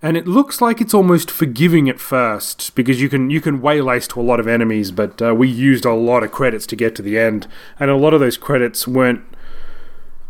And 0.01 0.15
it 0.15 0.27
looks 0.27 0.61
like 0.61 0.79
it's 0.79 0.93
almost 0.93 1.29
forgiving 1.29 1.89
at 1.89 1.99
first 1.99 2.73
because 2.73 3.01
you 3.01 3.09
can 3.09 3.29
you 3.29 3.41
can 3.41 3.61
waylace 3.61 4.07
to 4.09 4.21
a 4.21 4.23
lot 4.23 4.39
of 4.39 4.47
enemies, 4.47 4.91
but 4.91 5.21
uh, 5.21 5.35
we 5.35 5.49
used 5.49 5.83
a 5.83 5.93
lot 5.93 6.23
of 6.23 6.31
credits 6.31 6.65
to 6.67 6.77
get 6.77 6.95
to 6.95 7.01
the 7.01 7.19
end, 7.19 7.47
and 7.79 7.91
a 7.91 7.97
lot 7.97 8.13
of 8.13 8.21
those 8.21 8.37
credits 8.37 8.87
weren't 8.87 9.23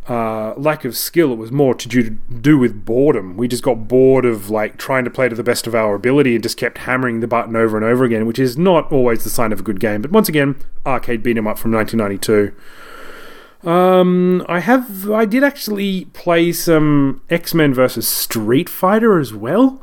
uh, 0.09 0.55
lack 0.57 0.83
of 0.85 0.97
skill. 0.97 1.31
It 1.31 1.37
was 1.37 1.51
more 1.51 1.75
to 1.75 1.87
do, 1.87 2.09
do 2.09 2.57
with 2.57 2.83
boredom. 2.83 3.37
We 3.37 3.47
just 3.47 3.63
got 3.63 3.87
bored 3.87 4.25
of 4.25 4.49
like 4.49 4.77
trying 4.77 5.05
to 5.05 5.11
play 5.11 5.29
to 5.29 5.35
the 5.35 5.43
best 5.43 5.67
of 5.67 5.75
our 5.75 5.93
ability 5.93 6.33
and 6.33 6.41
just 6.41 6.57
kept 6.57 6.79
hammering 6.79 7.19
the 7.19 7.27
button 7.27 7.55
over 7.55 7.77
and 7.77 7.85
over 7.85 8.03
again, 8.03 8.25
which 8.25 8.39
is 8.39 8.57
not 8.57 8.91
always 8.91 9.23
the 9.23 9.29
sign 9.29 9.53
of 9.53 9.59
a 9.59 9.63
good 9.63 9.79
game. 9.79 10.01
But 10.01 10.11
once 10.11 10.27
again, 10.27 10.55
arcade 10.85 11.21
beat 11.21 11.37
'em 11.37 11.47
up 11.47 11.59
from 11.59 11.71
1992. 11.71 12.51
Um, 13.69 14.45
I 14.49 14.59
have, 14.59 15.11
I 15.11 15.25
did 15.25 15.43
actually 15.43 16.05
play 16.05 16.53
some 16.53 17.21
X 17.29 17.53
Men 17.53 17.73
versus 17.73 18.07
Street 18.07 18.69
Fighter 18.69 19.19
as 19.19 19.33
well. 19.33 19.81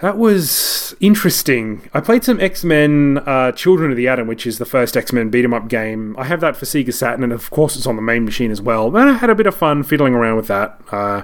That 0.00 0.16
was 0.16 0.94
interesting. 0.98 1.88
I 1.92 2.00
played 2.00 2.24
some 2.24 2.40
X 2.40 2.64
Men 2.64 3.18
uh, 3.26 3.52
Children 3.52 3.90
of 3.90 3.98
the 3.98 4.08
Atom, 4.08 4.26
which 4.26 4.46
is 4.46 4.58
the 4.58 4.64
first 4.64 4.96
X 4.96 5.12
Men 5.12 5.28
beat 5.28 5.44
'em 5.44 5.52
up 5.52 5.68
game. 5.68 6.16
I 6.18 6.24
have 6.24 6.40
that 6.40 6.56
for 6.56 6.64
Sega 6.64 6.92
Saturn, 6.92 7.22
and 7.22 7.34
of 7.34 7.50
course, 7.50 7.76
it's 7.76 7.86
on 7.86 7.96
the 7.96 8.02
main 8.02 8.24
machine 8.24 8.50
as 8.50 8.62
well. 8.62 8.86
And 8.96 9.10
I 9.10 9.12
had 9.12 9.28
a 9.28 9.34
bit 9.34 9.46
of 9.46 9.54
fun 9.54 9.82
fiddling 9.82 10.14
around 10.14 10.36
with 10.36 10.46
that. 10.46 10.80
Uh, 10.90 11.22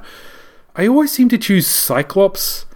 I 0.77 0.87
always 0.87 1.11
seem 1.11 1.31
to 1.31 1.39
choose 1.39 1.67
Cyclops. 1.67 2.67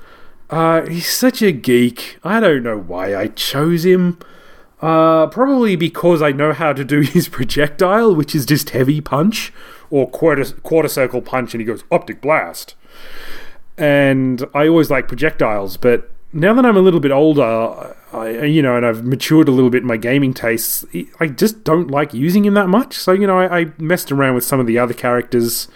Uh, 0.49 0.87
he's 0.87 1.09
such 1.09 1.43
a 1.43 1.53
geek. 1.53 2.19
I 2.25 2.41
don't 2.41 2.63
know 2.63 2.79
why 2.79 3.15
I 3.15 3.29
chose 3.29 3.85
him. 3.85 4.19
Uh, 4.81 5.27
probably 5.27 5.77
because 5.77 6.23
I 6.23 6.33
know 6.33 6.55
how 6.55 6.73
to 6.73 6.83
do 6.83 7.01
his 7.03 7.29
projectile, 7.29 8.15
which 8.15 8.35
is 8.35 8.47
just 8.47 8.71
heavy 8.71 9.03
punch 9.03 9.53
or 9.91 10.09
quarter 10.09 10.47
quarter 10.63 10.89
circle 10.89 11.21
punch, 11.21 11.53
and 11.53 11.61
he 11.61 11.67
goes 11.67 11.85
optic 11.91 12.23
blast. 12.23 12.75
And 13.81 14.45
I 14.55 14.69
always 14.69 14.91
like 14.91 15.09
projectiles, 15.09 15.79
but 15.79 16.13
now 16.35 16.53
that 16.53 16.67
I'm 16.67 16.77
a 16.77 16.81
little 16.81 17.01
bit 17.01 17.13
older, 17.13 17.97
I, 18.13 18.45
you 18.45 18.61
know, 18.61 18.77
and 18.77 18.85
I've 18.85 19.05
matured 19.05 19.49
a 19.49 19.53
little 19.53 19.71
bit 19.71 19.83
in 19.83 19.89
my 19.89 19.97
gaming 19.97 20.35
tastes, 20.35 20.85
I 21.19 21.29
just 21.29 21.65
don't 21.65 21.91
like 21.91 22.13
using 22.13 22.45
him 22.45 22.55
that 22.55 22.69
much. 22.69 22.95
So 22.95 23.13
you 23.13 23.27
know, 23.27 23.39
I, 23.39 23.61
I 23.61 23.73
messed 23.79 24.13
around 24.13 24.35
with 24.35 24.45
some 24.45 24.61
of 24.61 24.67
the 24.67 24.79
other 24.79 24.93
characters. 24.93 25.67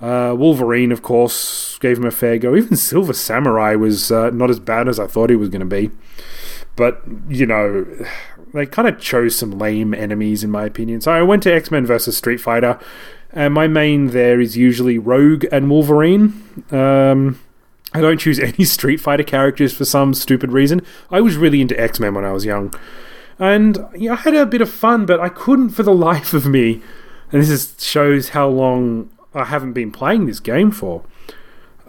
Uh, 0.00 0.34
Wolverine, 0.36 0.92
of 0.92 1.02
course, 1.02 1.78
gave 1.78 1.98
him 1.98 2.04
a 2.04 2.10
fair 2.10 2.38
go. 2.38 2.56
Even 2.56 2.76
Silver 2.76 3.12
Samurai 3.12 3.74
was 3.74 4.10
uh, 4.10 4.30
not 4.30 4.50
as 4.50 4.60
bad 4.60 4.88
as 4.88 4.98
I 4.98 5.06
thought 5.06 5.30
he 5.30 5.36
was 5.36 5.48
going 5.48 5.60
to 5.60 5.66
be. 5.66 5.90
But, 6.76 7.02
you 7.28 7.46
know, 7.46 7.84
they 8.54 8.66
kind 8.66 8.86
of 8.86 9.00
chose 9.00 9.36
some 9.36 9.58
lame 9.58 9.92
enemies, 9.94 10.44
in 10.44 10.50
my 10.50 10.64
opinion. 10.64 11.00
So 11.00 11.12
I 11.12 11.22
went 11.22 11.42
to 11.44 11.52
X 11.52 11.72
Men 11.72 11.84
versus 11.84 12.16
Street 12.16 12.38
Fighter, 12.40 12.78
and 13.32 13.54
my 13.54 13.68
main 13.68 14.08
there 14.08 14.40
is 14.40 14.56
usually 14.56 14.98
Rogue 14.98 15.44
and 15.52 15.70
Wolverine. 15.70 16.42
Um, 16.70 17.40
I 17.92 18.00
don't 18.00 18.18
choose 18.18 18.38
any 18.38 18.64
Street 18.64 18.98
Fighter 18.98 19.22
characters 19.22 19.72
for 19.76 19.84
some 19.84 20.14
stupid 20.14 20.52
reason. 20.52 20.82
I 21.10 21.20
was 21.20 21.36
really 21.36 21.60
into 21.60 21.78
X 21.78 22.00
Men 22.00 22.14
when 22.14 22.24
I 22.24 22.32
was 22.32 22.44
young. 22.44 22.74
And 23.38 23.78
I 23.94 24.16
had 24.16 24.34
a 24.34 24.46
bit 24.46 24.60
of 24.60 24.70
fun, 24.70 25.06
but 25.06 25.20
I 25.20 25.28
couldn't 25.28 25.70
for 25.70 25.82
the 25.82 25.94
life 26.08 26.34
of 26.34 26.46
me. 26.46 26.82
And 27.30 27.42
this 27.42 27.50
is, 27.50 27.74
shows 27.78 28.30
how 28.30 28.48
long 28.48 29.10
I 29.34 29.44
haven't 29.44 29.74
been 29.74 29.92
playing 29.92 30.26
this 30.26 30.40
game 30.40 30.70
for. 30.70 31.04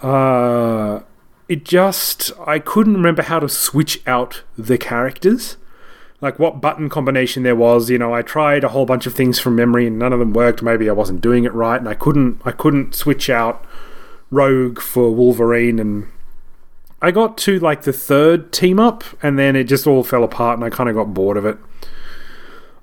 Uh, 0.02 1.02
it 1.47 1.65
just 1.65 2.32
I 2.45 2.60
couldn't 2.60 2.93
remember 2.93 3.23
how 3.23 3.39
to 3.39 3.49
switch 3.49 4.02
out 4.06 4.43
the 4.58 4.78
characters. 4.78 5.58
Like 6.21 6.38
what 6.38 6.60
button 6.60 6.89
combination 6.89 7.43
there 7.43 7.55
was, 7.55 7.89
you 7.89 7.97
know, 7.97 8.13
I 8.13 8.21
tried 8.21 8.63
a 8.63 8.69
whole 8.69 8.86
bunch 8.86 9.05
of 9.05 9.13
things 9.13 9.39
from 9.39 9.55
memory 9.55 9.88
and 9.88 9.97
none 9.97 10.12
of 10.12 10.19
them 10.19 10.34
worked. 10.34 10.62
Maybe 10.62 10.89
I 10.89 10.93
wasn't 10.93 11.21
doing 11.21 11.45
it 11.45 11.53
right 11.53 11.79
and 11.79 11.88
I 11.88 11.93
couldn't 11.93 12.41
I 12.43 12.51
couldn't 12.51 12.93
switch 12.93 13.29
out 13.29 13.65
Rogue 14.29 14.79
for 14.79 15.13
Wolverine 15.15 15.79
and 15.79 16.08
I 17.01 17.12
got 17.12 17.38
to 17.39 17.58
like 17.60 17.84
the 17.84 17.93
third 17.93 18.51
team 18.51 18.79
up 18.79 19.05
and 19.23 19.39
then 19.39 19.55
it 19.55 19.63
just 19.63 19.88
all 19.88 20.03
fell 20.03 20.25
apart 20.25 20.58
and 20.58 20.65
I 20.65 20.69
kind 20.69 20.89
of 20.89 20.95
got 20.95 21.13
bored 21.13 21.38
of 21.38 21.45
it. 21.45 21.58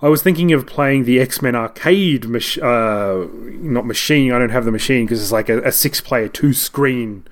I 0.00 0.08
was 0.08 0.22
thinking 0.22 0.52
of 0.52 0.66
playing 0.66 1.04
the 1.04 1.20
X 1.20 1.42
Men 1.42 1.54
arcade, 1.54 2.26
mach- 2.26 2.62
uh, 2.62 3.26
not 3.34 3.86
machine. 3.86 4.32
I 4.32 4.38
don't 4.38 4.50
have 4.50 4.64
the 4.64 4.72
machine 4.72 5.04
because 5.04 5.22
it's 5.22 5.32
like 5.32 5.48
a, 5.48 5.62
a 5.62 5.72
six-player, 5.72 6.28
two-screen 6.28 7.24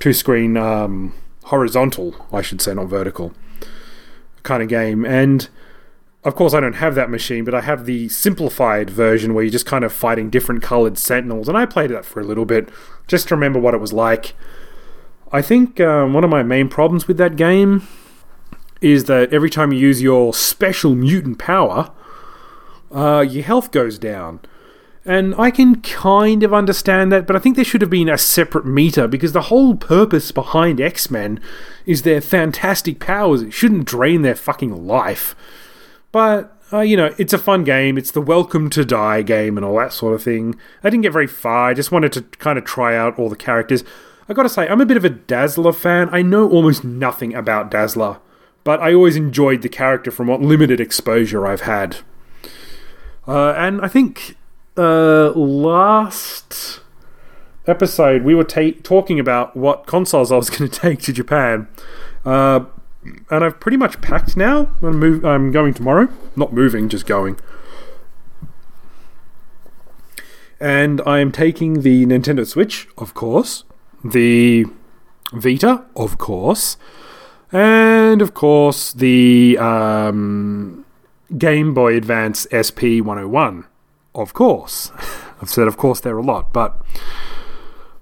two 0.00 0.12
screen 0.12 0.56
um, 0.56 1.14
horizontal, 1.44 2.26
I 2.32 2.42
should 2.42 2.60
say, 2.60 2.74
not 2.74 2.86
vertical 2.86 3.34
kind 4.42 4.62
of 4.62 4.68
game. 4.68 5.04
And 5.04 5.48
of 6.22 6.34
course, 6.34 6.52
I 6.52 6.60
don't 6.60 6.74
have 6.74 6.94
that 6.96 7.10
machine, 7.10 7.44
but 7.44 7.54
I 7.54 7.62
have 7.62 7.86
the 7.86 8.08
simplified 8.08 8.90
version 8.90 9.32
where 9.32 9.42
you're 9.42 9.50
just 9.50 9.66
kind 9.66 9.84
of 9.84 9.92
fighting 9.92 10.28
different 10.28 10.62
colored 10.62 10.98
sentinels. 10.98 11.48
And 11.48 11.56
I 11.56 11.64
played 11.66 11.90
that 11.90 12.04
for 12.04 12.20
a 12.20 12.24
little 12.24 12.44
bit 12.44 12.68
just 13.06 13.28
to 13.28 13.34
remember 13.34 13.58
what 13.58 13.74
it 13.74 13.80
was 13.80 13.92
like. 13.92 14.34
I 15.32 15.42
think 15.42 15.80
um, 15.80 16.12
one 16.12 16.24
of 16.24 16.30
my 16.30 16.42
main 16.42 16.68
problems 16.68 17.08
with 17.08 17.16
that 17.18 17.36
game 17.36 17.86
is 18.80 19.04
that 19.04 19.32
every 19.32 19.50
time 19.50 19.72
you 19.72 19.78
use 19.78 20.02
your 20.02 20.34
special 20.34 20.94
mutant 20.94 21.38
power, 21.38 21.90
uh, 22.90 23.20
your 23.20 23.44
health 23.44 23.70
goes 23.70 23.98
down. 23.98 24.40
And 25.10 25.34
I 25.34 25.50
can 25.50 25.82
kind 25.82 26.44
of 26.44 26.54
understand 26.54 27.10
that, 27.10 27.26
but 27.26 27.34
I 27.34 27.40
think 27.40 27.56
there 27.56 27.64
should 27.64 27.80
have 27.80 27.90
been 27.90 28.08
a 28.08 28.16
separate 28.16 28.64
meter 28.64 29.08
because 29.08 29.32
the 29.32 29.40
whole 29.50 29.74
purpose 29.74 30.30
behind 30.30 30.80
X 30.80 31.10
Men 31.10 31.40
is 31.84 32.02
their 32.02 32.20
fantastic 32.20 33.00
powers. 33.00 33.42
It 33.42 33.52
shouldn't 33.52 33.86
drain 33.86 34.22
their 34.22 34.36
fucking 34.36 34.86
life. 34.86 35.34
But, 36.12 36.56
uh, 36.72 36.82
you 36.82 36.96
know, 36.96 37.12
it's 37.18 37.32
a 37.32 37.38
fun 37.38 37.64
game. 37.64 37.98
It's 37.98 38.12
the 38.12 38.20
Welcome 38.20 38.70
to 38.70 38.84
Die 38.84 39.22
game 39.22 39.56
and 39.56 39.66
all 39.66 39.78
that 39.78 39.92
sort 39.92 40.14
of 40.14 40.22
thing. 40.22 40.54
I 40.84 40.90
didn't 40.90 41.02
get 41.02 41.12
very 41.12 41.26
far. 41.26 41.70
I 41.70 41.74
just 41.74 41.90
wanted 41.90 42.12
to 42.12 42.22
kind 42.38 42.56
of 42.56 42.64
try 42.64 42.96
out 42.96 43.18
all 43.18 43.28
the 43.28 43.34
characters. 43.34 43.82
I 44.28 44.32
gotta 44.32 44.48
say, 44.48 44.68
I'm 44.68 44.80
a 44.80 44.86
bit 44.86 44.96
of 44.96 45.04
a 45.04 45.10
Dazzler 45.10 45.72
fan. 45.72 46.08
I 46.12 46.22
know 46.22 46.48
almost 46.48 46.84
nothing 46.84 47.34
about 47.34 47.68
Dazzler, 47.68 48.20
but 48.62 48.78
I 48.78 48.94
always 48.94 49.16
enjoyed 49.16 49.62
the 49.62 49.68
character 49.68 50.12
from 50.12 50.28
what 50.28 50.40
limited 50.40 50.80
exposure 50.80 51.48
I've 51.48 51.62
had. 51.62 51.96
Uh, 53.26 53.54
and 53.56 53.80
I 53.80 53.88
think 53.88 54.36
uh, 54.80 55.32
last 55.34 56.80
episode, 57.66 58.22
we 58.22 58.34
were 58.34 58.44
ta- 58.44 58.72
talking 58.82 59.20
about 59.20 59.54
what 59.56 59.86
consoles 59.86 60.32
I 60.32 60.36
was 60.36 60.48
going 60.48 60.70
to 60.70 60.80
take 60.80 61.00
to 61.02 61.12
Japan. 61.12 61.68
Uh, 62.24 62.64
and 63.30 63.44
I've 63.44 63.60
pretty 63.60 63.76
much 63.76 64.00
packed 64.00 64.36
now. 64.36 64.74
I'm, 64.82 64.98
move- 64.98 65.24
I'm 65.24 65.52
going 65.52 65.74
tomorrow. 65.74 66.08
Not 66.34 66.52
moving, 66.52 66.88
just 66.88 67.06
going. 67.06 67.38
And 70.58 71.00
I 71.06 71.20
am 71.20 71.32
taking 71.32 71.82
the 71.82 72.04
Nintendo 72.06 72.46
Switch, 72.46 72.88
of 72.98 73.14
course, 73.14 73.64
the 74.04 74.66
Vita, 75.32 75.84
of 75.96 76.18
course, 76.18 76.76
and 77.52 78.20
of 78.20 78.34
course 78.34 78.92
the 78.92 79.56
um, 79.58 80.84
Game 81.38 81.72
Boy 81.72 81.96
Advance 81.96 82.46
SP 82.52 83.00
101 83.00 83.64
of 84.14 84.32
course. 84.32 84.90
I've 85.42 85.50
said, 85.50 85.68
of 85.68 85.76
course, 85.76 86.00
there 86.00 86.14
are 86.14 86.18
a 86.18 86.22
lot, 86.22 86.52
but 86.52 86.80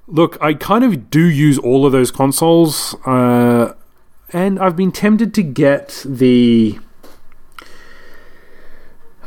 look, 0.09 0.37
I 0.41 0.55
kind 0.55 0.85
of 0.85 1.11
do 1.11 1.25
use 1.25 1.59
all 1.59 1.87
of 1.87 1.93
those 1.93 2.11
consoles, 2.11 2.95
uh, 3.07 3.75
and 4.33 4.59
I've 4.59 4.77
been 4.77 4.93
tempted 4.93 5.35
to 5.35 5.43
get 5.43 6.05
the. 6.05 6.79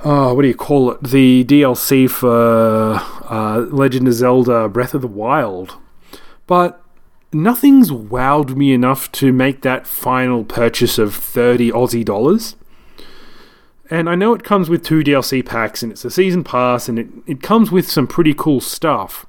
Oh, 0.04 0.34
what 0.34 0.42
do 0.42 0.48
you 0.48 0.56
call 0.56 0.92
it? 0.92 1.04
The 1.04 1.46
DLC 1.46 2.10
for 2.10 3.00
uh, 3.30 3.60
Legend 3.70 4.08
of 4.08 4.16
Zelda 4.16 4.68
Breath 4.68 4.96
of 4.96 5.02
the 5.02 5.08
Wild. 5.08 5.78
But 6.48 6.84
nothing's 7.32 7.92
wowed 7.92 8.56
me 8.56 8.74
enough 8.74 9.12
to 9.14 9.32
make 9.32 9.62
that 9.62 9.86
final 9.86 10.44
purchase 10.44 10.98
of 10.98 11.16
30 11.16 11.72
Aussie 11.72 12.04
dollars. 12.04 12.56
And 13.92 14.10
I 14.10 14.16
know 14.16 14.34
it 14.34 14.46
comes 14.46 14.70
with 14.70 14.84
two 14.84 15.04
DLC 15.04 15.46
packs 15.46 15.84
and 15.84 15.92
it's 15.92 16.06
a 16.06 16.10
season 16.10 16.46
pass 16.46 16.88
and 16.88 16.98
it, 16.98 17.08
it 17.28 17.44
comes 17.44 17.72
with 17.72 17.92
some 17.92 18.08
pretty 18.08 18.34
cool 18.34 18.62
stuff. 18.62 19.26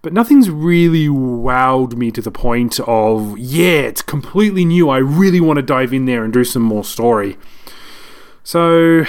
But 0.00 0.14
nothing's 0.14 0.50
really 0.50 1.06
wowed 1.06 1.94
me 1.94 2.10
to 2.10 2.22
the 2.22 2.30
point 2.30 2.80
of, 2.80 3.38
yeah, 3.38 3.82
it's 3.82 4.02
completely 4.02 4.64
new. 4.64 4.88
I 4.88 4.96
really 4.98 5.40
want 5.40 5.58
to 5.58 5.62
dive 5.62 5.92
in 5.92 6.06
there 6.06 6.24
and 6.24 6.32
do 6.32 6.42
some 6.42 6.62
more 6.62 6.84
story. 6.84 7.36
So 8.42 9.04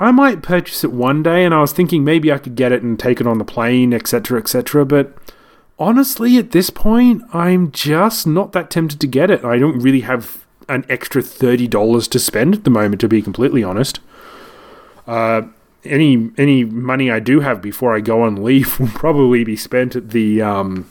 I 0.00 0.10
might 0.10 0.42
purchase 0.42 0.82
it 0.82 0.92
one 0.92 1.22
day, 1.22 1.44
and 1.44 1.54
I 1.54 1.60
was 1.60 1.72
thinking 1.72 2.02
maybe 2.02 2.32
I 2.32 2.38
could 2.38 2.56
get 2.56 2.72
it 2.72 2.82
and 2.82 2.98
take 2.98 3.20
it 3.20 3.26
on 3.26 3.38
the 3.38 3.44
plane, 3.44 3.92
etc., 3.92 4.40
etc. 4.40 4.84
But 4.84 5.16
honestly, 5.78 6.38
at 6.38 6.50
this 6.50 6.70
point, 6.70 7.22
I'm 7.32 7.70
just 7.70 8.26
not 8.26 8.50
that 8.50 8.68
tempted 8.68 9.00
to 9.00 9.06
get 9.06 9.30
it. 9.30 9.44
I 9.44 9.58
don't 9.58 9.78
really 9.78 10.00
have 10.00 10.44
an 10.68 10.84
extra 10.88 11.22
$30 11.22 12.10
to 12.10 12.18
spend 12.18 12.54
at 12.54 12.64
the 12.64 12.70
moment, 12.70 13.00
to 13.02 13.08
be 13.08 13.22
completely 13.22 13.62
honest. 13.62 14.00
Uh, 15.06 15.42
any 15.84 16.30
any 16.38 16.64
money 16.64 17.10
I 17.10 17.18
do 17.18 17.40
have 17.40 17.60
before 17.60 17.94
I 17.96 18.00
go 18.00 18.22
on 18.22 18.42
leave 18.42 18.78
will 18.80 18.88
probably 18.88 19.44
be 19.44 19.56
spent 19.56 19.96
at 19.96 20.10
the 20.10 20.42
um, 20.42 20.90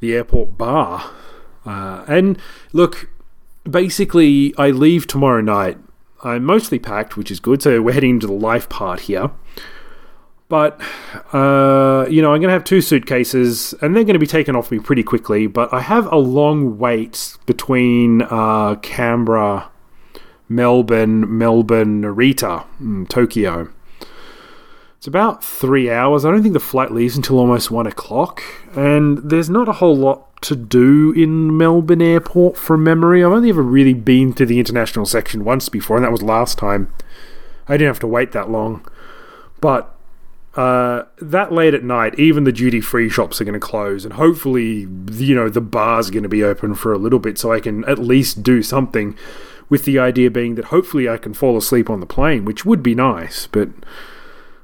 the 0.00 0.14
airport 0.14 0.58
bar. 0.58 1.10
Uh, 1.64 2.04
and 2.08 2.38
look, 2.72 3.08
basically, 3.68 4.54
I 4.58 4.70
leave 4.70 5.06
tomorrow 5.06 5.40
night. 5.40 5.78
I'm 6.24 6.44
mostly 6.44 6.78
packed, 6.78 7.16
which 7.16 7.30
is 7.30 7.40
good. 7.40 7.62
So 7.62 7.80
we're 7.82 7.92
heading 7.92 8.10
into 8.10 8.26
the 8.26 8.32
life 8.32 8.68
part 8.68 9.00
here. 9.00 9.30
But, 10.48 10.78
uh, 11.32 12.06
you 12.10 12.20
know, 12.20 12.34
I'm 12.34 12.40
going 12.40 12.48
to 12.48 12.50
have 12.50 12.64
two 12.64 12.82
suitcases 12.82 13.72
and 13.80 13.96
they're 13.96 14.04
going 14.04 14.12
to 14.14 14.20
be 14.20 14.26
taken 14.26 14.54
off 14.54 14.70
me 14.70 14.80
pretty 14.80 15.02
quickly. 15.02 15.46
But 15.46 15.72
I 15.72 15.80
have 15.80 16.12
a 16.12 16.18
long 16.18 16.76
wait 16.76 17.38
between 17.46 18.20
uh, 18.22 18.74
Canberra, 18.82 19.70
Melbourne, 20.48 21.38
Melbourne, 21.38 22.02
Narita, 22.02 22.66
mm, 22.80 23.08
Tokyo. 23.08 23.70
It's 24.98 25.06
about 25.08 25.42
three 25.42 25.90
hours. 25.90 26.24
I 26.24 26.30
don't 26.30 26.42
think 26.42 26.52
the 26.52 26.60
flight 26.60 26.92
leaves 26.92 27.16
until 27.16 27.38
almost 27.38 27.72
one 27.72 27.88
o'clock. 27.88 28.40
And 28.76 29.18
there's 29.18 29.50
not 29.50 29.68
a 29.68 29.72
whole 29.72 29.96
lot 29.96 30.40
to 30.42 30.54
do 30.54 31.12
in 31.12 31.56
Melbourne 31.56 32.02
Airport 32.02 32.56
from 32.56 32.84
memory. 32.84 33.24
I've 33.24 33.32
only 33.32 33.50
ever 33.50 33.62
really 33.62 33.94
been 33.94 34.32
to 34.34 34.46
the 34.46 34.60
international 34.60 35.06
section 35.06 35.44
once 35.44 35.68
before, 35.68 35.96
and 35.96 36.04
that 36.04 36.12
was 36.12 36.22
last 36.22 36.56
time. 36.56 36.92
I 37.66 37.76
didn't 37.76 37.88
have 37.88 38.00
to 38.00 38.06
wait 38.06 38.32
that 38.32 38.50
long. 38.50 38.86
But 39.60 39.92
uh, 40.54 41.04
that 41.20 41.52
late 41.52 41.74
at 41.74 41.82
night, 41.82 42.18
even 42.18 42.44
the 42.44 42.52
duty 42.52 42.80
free 42.80 43.08
shops 43.08 43.40
are 43.40 43.44
going 43.44 43.54
to 43.54 43.60
close, 43.60 44.04
and 44.04 44.14
hopefully, 44.14 44.86
you 45.12 45.34
know, 45.34 45.48
the 45.48 45.60
bar's 45.60 46.10
going 46.10 46.24
to 46.24 46.28
be 46.28 46.44
open 46.44 46.74
for 46.74 46.92
a 46.92 46.98
little 46.98 47.18
bit 47.18 47.38
so 47.38 47.52
I 47.52 47.60
can 47.60 47.84
at 47.86 47.98
least 47.98 48.42
do 48.42 48.62
something. 48.62 49.16
With 49.72 49.86
the 49.86 49.98
idea 49.98 50.30
being 50.30 50.56
that 50.56 50.66
hopefully 50.66 51.08
I 51.08 51.16
can 51.16 51.32
fall 51.32 51.56
asleep 51.56 51.88
on 51.88 52.00
the 52.00 52.06
plane, 52.06 52.44
which 52.44 52.66
would 52.66 52.82
be 52.82 52.94
nice, 52.94 53.46
but 53.46 53.70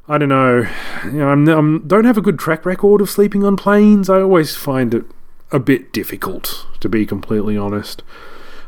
I 0.07 0.19
don't 0.19 0.29
know. 0.29 0.69
You 1.07 1.13
know, 1.13 1.29
I'm, 1.31 1.49
I'm 1.49 1.89
don't 1.89 2.05
have 2.05 2.19
a 2.19 2.21
good 2.21 2.39
track 2.39 2.67
record 2.67 3.01
of 3.01 3.09
sleeping 3.09 3.43
on 3.43 3.57
planes. 3.57 4.11
I 4.11 4.21
always 4.21 4.55
find 4.55 4.93
it 4.93 5.07
a 5.51 5.59
bit 5.59 5.95
difficult, 5.95 6.67
to 6.81 6.91
be 6.91 7.07
completely 7.07 7.57
honest. 7.57 8.03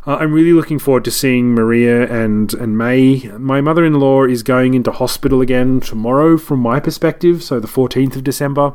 Uh, 0.07 0.17
I'm 0.17 0.33
really 0.33 0.55
looking 0.55 0.79
forward 0.79 1.05
to 1.05 1.11
seeing 1.11 1.55
Maria 1.55 2.11
and, 2.11 2.55
and 2.55 2.79
May. 2.79 3.31
My 3.37 3.61
mother 3.61 3.85
in 3.85 4.01
law 4.01 4.25
is 4.25 4.43
going 4.43 4.73
into 4.73 4.93
hospital 4.93 5.43
again 5.43 5.81
tomorrow, 5.81 6.39
from 6.39 6.61
my 6.61 6.81
perspective, 6.81 7.43
so 7.43 7.61
the 7.61 7.69
14th 7.69 8.17
of 8.17 8.25
December, 8.25 8.73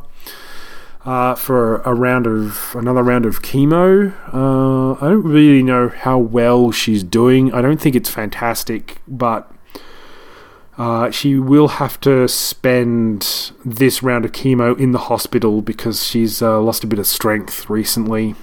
uh, 1.06 1.36
for 1.36 1.78
a 1.82 1.93
round 1.93 2.26
of 2.26 2.76
another 2.76 3.03
round 3.03 3.26
of 3.26 3.41
chemo. 3.41 4.14
Uh, 4.34 4.93
I 5.06 5.10
don't 5.10 5.24
really 5.24 5.64
know 5.64 5.89
how 5.89 6.18
well 6.18 6.72
she's 6.72 7.03
doing. 7.03 7.53
I 7.53 7.62
don't 7.62 7.80
think 7.80 7.95
it's 7.95 8.10
fantastic, 8.10 9.01
but 9.08 9.51
uh, 10.78 11.12
she 11.12 11.38
will 11.38 11.68
have 11.68 11.99
to 12.01 12.28
spend 12.28 13.51
this 13.64 14.01
round 14.01 14.26
of 14.26 14.32
chemo 14.32 14.78
in 14.78 14.91
the 14.91 14.99
hospital 14.99 15.62
because 15.62 16.06
she's 16.06 16.41
uh, 16.41 16.60
lost 16.60 16.84
a 16.84 16.88
bit 16.88 16.99
of 16.99 17.08
strength 17.08 17.70
recently. 17.70 18.36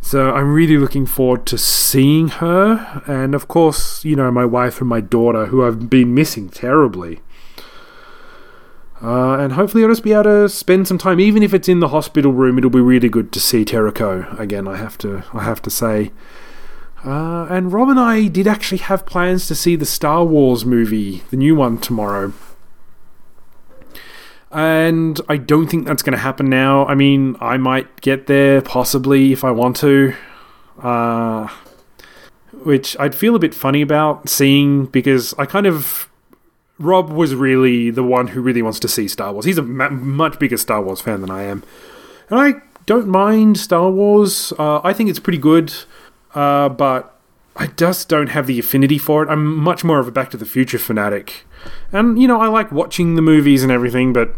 So 0.00 0.32
I'm 0.32 0.52
really 0.52 0.76
looking 0.76 1.06
forward 1.06 1.46
to 1.46 1.58
seeing 1.58 2.28
her, 2.28 3.02
and 3.06 3.34
of 3.34 3.48
course, 3.48 4.04
you 4.04 4.14
know, 4.14 4.30
my 4.30 4.44
wife 4.44 4.80
and 4.80 4.88
my 4.88 5.00
daughter, 5.00 5.46
who 5.46 5.64
I've 5.64 5.88
been 5.88 6.14
missing 6.14 6.50
terribly. 6.50 7.20
Uh, 9.04 9.36
and 9.36 9.52
hopefully, 9.52 9.84
I'll 9.84 9.90
just 9.90 10.02
be 10.02 10.12
able 10.12 10.24
to 10.24 10.48
spend 10.48 10.88
some 10.88 10.96
time, 10.96 11.20
even 11.20 11.42
if 11.42 11.52
it's 11.52 11.68
in 11.68 11.80
the 11.80 11.88
hospital 11.88 12.32
room. 12.32 12.56
It'll 12.56 12.70
be 12.70 12.80
really 12.80 13.10
good 13.10 13.32
to 13.32 13.40
see 13.40 13.62
Terraco 13.62 14.38
again. 14.40 14.66
I 14.66 14.76
have 14.76 14.96
to, 14.98 15.22
I 15.34 15.44
have 15.44 15.60
to 15.62 15.70
say. 15.70 16.10
Uh, 17.04 17.46
and 17.50 17.70
Rob 17.70 17.90
and 17.90 18.00
I 18.00 18.28
did 18.28 18.46
actually 18.46 18.78
have 18.78 19.04
plans 19.04 19.46
to 19.48 19.54
see 19.54 19.76
the 19.76 19.84
Star 19.84 20.24
Wars 20.24 20.64
movie, 20.64 21.22
the 21.28 21.36
new 21.36 21.54
one, 21.54 21.76
tomorrow. 21.76 22.32
And 24.50 25.20
I 25.28 25.36
don't 25.36 25.66
think 25.66 25.84
that's 25.84 26.02
going 26.02 26.14
to 26.14 26.18
happen 26.18 26.48
now. 26.48 26.86
I 26.86 26.94
mean, 26.94 27.36
I 27.40 27.58
might 27.58 28.00
get 28.00 28.26
there 28.26 28.62
possibly 28.62 29.32
if 29.32 29.44
I 29.44 29.50
want 29.50 29.76
to. 29.78 30.14
Uh, 30.80 31.48
which 32.62 32.98
I'd 32.98 33.14
feel 33.14 33.36
a 33.36 33.38
bit 33.38 33.54
funny 33.54 33.82
about 33.82 34.30
seeing 34.30 34.86
because 34.86 35.34
I 35.38 35.44
kind 35.44 35.66
of. 35.66 36.08
Rob 36.78 37.10
was 37.10 37.34
really 37.34 37.90
the 37.90 38.02
one 38.02 38.28
who 38.28 38.40
really 38.40 38.62
wants 38.62 38.80
to 38.80 38.88
see 38.88 39.06
Star 39.06 39.32
Wars. 39.32 39.44
He's 39.44 39.58
a 39.58 39.62
ma- 39.62 39.90
much 39.90 40.38
bigger 40.38 40.56
Star 40.56 40.82
Wars 40.82 41.00
fan 41.00 41.20
than 41.20 41.30
I 41.30 41.42
am. 41.42 41.62
And 42.28 42.40
I 42.40 42.54
don't 42.86 43.06
mind 43.06 43.58
Star 43.58 43.90
Wars. 43.90 44.52
Uh, 44.58 44.80
I 44.82 44.92
think 44.92 45.08
it's 45.08 45.20
pretty 45.20 45.38
good. 45.38 45.72
Uh, 46.34 46.68
but 46.68 47.16
I 47.56 47.68
just 47.68 48.08
don't 48.08 48.28
have 48.30 48.46
the 48.46 48.58
affinity 48.58 48.98
for 48.98 49.22
it. 49.22 49.28
I'm 49.28 49.56
much 49.56 49.84
more 49.84 50.00
of 50.00 50.08
a 50.08 50.10
Back 50.10 50.30
to 50.30 50.36
the 50.36 50.44
Future 50.46 50.78
fanatic. 50.78 51.46
And, 51.92 52.20
you 52.20 52.26
know, 52.26 52.40
I 52.40 52.48
like 52.48 52.72
watching 52.72 53.14
the 53.14 53.22
movies 53.22 53.62
and 53.62 53.72
everything, 53.72 54.12
but. 54.12 54.34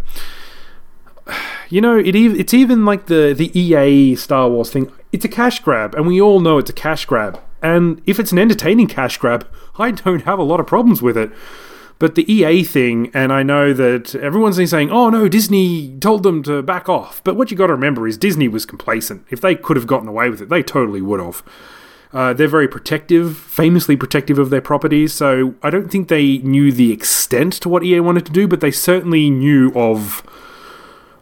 You 1.68 1.80
know, 1.80 1.98
it 1.98 2.14
it's 2.14 2.54
even 2.54 2.84
like 2.84 3.06
the, 3.06 3.34
the 3.36 3.50
EA 3.58 4.14
Star 4.14 4.48
Wars 4.48 4.70
thing. 4.70 4.92
It's 5.10 5.24
a 5.24 5.28
cash 5.28 5.58
grab, 5.58 5.96
and 5.96 6.06
we 6.06 6.20
all 6.20 6.38
know 6.38 6.58
it's 6.58 6.70
a 6.70 6.72
cash 6.72 7.04
grab. 7.06 7.40
And 7.60 8.00
if 8.06 8.20
it's 8.20 8.30
an 8.30 8.38
entertaining 8.38 8.86
cash 8.86 9.18
grab, 9.18 9.48
I 9.76 9.90
don't 9.90 10.22
have 10.22 10.38
a 10.38 10.44
lot 10.44 10.60
of 10.60 10.68
problems 10.68 11.02
with 11.02 11.16
it. 11.16 11.32
But 11.98 12.14
the 12.14 12.30
EA 12.30 12.62
thing, 12.62 13.10
and 13.14 13.32
I 13.32 13.42
know 13.42 13.72
that 13.72 14.14
everyone's 14.14 14.56
saying, 14.70 14.90
oh 14.90 15.08
no, 15.08 15.28
Disney 15.28 15.96
told 15.98 16.24
them 16.24 16.42
to 16.42 16.62
back 16.62 16.88
off. 16.88 17.24
But 17.24 17.36
what 17.36 17.50
you 17.50 17.56
got 17.56 17.68
to 17.68 17.72
remember 17.72 18.06
is 18.06 18.18
Disney 18.18 18.48
was 18.48 18.66
complacent. 18.66 19.24
If 19.30 19.40
they 19.40 19.54
could 19.54 19.76
have 19.76 19.86
gotten 19.86 20.08
away 20.08 20.28
with 20.28 20.42
it, 20.42 20.50
they 20.50 20.62
totally 20.62 21.00
would 21.00 21.20
have. 21.20 21.42
Uh, 22.12 22.32
they're 22.32 22.48
very 22.48 22.68
protective, 22.68 23.36
famously 23.36 23.96
protective 23.96 24.38
of 24.38 24.50
their 24.50 24.60
properties, 24.60 25.12
so 25.12 25.54
I 25.62 25.70
don't 25.70 25.90
think 25.90 26.08
they 26.08 26.38
knew 26.38 26.70
the 26.70 26.92
extent 26.92 27.54
to 27.54 27.68
what 27.68 27.82
EA 27.82 28.00
wanted 28.00 28.24
to 28.26 28.32
do, 28.32 28.46
but 28.46 28.60
they 28.60 28.70
certainly 28.70 29.28
knew 29.28 29.72
of, 29.74 30.22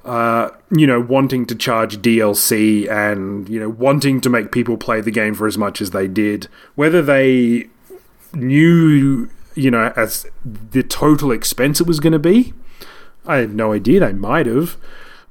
uh, 0.04 0.50
you 0.70 0.86
know, 0.86 1.00
wanting 1.00 1.46
to 1.46 1.54
charge 1.54 1.98
DLC 1.98 2.88
and, 2.88 3.48
you 3.48 3.58
know, 3.58 3.70
wanting 3.70 4.20
to 4.20 4.30
make 4.30 4.52
people 4.52 4.76
play 4.76 5.00
the 5.00 5.10
game 5.10 5.34
for 5.34 5.46
as 5.46 5.56
much 5.56 5.80
as 5.80 5.90
they 5.90 6.06
did. 6.06 6.48
Whether 6.74 7.00
they 7.00 7.68
knew, 8.34 9.30
you 9.54 9.70
know, 9.70 9.92
as 9.96 10.26
the 10.44 10.82
total 10.82 11.32
expense 11.32 11.80
it 11.80 11.86
was 11.86 12.00
going 12.00 12.12
to 12.12 12.18
be, 12.18 12.52
I 13.26 13.38
have 13.38 13.54
no 13.54 13.72
idea. 13.72 14.00
They 14.00 14.12
might 14.12 14.46
have. 14.46 14.76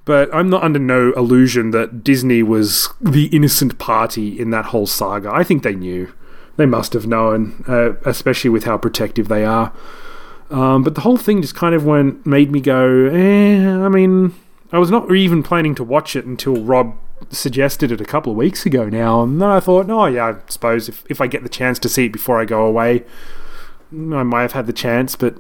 But 0.05 0.33
I'm 0.35 0.49
not 0.49 0.63
under 0.63 0.79
no 0.79 1.13
illusion 1.13 1.71
that 1.71 2.03
Disney 2.03 2.43
was 2.43 2.89
the 2.99 3.27
innocent 3.27 3.79
party 3.79 4.37
in 4.37 4.49
that 4.49 4.65
whole 4.65 4.85
saga. 4.85 5.31
I 5.31 5.43
think 5.43 5.63
they 5.63 5.75
knew. 5.75 6.11
They 6.57 6.65
must 6.65 6.93
have 6.93 7.07
known, 7.07 7.63
uh, 7.67 7.93
especially 8.05 8.49
with 8.49 8.65
how 8.65 8.77
protective 8.77 9.27
they 9.27 9.45
are. 9.45 9.71
Um, 10.49 10.83
but 10.83 10.95
the 10.95 11.01
whole 11.01 11.17
thing 11.17 11.41
just 11.41 11.55
kind 11.55 11.73
of 11.73 11.85
went, 11.85 12.25
made 12.25 12.51
me 12.51 12.59
go, 12.59 13.05
eh, 13.07 13.65
I 13.65 13.87
mean, 13.87 14.35
I 14.71 14.77
was 14.77 14.91
not 14.91 15.09
even 15.11 15.41
planning 15.41 15.73
to 15.75 15.83
watch 15.83 16.15
it 16.15 16.25
until 16.25 16.57
Rob 16.57 16.95
suggested 17.29 17.91
it 17.91 18.01
a 18.01 18.05
couple 18.05 18.31
of 18.31 18.37
weeks 18.37 18.65
ago 18.65 18.89
now. 18.89 19.23
And 19.23 19.41
then 19.41 19.49
I 19.49 19.59
thought, 19.59 19.89
oh, 19.89 20.05
yeah, 20.05 20.25
I 20.25 20.35
suppose 20.49 20.89
if, 20.89 21.03
if 21.09 21.21
I 21.21 21.27
get 21.27 21.43
the 21.43 21.49
chance 21.49 21.79
to 21.79 21.89
see 21.89 22.05
it 22.05 22.13
before 22.13 22.39
I 22.39 22.45
go 22.45 22.65
away, 22.65 23.03
I 23.93 24.23
might 24.23 24.41
have 24.41 24.53
had 24.53 24.67
the 24.67 24.73
chance, 24.73 25.15
but 25.15 25.37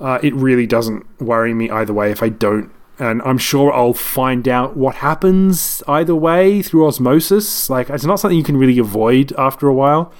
uh, 0.00 0.18
it 0.22 0.34
really 0.34 0.66
doesn't 0.66 1.06
worry 1.20 1.54
me 1.54 1.70
either 1.70 1.92
way 1.92 2.10
if 2.10 2.22
I 2.22 2.28
don't 2.28 2.72
and 3.00 3.22
I'm 3.22 3.38
sure 3.38 3.72
I'll 3.72 3.94
find 3.94 4.46
out 4.46 4.76
what 4.76 4.96
happens 4.96 5.82
either 5.88 6.14
way 6.14 6.60
through 6.60 6.86
osmosis. 6.86 7.70
Like, 7.70 7.88
it's 7.88 8.04
not 8.04 8.20
something 8.20 8.36
you 8.36 8.44
can 8.44 8.58
really 8.58 8.78
avoid 8.78 9.32
after 9.38 9.66
a 9.66 9.72
while. 9.72 10.12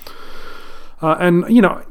Uh, 1.03 1.17
and, 1.21 1.45
you 1.55 1.61
know, 1.61 1.85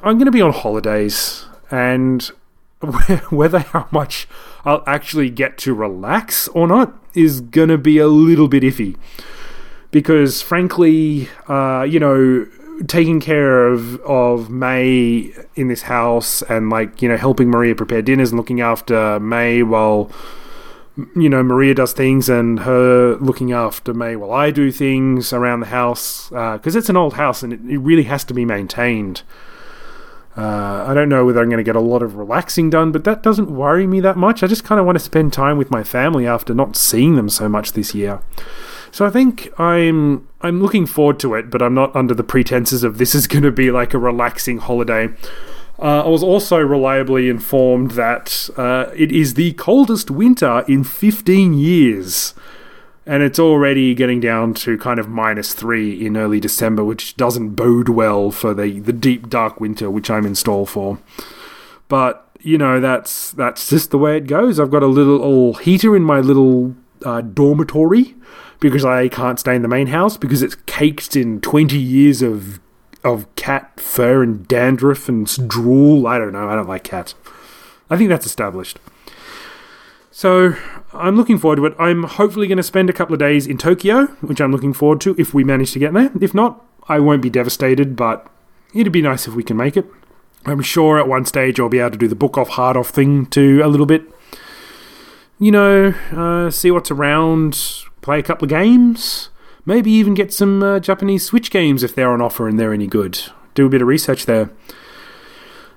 I'm 0.00 0.16
going 0.16 0.26
to 0.26 0.30
be 0.30 0.40
on 0.40 0.52
holidays, 0.52 1.44
and 1.72 2.22
whether 3.30 3.58
how 3.58 3.88
much 3.90 4.28
I'll 4.64 4.84
actually 4.86 5.28
get 5.28 5.58
to 5.58 5.74
relax 5.74 6.46
or 6.48 6.68
not 6.68 6.96
is 7.14 7.40
going 7.40 7.68
to 7.70 7.78
be 7.78 7.98
a 7.98 8.06
little 8.06 8.46
bit 8.46 8.62
iffy. 8.62 8.96
Because, 9.90 10.40
frankly, 10.40 11.28
uh, 11.48 11.82
you 11.82 11.98
know, 11.98 12.46
taking 12.86 13.20
care 13.20 13.66
of 13.66 14.00
of 14.02 14.50
May 14.50 15.32
in 15.56 15.68
this 15.68 15.82
house 15.82 16.42
and 16.42 16.70
like 16.70 17.02
you 17.02 17.08
know 17.08 17.16
helping 17.16 17.48
Maria 17.48 17.74
prepare 17.74 18.02
dinners 18.02 18.30
and 18.30 18.38
looking 18.38 18.60
after 18.60 19.18
May 19.20 19.62
while 19.62 20.10
you 21.16 21.28
know 21.28 21.42
Maria 21.42 21.74
does 21.74 21.92
things 21.92 22.28
and 22.28 22.60
her 22.60 23.16
looking 23.16 23.52
after 23.52 23.94
May 23.94 24.16
while 24.16 24.32
I 24.32 24.50
do 24.50 24.70
things 24.70 25.32
around 25.32 25.60
the 25.60 25.66
house 25.66 26.28
because 26.28 26.76
uh, 26.76 26.78
it's 26.78 26.88
an 26.88 26.96
old 26.96 27.14
house 27.14 27.42
and 27.42 27.52
it, 27.52 27.60
it 27.68 27.78
really 27.78 28.04
has 28.04 28.24
to 28.24 28.34
be 28.34 28.44
maintained. 28.44 29.22
Uh, 30.36 30.84
I 30.86 30.94
don't 30.94 31.08
know 31.08 31.24
whether 31.24 31.40
I'm 31.42 31.48
going 31.48 31.58
to 31.58 31.64
get 31.64 31.74
a 31.74 31.80
lot 31.80 32.00
of 32.00 32.14
relaxing 32.14 32.70
done, 32.70 32.92
but 32.92 33.02
that 33.02 33.24
doesn't 33.24 33.50
worry 33.50 33.88
me 33.88 33.98
that 34.00 34.16
much. 34.16 34.44
I 34.44 34.46
just 34.46 34.62
kind 34.62 34.78
of 34.78 34.86
want 34.86 34.96
to 34.96 35.04
spend 35.04 35.32
time 35.32 35.58
with 35.58 35.72
my 35.72 35.82
family 35.82 36.28
after 36.28 36.54
not 36.54 36.76
seeing 36.76 37.16
them 37.16 37.28
so 37.28 37.48
much 37.48 37.72
this 37.72 37.92
year. 37.92 38.20
So 38.90 39.06
I 39.06 39.10
think 39.10 39.48
I'm 39.58 40.28
I'm 40.40 40.62
looking 40.62 40.86
forward 40.86 41.18
to 41.20 41.34
it, 41.34 41.50
but 41.50 41.62
I'm 41.62 41.74
not 41.74 41.94
under 41.96 42.14
the 42.14 42.24
pretenses 42.24 42.84
of 42.84 42.98
this 42.98 43.14
is 43.14 43.26
going 43.28 43.44
to 43.44 43.52
be 43.52 43.70
like 43.70 43.94
a 43.94 43.98
relaxing 43.98 44.58
holiday. 44.58 45.10
Uh, 45.80 46.02
I 46.04 46.08
was 46.08 46.24
also 46.24 46.58
reliably 46.58 47.28
informed 47.28 47.92
that 47.92 48.50
uh, 48.56 48.90
it 48.96 49.12
is 49.12 49.34
the 49.34 49.52
coldest 49.52 50.10
winter 50.10 50.64
in 50.66 50.82
15 50.82 51.54
years. 51.54 52.34
And 53.06 53.22
it's 53.22 53.38
already 53.38 53.94
getting 53.94 54.20
down 54.20 54.52
to 54.54 54.76
kind 54.76 55.00
of 55.00 55.08
minus 55.08 55.54
three 55.54 56.04
in 56.04 56.16
early 56.16 56.40
December, 56.40 56.84
which 56.84 57.16
doesn't 57.16 57.50
bode 57.50 57.88
well 57.88 58.30
for 58.30 58.52
the, 58.52 58.80
the 58.80 58.92
deep, 58.92 59.30
dark 59.30 59.60
winter 59.60 59.90
which 59.90 60.10
I'm 60.10 60.26
in 60.26 60.34
store 60.34 60.66
for. 60.66 60.98
But, 61.88 62.28
you 62.40 62.58
know, 62.58 62.80
that's 62.80 63.30
that's 63.30 63.70
just 63.70 63.92
the 63.92 63.98
way 63.98 64.18
it 64.18 64.26
goes. 64.26 64.60
I've 64.60 64.70
got 64.70 64.82
a 64.82 64.86
little 64.86 65.54
heater 65.54 65.96
in 65.96 66.02
my 66.02 66.20
little 66.20 66.74
uh, 67.02 67.22
dormitory 67.22 68.14
because 68.60 68.84
I 68.84 69.08
can't 69.08 69.38
stay 69.38 69.54
in 69.54 69.62
the 69.62 69.68
main 69.68 69.88
house 69.88 70.16
because 70.16 70.42
it's 70.42 70.56
caked 70.66 71.16
in 71.16 71.40
20 71.40 71.78
years 71.78 72.22
of 72.22 72.60
of 73.04 73.32
cat 73.36 73.78
fur 73.78 74.22
and 74.22 74.46
dandruff 74.48 75.08
and 75.08 75.26
drool. 75.48 76.06
I 76.06 76.18
don't 76.18 76.32
know. 76.32 76.48
I 76.48 76.56
don't 76.56 76.68
like 76.68 76.84
cats. 76.84 77.14
I 77.88 77.96
think 77.96 78.08
that's 78.08 78.26
established. 78.26 78.78
So 80.10 80.54
I'm 80.92 81.16
looking 81.16 81.38
forward 81.38 81.56
to 81.56 81.66
it. 81.66 81.74
I'm 81.78 82.02
hopefully 82.02 82.48
going 82.48 82.56
to 82.56 82.62
spend 82.64 82.90
a 82.90 82.92
couple 82.92 83.14
of 83.14 83.20
days 83.20 83.46
in 83.46 83.56
Tokyo, 83.56 84.06
which 84.20 84.40
I'm 84.40 84.50
looking 84.50 84.72
forward 84.72 85.00
to 85.02 85.14
if 85.16 85.32
we 85.32 85.44
manage 85.44 85.72
to 85.72 85.78
get 85.78 85.92
there. 85.94 86.10
If 86.20 86.34
not, 86.34 86.64
I 86.88 86.98
won't 86.98 87.22
be 87.22 87.30
devastated, 87.30 87.94
but 87.94 88.28
it'd 88.74 88.92
be 88.92 89.02
nice 89.02 89.28
if 89.28 89.34
we 89.34 89.44
can 89.44 89.56
make 89.56 89.76
it. 89.76 89.86
I'm 90.44 90.62
sure 90.62 90.98
at 90.98 91.06
one 91.06 91.24
stage 91.24 91.60
I'll 91.60 91.68
be 91.68 91.78
able 91.78 91.92
to 91.92 91.98
do 91.98 92.08
the 92.08 92.14
book 92.16 92.36
off, 92.36 92.50
hard 92.50 92.76
off 92.76 92.88
thing 92.88 93.26
too 93.26 93.60
a 93.62 93.68
little 93.68 93.86
bit. 93.86 94.02
You 95.38 95.52
know, 95.52 95.94
uh, 96.10 96.50
see 96.50 96.70
what's 96.70 96.90
around, 96.90 97.84
play 98.08 98.18
a 98.18 98.22
couple 98.22 98.46
of 98.46 98.48
games, 98.48 99.28
maybe 99.66 99.90
even 99.90 100.14
get 100.14 100.32
some 100.32 100.62
uh, 100.62 100.80
Japanese 100.80 101.26
Switch 101.26 101.50
games 101.50 101.82
if 101.82 101.94
they're 101.94 102.10
on 102.10 102.22
offer 102.22 102.48
and 102.48 102.58
they're 102.58 102.72
any 102.72 102.86
good. 102.86 103.20
Do 103.52 103.66
a 103.66 103.68
bit 103.68 103.82
of 103.82 103.88
research 103.88 104.24
there. 104.24 104.48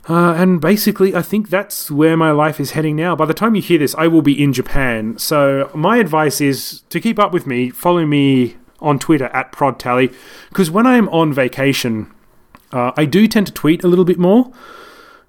Uh, 0.07 0.31
and 0.37 0.61
basically, 0.61 1.13
I 1.13 1.23
think 1.23 1.49
that's 1.49 1.91
where 1.91 2.15
my 2.15 2.31
life 2.31 2.61
is 2.61 2.71
heading 2.71 2.95
now. 2.95 3.17
By 3.17 3.25
the 3.25 3.33
time 3.33 3.53
you 3.53 3.61
hear 3.61 3.79
this, 3.79 3.93
I 3.95 4.07
will 4.07 4.21
be 4.21 4.41
in 4.41 4.53
Japan. 4.53 5.17
So, 5.17 5.69
my 5.75 5.97
advice 5.97 6.39
is 6.39 6.83
to 6.87 7.01
keep 7.01 7.19
up 7.19 7.33
with 7.33 7.45
me, 7.45 7.69
follow 7.69 8.05
me 8.05 8.55
on 8.79 8.97
Twitter 8.97 9.25
at 9.33 9.51
ProdTally, 9.51 10.15
because 10.47 10.71
when 10.71 10.87
I'm 10.87 11.09
on 11.09 11.33
vacation, 11.33 12.09
uh, 12.71 12.93
I 12.95 13.03
do 13.03 13.27
tend 13.27 13.47
to 13.47 13.53
tweet 13.53 13.83
a 13.83 13.89
little 13.89 14.05
bit 14.05 14.17
more. 14.17 14.53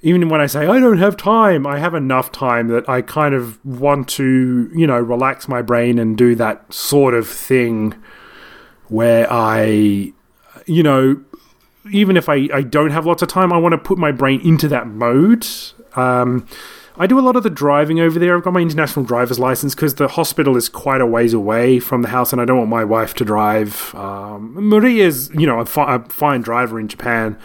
Even 0.03 0.29
when 0.29 0.41
I 0.41 0.47
say 0.47 0.67
I 0.67 0.81
don't 0.81 0.99
have 0.99 1.17
time, 1.17 1.67
I 1.67 1.79
have 1.79 1.95
enough 1.95 2.33
time 2.33 2.69
that 2.69 2.89
I 2.89 3.03
kind 3.03 3.35
of 3.35 3.65
want 3.65 4.09
to, 4.11 4.71
you 4.75 4.87
know, 4.87 4.99
relax 4.99 5.47
my 5.49 5.63
brain 5.63 5.99
and 5.99 6.19
do 6.19 6.35
that 6.35 6.73
sort 6.73 7.15
of 7.15 7.29
thing 7.29 7.95
where 8.89 9.33
I, 9.33 10.13
you 10.67 10.83
know, 10.83 11.23
even 11.91 12.17
if 12.17 12.29
I, 12.29 12.49
I 12.53 12.63
don't 12.63 12.91
have 12.91 13.07
lots 13.07 13.23
of 13.23 13.29
time, 13.29 13.53
I 13.53 13.59
want 13.59 13.73
to 13.73 13.79
put 13.79 13.99
my 13.99 14.13
brain 14.13 14.41
into 14.41 14.69
that 14.69 14.87
mode. 14.87 15.47
Um, 15.95 16.47
I 16.97 17.07
do 17.07 17.19
a 17.19 17.23
lot 17.23 17.37
of 17.37 17.43
the 17.43 17.51
driving 17.51 18.01
over 18.01 18.19
there. 18.19 18.37
I've 18.37 18.45
got 18.45 18.53
my 18.53 18.61
international 18.61 19.05
driver's 19.05 19.39
license 19.39 19.75
because 19.75 19.95
the 19.95 20.09
hospital 20.09 20.57
is 20.57 20.69
quite 20.69 21.01
a 21.01 21.07
ways 21.07 21.33
away 21.33 21.81
from 21.81 22.03
the 22.03 22.09
house, 22.09 22.33
and 22.33 22.41
I 22.41 22.45
don't 22.45 22.59
want 22.59 22.71
my 22.71 22.85
wife 22.85 23.15
to 23.15 23.25
drive. 23.25 23.95
Um, 23.95 24.69
Maria's, 24.69 25.31
you 25.35 25.47
know, 25.47 25.61
a, 25.61 25.67
fi- 25.67 25.95
a 25.95 26.01
fine 26.01 26.43
driver 26.43 26.79
in 26.79 26.89
Japan, 26.89 27.39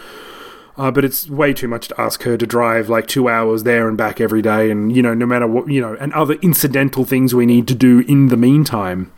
uh, 0.78 0.90
but 0.90 1.04
it's 1.04 1.28
way 1.28 1.52
too 1.52 1.68
much 1.68 1.88
to 1.88 2.00
ask 2.00 2.22
her 2.22 2.36
to 2.36 2.46
drive 2.46 2.88
like 2.88 3.06
two 3.08 3.28
hours 3.28 3.64
there 3.64 3.88
and 3.88 3.98
back 3.98 4.20
every 4.20 4.40
day, 4.40 4.70
and 4.70 4.94
you 4.94 5.02
know, 5.02 5.12
no 5.12 5.26
matter 5.26 5.46
what, 5.46 5.68
you 5.68 5.80
know, 5.80 5.96
and 6.00 6.12
other 6.12 6.34
incidental 6.34 7.04
things 7.04 7.34
we 7.34 7.44
need 7.44 7.66
to 7.68 7.74
do 7.74 8.00
in 8.00 8.28
the 8.28 8.36
meantime. 8.36 9.12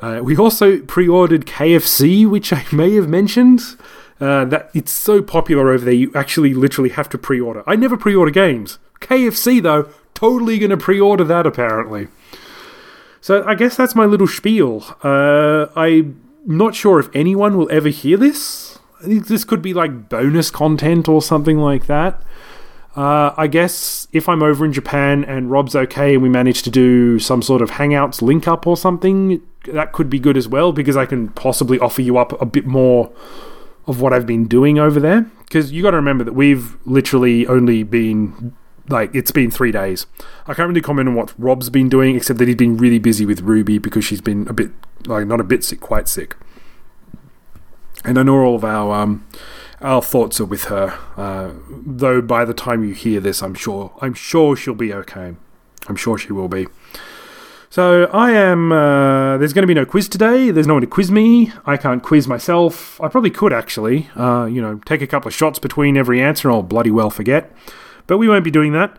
Uh, 0.00 0.20
we 0.22 0.36
also 0.36 0.80
pre-ordered 0.80 1.46
KFC, 1.46 2.28
which 2.28 2.52
I 2.52 2.64
may 2.72 2.94
have 2.94 3.08
mentioned. 3.08 3.60
Uh, 4.18 4.46
that 4.46 4.70
it's 4.72 4.92
so 4.92 5.20
popular 5.20 5.70
over 5.70 5.84
there, 5.84 5.92
you 5.92 6.10
actually 6.14 6.54
literally 6.54 6.88
have 6.88 7.06
to 7.10 7.18
pre-order. 7.18 7.62
I 7.66 7.76
never 7.76 7.98
pre-order 7.98 8.30
games. 8.30 8.78
KFC 9.00 9.62
though, 9.62 9.90
totally 10.14 10.58
going 10.58 10.70
to 10.70 10.78
pre-order 10.78 11.24
that 11.24 11.46
apparently. 11.46 12.08
So 13.20 13.44
I 13.44 13.54
guess 13.54 13.76
that's 13.76 13.94
my 13.94 14.06
little 14.06 14.26
spiel. 14.26 14.96
Uh, 15.02 15.66
I'm 15.76 16.18
not 16.46 16.74
sure 16.74 16.98
if 16.98 17.10
anyone 17.12 17.58
will 17.58 17.68
ever 17.70 17.90
hear 17.90 18.16
this. 18.16 18.75
This 19.02 19.44
could 19.44 19.62
be 19.62 19.74
like 19.74 20.08
bonus 20.08 20.50
content 20.50 21.08
or 21.08 21.20
something 21.20 21.58
like 21.58 21.86
that. 21.86 22.22
Uh, 22.96 23.34
I 23.36 23.46
guess 23.46 24.08
if 24.12 24.26
I'm 24.26 24.42
over 24.42 24.64
in 24.64 24.72
Japan 24.72 25.22
and 25.24 25.50
Rob's 25.50 25.76
okay 25.76 26.14
and 26.14 26.22
we 26.22 26.30
manage 26.30 26.62
to 26.62 26.70
do 26.70 27.18
some 27.18 27.42
sort 27.42 27.60
of 27.60 27.72
Hangouts 27.72 28.22
link 28.22 28.48
up 28.48 28.66
or 28.66 28.74
something, 28.74 29.42
that 29.66 29.92
could 29.92 30.08
be 30.08 30.18
good 30.18 30.36
as 30.36 30.48
well 30.48 30.72
because 30.72 30.96
I 30.96 31.04
can 31.04 31.28
possibly 31.28 31.78
offer 31.78 32.00
you 32.00 32.16
up 32.16 32.40
a 32.40 32.46
bit 32.46 32.64
more 32.64 33.12
of 33.86 34.00
what 34.00 34.14
I've 34.14 34.26
been 34.26 34.46
doing 34.46 34.78
over 34.78 34.98
there. 34.98 35.30
Because 35.40 35.72
you 35.72 35.82
got 35.82 35.90
to 35.90 35.98
remember 35.98 36.24
that 36.24 36.32
we've 36.32 36.76
literally 36.86 37.46
only 37.46 37.82
been 37.82 38.56
like 38.88 39.14
it's 39.14 39.30
been 39.30 39.50
three 39.50 39.72
days. 39.72 40.06
I 40.46 40.54
can't 40.54 40.68
really 40.68 40.80
comment 40.80 41.08
on 41.08 41.14
what 41.14 41.34
Rob's 41.38 41.70
been 41.70 41.88
doing, 41.88 42.16
except 42.16 42.38
that 42.38 42.48
he's 42.48 42.56
been 42.56 42.76
really 42.76 42.98
busy 42.98 43.26
with 43.26 43.42
Ruby 43.42 43.78
because 43.78 44.04
she's 44.04 44.20
been 44.20 44.48
a 44.48 44.52
bit 44.52 44.70
like 45.06 45.26
not 45.26 45.40
a 45.40 45.44
bit 45.44 45.64
sick, 45.64 45.80
quite 45.80 46.08
sick. 46.08 46.36
And 48.06 48.18
I 48.18 48.22
know 48.22 48.36
all 48.36 48.54
of 48.54 48.64
our 48.64 48.94
um, 48.94 49.26
our 49.80 50.00
thoughts 50.00 50.40
are 50.40 50.46
with 50.46 50.64
her. 50.64 50.98
Uh, 51.16 51.52
though 51.68 52.22
by 52.22 52.44
the 52.44 52.54
time 52.54 52.84
you 52.84 52.94
hear 52.94 53.20
this, 53.20 53.42
I'm 53.42 53.54
sure 53.54 53.92
I'm 54.00 54.14
sure 54.14 54.56
she'll 54.56 54.74
be 54.74 54.92
okay. 54.94 55.34
I'm 55.88 55.96
sure 55.96 56.16
she 56.16 56.32
will 56.32 56.48
be. 56.48 56.66
So 57.68 58.04
I 58.04 58.30
am. 58.30 58.72
Uh, 58.72 59.36
there's 59.38 59.52
going 59.52 59.64
to 59.64 59.66
be 59.66 59.74
no 59.74 59.84
quiz 59.84 60.08
today. 60.08 60.50
There's 60.50 60.66
no 60.66 60.74
one 60.74 60.80
to 60.82 60.86
quiz 60.86 61.10
me. 61.10 61.52
I 61.66 61.76
can't 61.76 62.02
quiz 62.02 62.26
myself. 62.28 63.00
I 63.00 63.08
probably 63.08 63.30
could 63.30 63.52
actually. 63.52 64.08
Uh, 64.16 64.46
you 64.46 64.62
know, 64.62 64.80
take 64.86 65.02
a 65.02 65.06
couple 65.06 65.28
of 65.28 65.34
shots 65.34 65.58
between 65.58 65.96
every 65.96 66.22
answer, 66.22 66.48
and 66.48 66.56
I'll 66.56 66.62
bloody 66.62 66.90
well 66.90 67.10
forget. 67.10 67.52
But 68.06 68.18
we 68.18 68.28
won't 68.28 68.44
be 68.44 68.52
doing 68.52 68.72
that. 68.72 68.96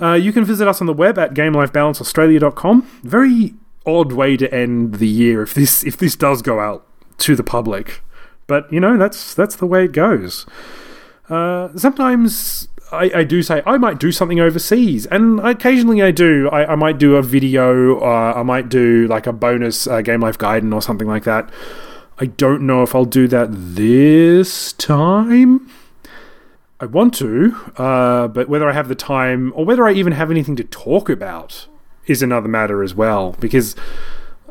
Uh, 0.00 0.14
you 0.14 0.32
can 0.32 0.44
visit 0.44 0.66
us 0.66 0.80
on 0.80 0.86
the 0.86 0.92
web 0.92 1.18
at 1.18 1.34
GameLifeBalanceAustralia.com. 1.34 2.82
Very 3.02 3.54
odd 3.86 4.12
way 4.12 4.36
to 4.36 4.52
end 4.52 4.94
the 4.94 5.06
year 5.06 5.42
if 5.42 5.54
this 5.54 5.84
if 5.84 5.96
this 5.96 6.16
does 6.16 6.42
go 6.42 6.58
out 6.58 6.86
to 7.18 7.36
the 7.36 7.44
public. 7.44 8.00
But 8.46 8.72
you 8.72 8.80
know 8.80 8.96
that's 8.96 9.34
that's 9.34 9.56
the 9.56 9.66
way 9.66 9.84
it 9.84 9.92
goes. 9.92 10.46
Uh, 11.28 11.70
sometimes 11.76 12.68
I, 12.92 13.10
I, 13.12 13.24
do 13.24 13.42
say 13.42 13.62
I 13.66 13.78
might 13.78 13.98
do 13.98 14.12
something 14.12 14.38
overseas, 14.38 15.06
and 15.06 15.40
occasionally 15.40 16.02
I 16.02 16.12
do. 16.12 16.48
I, 16.50 16.72
I 16.72 16.74
might 16.76 16.98
do 16.98 17.16
a 17.16 17.22
video, 17.22 18.00
uh, 18.00 18.34
I 18.36 18.44
might 18.44 18.68
do 18.68 19.08
like 19.08 19.26
a 19.26 19.32
bonus 19.32 19.88
uh, 19.88 20.02
Game 20.02 20.20
Life 20.20 20.38
Guidance 20.38 20.72
or 20.72 20.80
something 20.80 21.08
like 21.08 21.24
that. 21.24 21.50
I 22.18 22.26
don't 22.26 22.62
know 22.62 22.82
if 22.82 22.94
I'll 22.94 23.04
do 23.04 23.28
that 23.28 23.48
this 23.50 24.72
time. 24.74 25.68
I 26.78 26.86
want 26.86 27.14
to, 27.14 27.56
uh, 27.76 28.28
but 28.28 28.48
whether 28.48 28.68
I 28.68 28.72
have 28.72 28.88
the 28.88 28.94
time 28.94 29.52
or 29.56 29.64
whether 29.64 29.86
I 29.86 29.92
even 29.92 30.12
have 30.12 30.30
anything 30.30 30.56
to 30.56 30.64
talk 30.64 31.08
about 31.08 31.66
is 32.06 32.22
another 32.22 32.48
matter 32.48 32.82
as 32.82 32.94
well. 32.94 33.32
Because, 33.40 33.74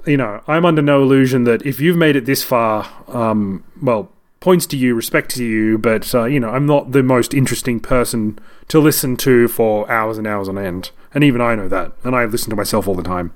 you 0.05 0.17
know, 0.17 0.41
I'm 0.47 0.65
under 0.65 0.81
no 0.81 1.01
illusion 1.01 1.43
that 1.45 1.65
if 1.65 1.79
you've 1.79 1.97
made 1.97 2.15
it 2.15 2.25
this 2.25 2.43
far, 2.43 2.87
um, 3.07 3.63
well, 3.81 4.09
points 4.39 4.65
to 4.67 4.77
you, 4.77 4.95
respect 4.95 5.31
to 5.35 5.43
you, 5.43 5.77
but, 5.77 6.13
uh, 6.13 6.25
you 6.25 6.39
know, 6.39 6.49
I'm 6.49 6.65
not 6.65 6.91
the 6.91 7.03
most 7.03 7.33
interesting 7.33 7.79
person 7.79 8.39
to 8.67 8.79
listen 8.79 9.17
to 9.17 9.47
for 9.47 9.89
hours 9.89 10.17
and 10.17 10.27
hours 10.27 10.47
on 10.47 10.57
end. 10.57 10.91
And 11.13 11.23
even 11.23 11.41
I 11.41 11.55
know 11.55 11.67
that. 11.67 11.93
And 12.03 12.15
I 12.15 12.25
listen 12.25 12.49
to 12.51 12.55
myself 12.55 12.87
all 12.87 12.95
the 12.95 13.03
time. 13.03 13.33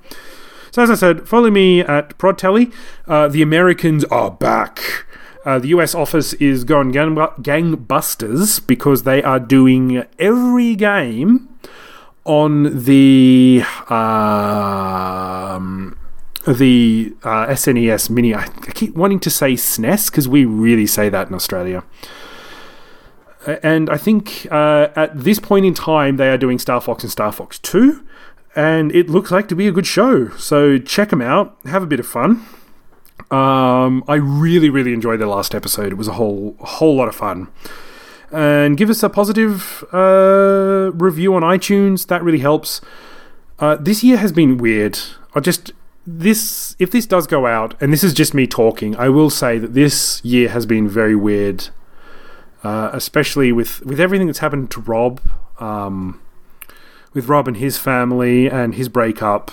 So, 0.70 0.82
as 0.82 0.90
I 0.90 0.94
said, 0.94 1.28
follow 1.28 1.50
me 1.50 1.80
at 1.80 2.16
ProdTally. 2.18 2.72
Uh, 3.08 3.26
the 3.26 3.42
Americans 3.42 4.04
are 4.04 4.30
back. 4.30 5.06
Uh, 5.44 5.58
the 5.58 5.68
US 5.68 5.94
office 5.94 6.34
is 6.34 6.64
going 6.64 6.92
gang- 6.92 7.16
gangbusters 7.16 8.64
because 8.66 9.02
they 9.02 9.22
are 9.22 9.40
doing 9.40 10.04
every 10.18 10.76
game 10.76 11.48
on 12.24 12.84
the 12.84 13.64
um, 13.88 15.96
the 16.46 17.14
uh, 17.22 17.46
SNES 17.48 18.10
Mini. 18.10 18.34
I, 18.34 18.44
I 18.44 18.72
keep 18.72 18.94
wanting 18.94 19.20
to 19.20 19.30
say 19.30 19.54
SNES 19.54 20.10
because 20.10 20.28
we 20.28 20.44
really 20.44 20.86
say 20.86 21.08
that 21.08 21.28
in 21.28 21.34
Australia. 21.34 21.84
And 23.62 23.88
I 23.88 23.96
think 23.96 24.46
uh, 24.50 24.88
at 24.94 25.18
this 25.18 25.38
point 25.38 25.64
in 25.64 25.72
time, 25.72 26.16
they 26.16 26.28
are 26.28 26.36
doing 26.36 26.58
Star 26.58 26.80
Fox 26.80 27.02
and 27.02 27.10
Star 27.10 27.32
Fox 27.32 27.58
2, 27.58 28.04
and 28.54 28.94
it 28.94 29.08
looks 29.08 29.30
like 29.30 29.48
to 29.48 29.56
be 29.56 29.66
a 29.66 29.72
good 29.72 29.86
show. 29.86 30.28
So 30.36 30.78
check 30.78 31.08
them 31.08 31.22
out, 31.22 31.56
have 31.64 31.82
a 31.82 31.86
bit 31.86 32.00
of 32.00 32.06
fun. 32.06 32.44
Um, 33.30 34.04
I 34.08 34.16
really, 34.16 34.68
really 34.68 34.92
enjoyed 34.92 35.20
the 35.20 35.26
last 35.26 35.54
episode. 35.54 35.92
It 35.92 35.96
was 35.96 36.08
a 36.08 36.12
whole, 36.12 36.56
whole 36.60 36.96
lot 36.96 37.08
of 37.08 37.14
fun. 37.14 37.48
And 38.30 38.76
give 38.76 38.90
us 38.90 39.02
a 39.02 39.08
positive 39.08 39.84
uh, 39.92 40.92
review 40.94 41.34
on 41.34 41.42
iTunes. 41.42 42.06
That 42.08 42.22
really 42.22 42.38
helps. 42.38 42.80
Uh, 43.58 43.76
this 43.76 44.04
year 44.04 44.18
has 44.18 44.32
been 44.32 44.58
weird. 44.58 44.98
I 45.34 45.40
just 45.40 45.72
this 46.06 46.76
if 46.78 46.90
this 46.90 47.06
does 47.06 47.26
go 47.26 47.46
out, 47.46 47.80
and 47.80 47.92
this 47.92 48.02
is 48.02 48.14
just 48.14 48.34
me 48.34 48.46
talking, 48.46 48.96
I 48.96 49.08
will 49.08 49.30
say 49.30 49.58
that 49.58 49.74
this 49.74 50.24
year 50.24 50.48
has 50.48 50.66
been 50.66 50.88
very 50.88 51.16
weird. 51.16 51.68
Uh, 52.62 52.90
especially 52.92 53.52
with 53.52 53.80
with 53.86 53.98
everything 53.98 54.26
that's 54.26 54.40
happened 54.40 54.70
to 54.70 54.80
Rob, 54.82 55.20
um, 55.60 56.20
with 57.14 57.26
Rob 57.26 57.48
and 57.48 57.56
his 57.56 57.78
family 57.78 58.50
and 58.50 58.74
his 58.74 58.90
breakup, 58.90 59.50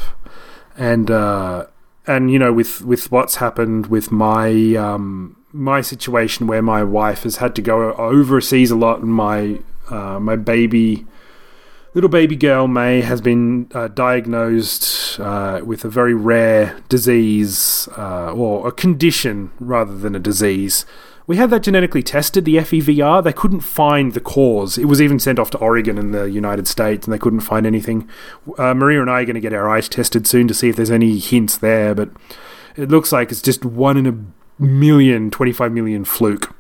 and 0.76 1.10
uh, 1.10 1.68
and 2.06 2.32
you 2.32 2.38
know 2.38 2.52
with 2.52 2.82
with 2.82 3.12
what's 3.12 3.36
happened 3.36 3.88
with 3.88 4.12
my 4.12 4.76
um, 4.76 5.38
my 5.52 5.82
situation 5.82 6.48
where 6.48 6.62
my 6.62 6.84
wife 6.84 7.24
has 7.24 7.38
had 7.38 7.56
to 7.56 7.62
go 7.62 7.94
overseas 7.94 8.72
a 8.72 8.76
lot 8.76 9.00
and 9.00 9.14
my 9.14 9.60
uh, 9.90 10.20
my 10.20 10.36
baby 10.36 11.06
little 11.98 12.10
baby 12.10 12.36
girl 12.36 12.68
May 12.68 13.02
has 13.02 13.22
been 13.22 13.72
uh, 13.74 13.88
diagnosed 13.88 15.20
uh, 15.20 15.62
with 15.66 15.84
a 15.84 15.90
very 15.90 16.14
rare 16.14 16.80
disease 16.90 17.90
uh, 17.98 18.32
or 18.34 18.68
a 18.68 18.72
condition 18.72 19.50
rather 19.60 19.98
than 19.98 20.16
a 20.16 20.20
disease 20.20 20.86
we 21.28 21.36
had 21.36 21.50
that 21.50 21.64
genetically 21.64 22.02
tested, 22.02 22.46
the 22.46 22.56
FEVR. 22.56 23.22
They 23.22 23.34
couldn't 23.34 23.60
find 23.60 24.14
the 24.14 24.22
cause. 24.22 24.78
It 24.78 24.86
was 24.86 25.02
even 25.02 25.20
sent 25.20 25.40
off 25.40 25.52
to 25.52 25.58
Oregon 25.58 25.98
in 25.98 26.12
the 26.12 26.32
United 26.32 26.70
States, 26.70 27.06
and 27.06 27.14
they 27.14 27.18
couldn't 27.18 27.42
find 27.42 27.66
anything. 27.66 28.10
Uh, 28.58 28.74
Maria 28.74 29.02
and 29.02 29.12
I 29.12 29.22
are 29.22 29.26
going 29.26 29.36
to 29.36 29.42
get 29.42 29.52
our 29.52 29.68
eyes 29.68 29.90
tested 29.90 30.26
soon 30.26 30.48
to 30.48 30.54
see 30.54 30.70
if 30.70 30.78
there's 30.78 30.90
any 30.90 31.20
hints 31.20 31.58
there, 31.58 31.94
but 31.94 32.10
it 32.78 32.88
looks 32.88 33.12
like 33.12 33.30
it's 33.30 33.42
just 33.42 33.66
one 33.66 33.98
in 33.98 34.08
a 34.08 34.64
million, 34.64 35.30
25 35.30 35.74
million 35.74 36.06
fluke. 36.06 36.56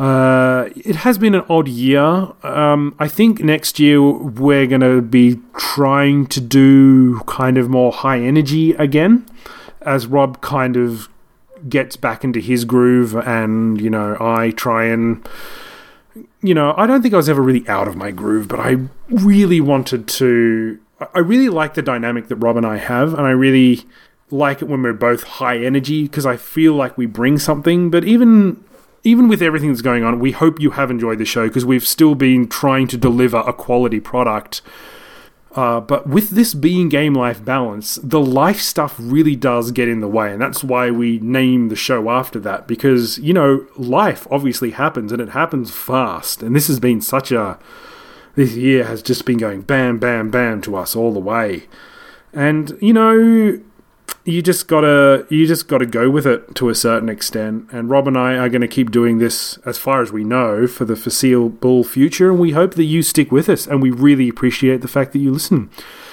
Uh, 0.00 0.70
it 0.76 0.96
has 0.96 1.18
been 1.18 1.34
an 1.34 1.44
odd 1.50 1.68
year. 1.68 2.32
Um, 2.42 2.94
I 2.98 3.06
think 3.06 3.40
next 3.40 3.78
year 3.78 4.00
we're 4.00 4.66
going 4.66 4.80
to 4.80 5.02
be 5.02 5.38
trying 5.58 6.26
to 6.28 6.40
do 6.40 7.20
kind 7.26 7.58
of 7.58 7.68
more 7.68 7.92
high 7.92 8.18
energy 8.18 8.72
again, 8.72 9.26
as 9.82 10.06
Rob 10.06 10.40
kind 10.40 10.78
of 10.78 11.10
gets 11.68 11.96
back 11.96 12.24
into 12.24 12.40
his 12.40 12.64
groove, 12.64 13.14
and 13.14 13.78
you 13.78 13.90
know, 13.90 14.16
I 14.18 14.52
try 14.52 14.86
and. 14.86 15.28
You 16.42 16.54
know, 16.54 16.72
I 16.78 16.86
don't 16.86 17.02
think 17.02 17.12
I 17.12 17.18
was 17.18 17.28
ever 17.28 17.42
really 17.42 17.68
out 17.68 17.86
of 17.86 17.96
my 17.96 18.10
groove, 18.10 18.48
but 18.48 18.58
I 18.58 18.78
really 19.10 19.60
wanted 19.60 20.08
to. 20.08 20.80
I 21.14 21.18
really 21.18 21.50
like 21.50 21.74
the 21.74 21.82
dynamic 21.82 22.28
that 22.28 22.36
Rob 22.36 22.56
and 22.56 22.64
I 22.64 22.78
have, 22.78 23.12
and 23.12 23.26
I 23.26 23.30
really 23.30 23.84
like 24.30 24.62
it 24.62 24.68
when 24.68 24.82
we're 24.82 24.94
both 24.94 25.24
high 25.24 25.58
energy 25.58 26.04
because 26.04 26.24
I 26.24 26.38
feel 26.38 26.72
like 26.72 26.96
we 26.96 27.04
bring 27.04 27.36
something. 27.36 27.90
But 27.90 28.04
even 28.04 28.64
even 29.02 29.28
with 29.28 29.42
everything 29.42 29.70
that's 29.70 29.82
going 29.82 30.04
on, 30.04 30.18
we 30.18 30.32
hope 30.32 30.60
you 30.60 30.72
have 30.72 30.90
enjoyed 30.90 31.18
the 31.18 31.24
show 31.24 31.48
because 31.48 31.64
we've 31.64 31.86
still 31.86 32.14
been 32.14 32.48
trying 32.48 32.86
to 32.88 32.96
deliver 32.96 33.38
a 33.38 33.52
quality 33.52 34.00
product. 34.00 34.62
Uh, 35.56 35.80
but 35.80 36.06
with 36.06 36.30
this 36.30 36.54
being 36.54 36.88
game 36.88 37.14
life 37.14 37.44
balance, 37.44 37.98
the 38.02 38.20
life 38.20 38.60
stuff 38.60 38.94
really 38.98 39.34
does 39.34 39.72
get 39.72 39.88
in 39.88 40.00
the 40.00 40.08
way, 40.08 40.32
and 40.32 40.40
that's 40.40 40.62
why 40.62 40.90
we 40.90 41.18
name 41.18 41.68
the 41.68 41.76
show 41.76 42.08
after 42.08 42.38
that. 42.38 42.68
Because 42.68 43.18
you 43.18 43.32
know, 43.32 43.66
life 43.76 44.28
obviously 44.30 44.70
happens, 44.72 45.10
and 45.10 45.20
it 45.20 45.30
happens 45.30 45.72
fast. 45.72 46.42
And 46.42 46.54
this 46.54 46.68
has 46.68 46.78
been 46.78 47.00
such 47.00 47.32
a 47.32 47.58
this 48.36 48.54
year 48.54 48.84
has 48.84 49.02
just 49.02 49.24
been 49.24 49.38
going 49.38 49.62
bam, 49.62 49.98
bam, 49.98 50.30
bam 50.30 50.60
to 50.62 50.76
us 50.76 50.94
all 50.94 51.12
the 51.12 51.20
way. 51.20 51.64
And 52.32 52.78
you 52.80 52.92
know, 52.92 53.60
you 54.24 54.42
just 54.42 54.68
gotta 54.68 55.26
you 55.30 55.46
just 55.46 55.68
gotta 55.68 55.86
go 55.86 56.10
with 56.10 56.26
it 56.26 56.54
to 56.56 56.68
a 56.68 56.74
certain 56.74 57.08
extent. 57.08 57.68
And 57.72 57.88
Rob 57.88 58.06
and 58.06 58.16
I 58.18 58.36
are 58.36 58.48
going 58.48 58.60
to 58.60 58.68
keep 58.68 58.90
doing 58.90 59.18
this 59.18 59.58
as 59.64 59.78
far 59.78 60.02
as 60.02 60.12
we 60.12 60.24
know 60.24 60.66
for 60.66 60.84
the 60.84 60.96
foreseeable 60.96 61.84
future, 61.84 62.30
and 62.30 62.38
we 62.38 62.52
hope 62.52 62.74
that 62.74 62.84
you 62.84 63.02
stick 63.02 63.32
with 63.32 63.48
us. 63.48 63.66
And 63.66 63.82
we 63.82 63.90
really 63.90 64.28
appreciate 64.28 64.82
the 64.82 64.88
fact 64.88 65.12
that 65.12 65.18
you 65.18 65.32
listen. 65.32 65.70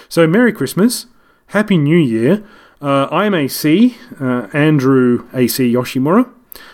So 0.10 0.26
Merry 0.26 0.54
Christmas, 0.54 1.08
Happy 1.48 1.78
New 1.78 1.98
Year. 1.98 2.44
Uh, 2.82 3.08
I'm 3.12 3.34
AC 3.34 3.98
uh, 4.20 4.48
Andrew 4.54 5.28
AC 5.34 5.74
Yoshimura 5.74 6.32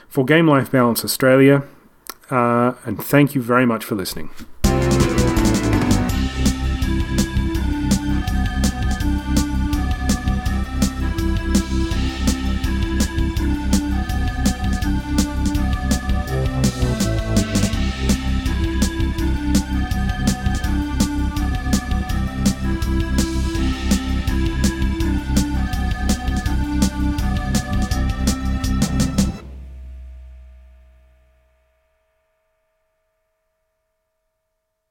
for 0.10 0.26
Game 0.26 0.48
Life 0.48 0.72
Balance 0.72 1.04
Australia, 1.04 1.64
uh, 2.30 2.74
and 2.86 3.04
thank 3.04 3.34
you 3.34 3.42
very 3.42 3.66
much 3.66 3.84
for 3.84 3.96
listening. 3.96 4.30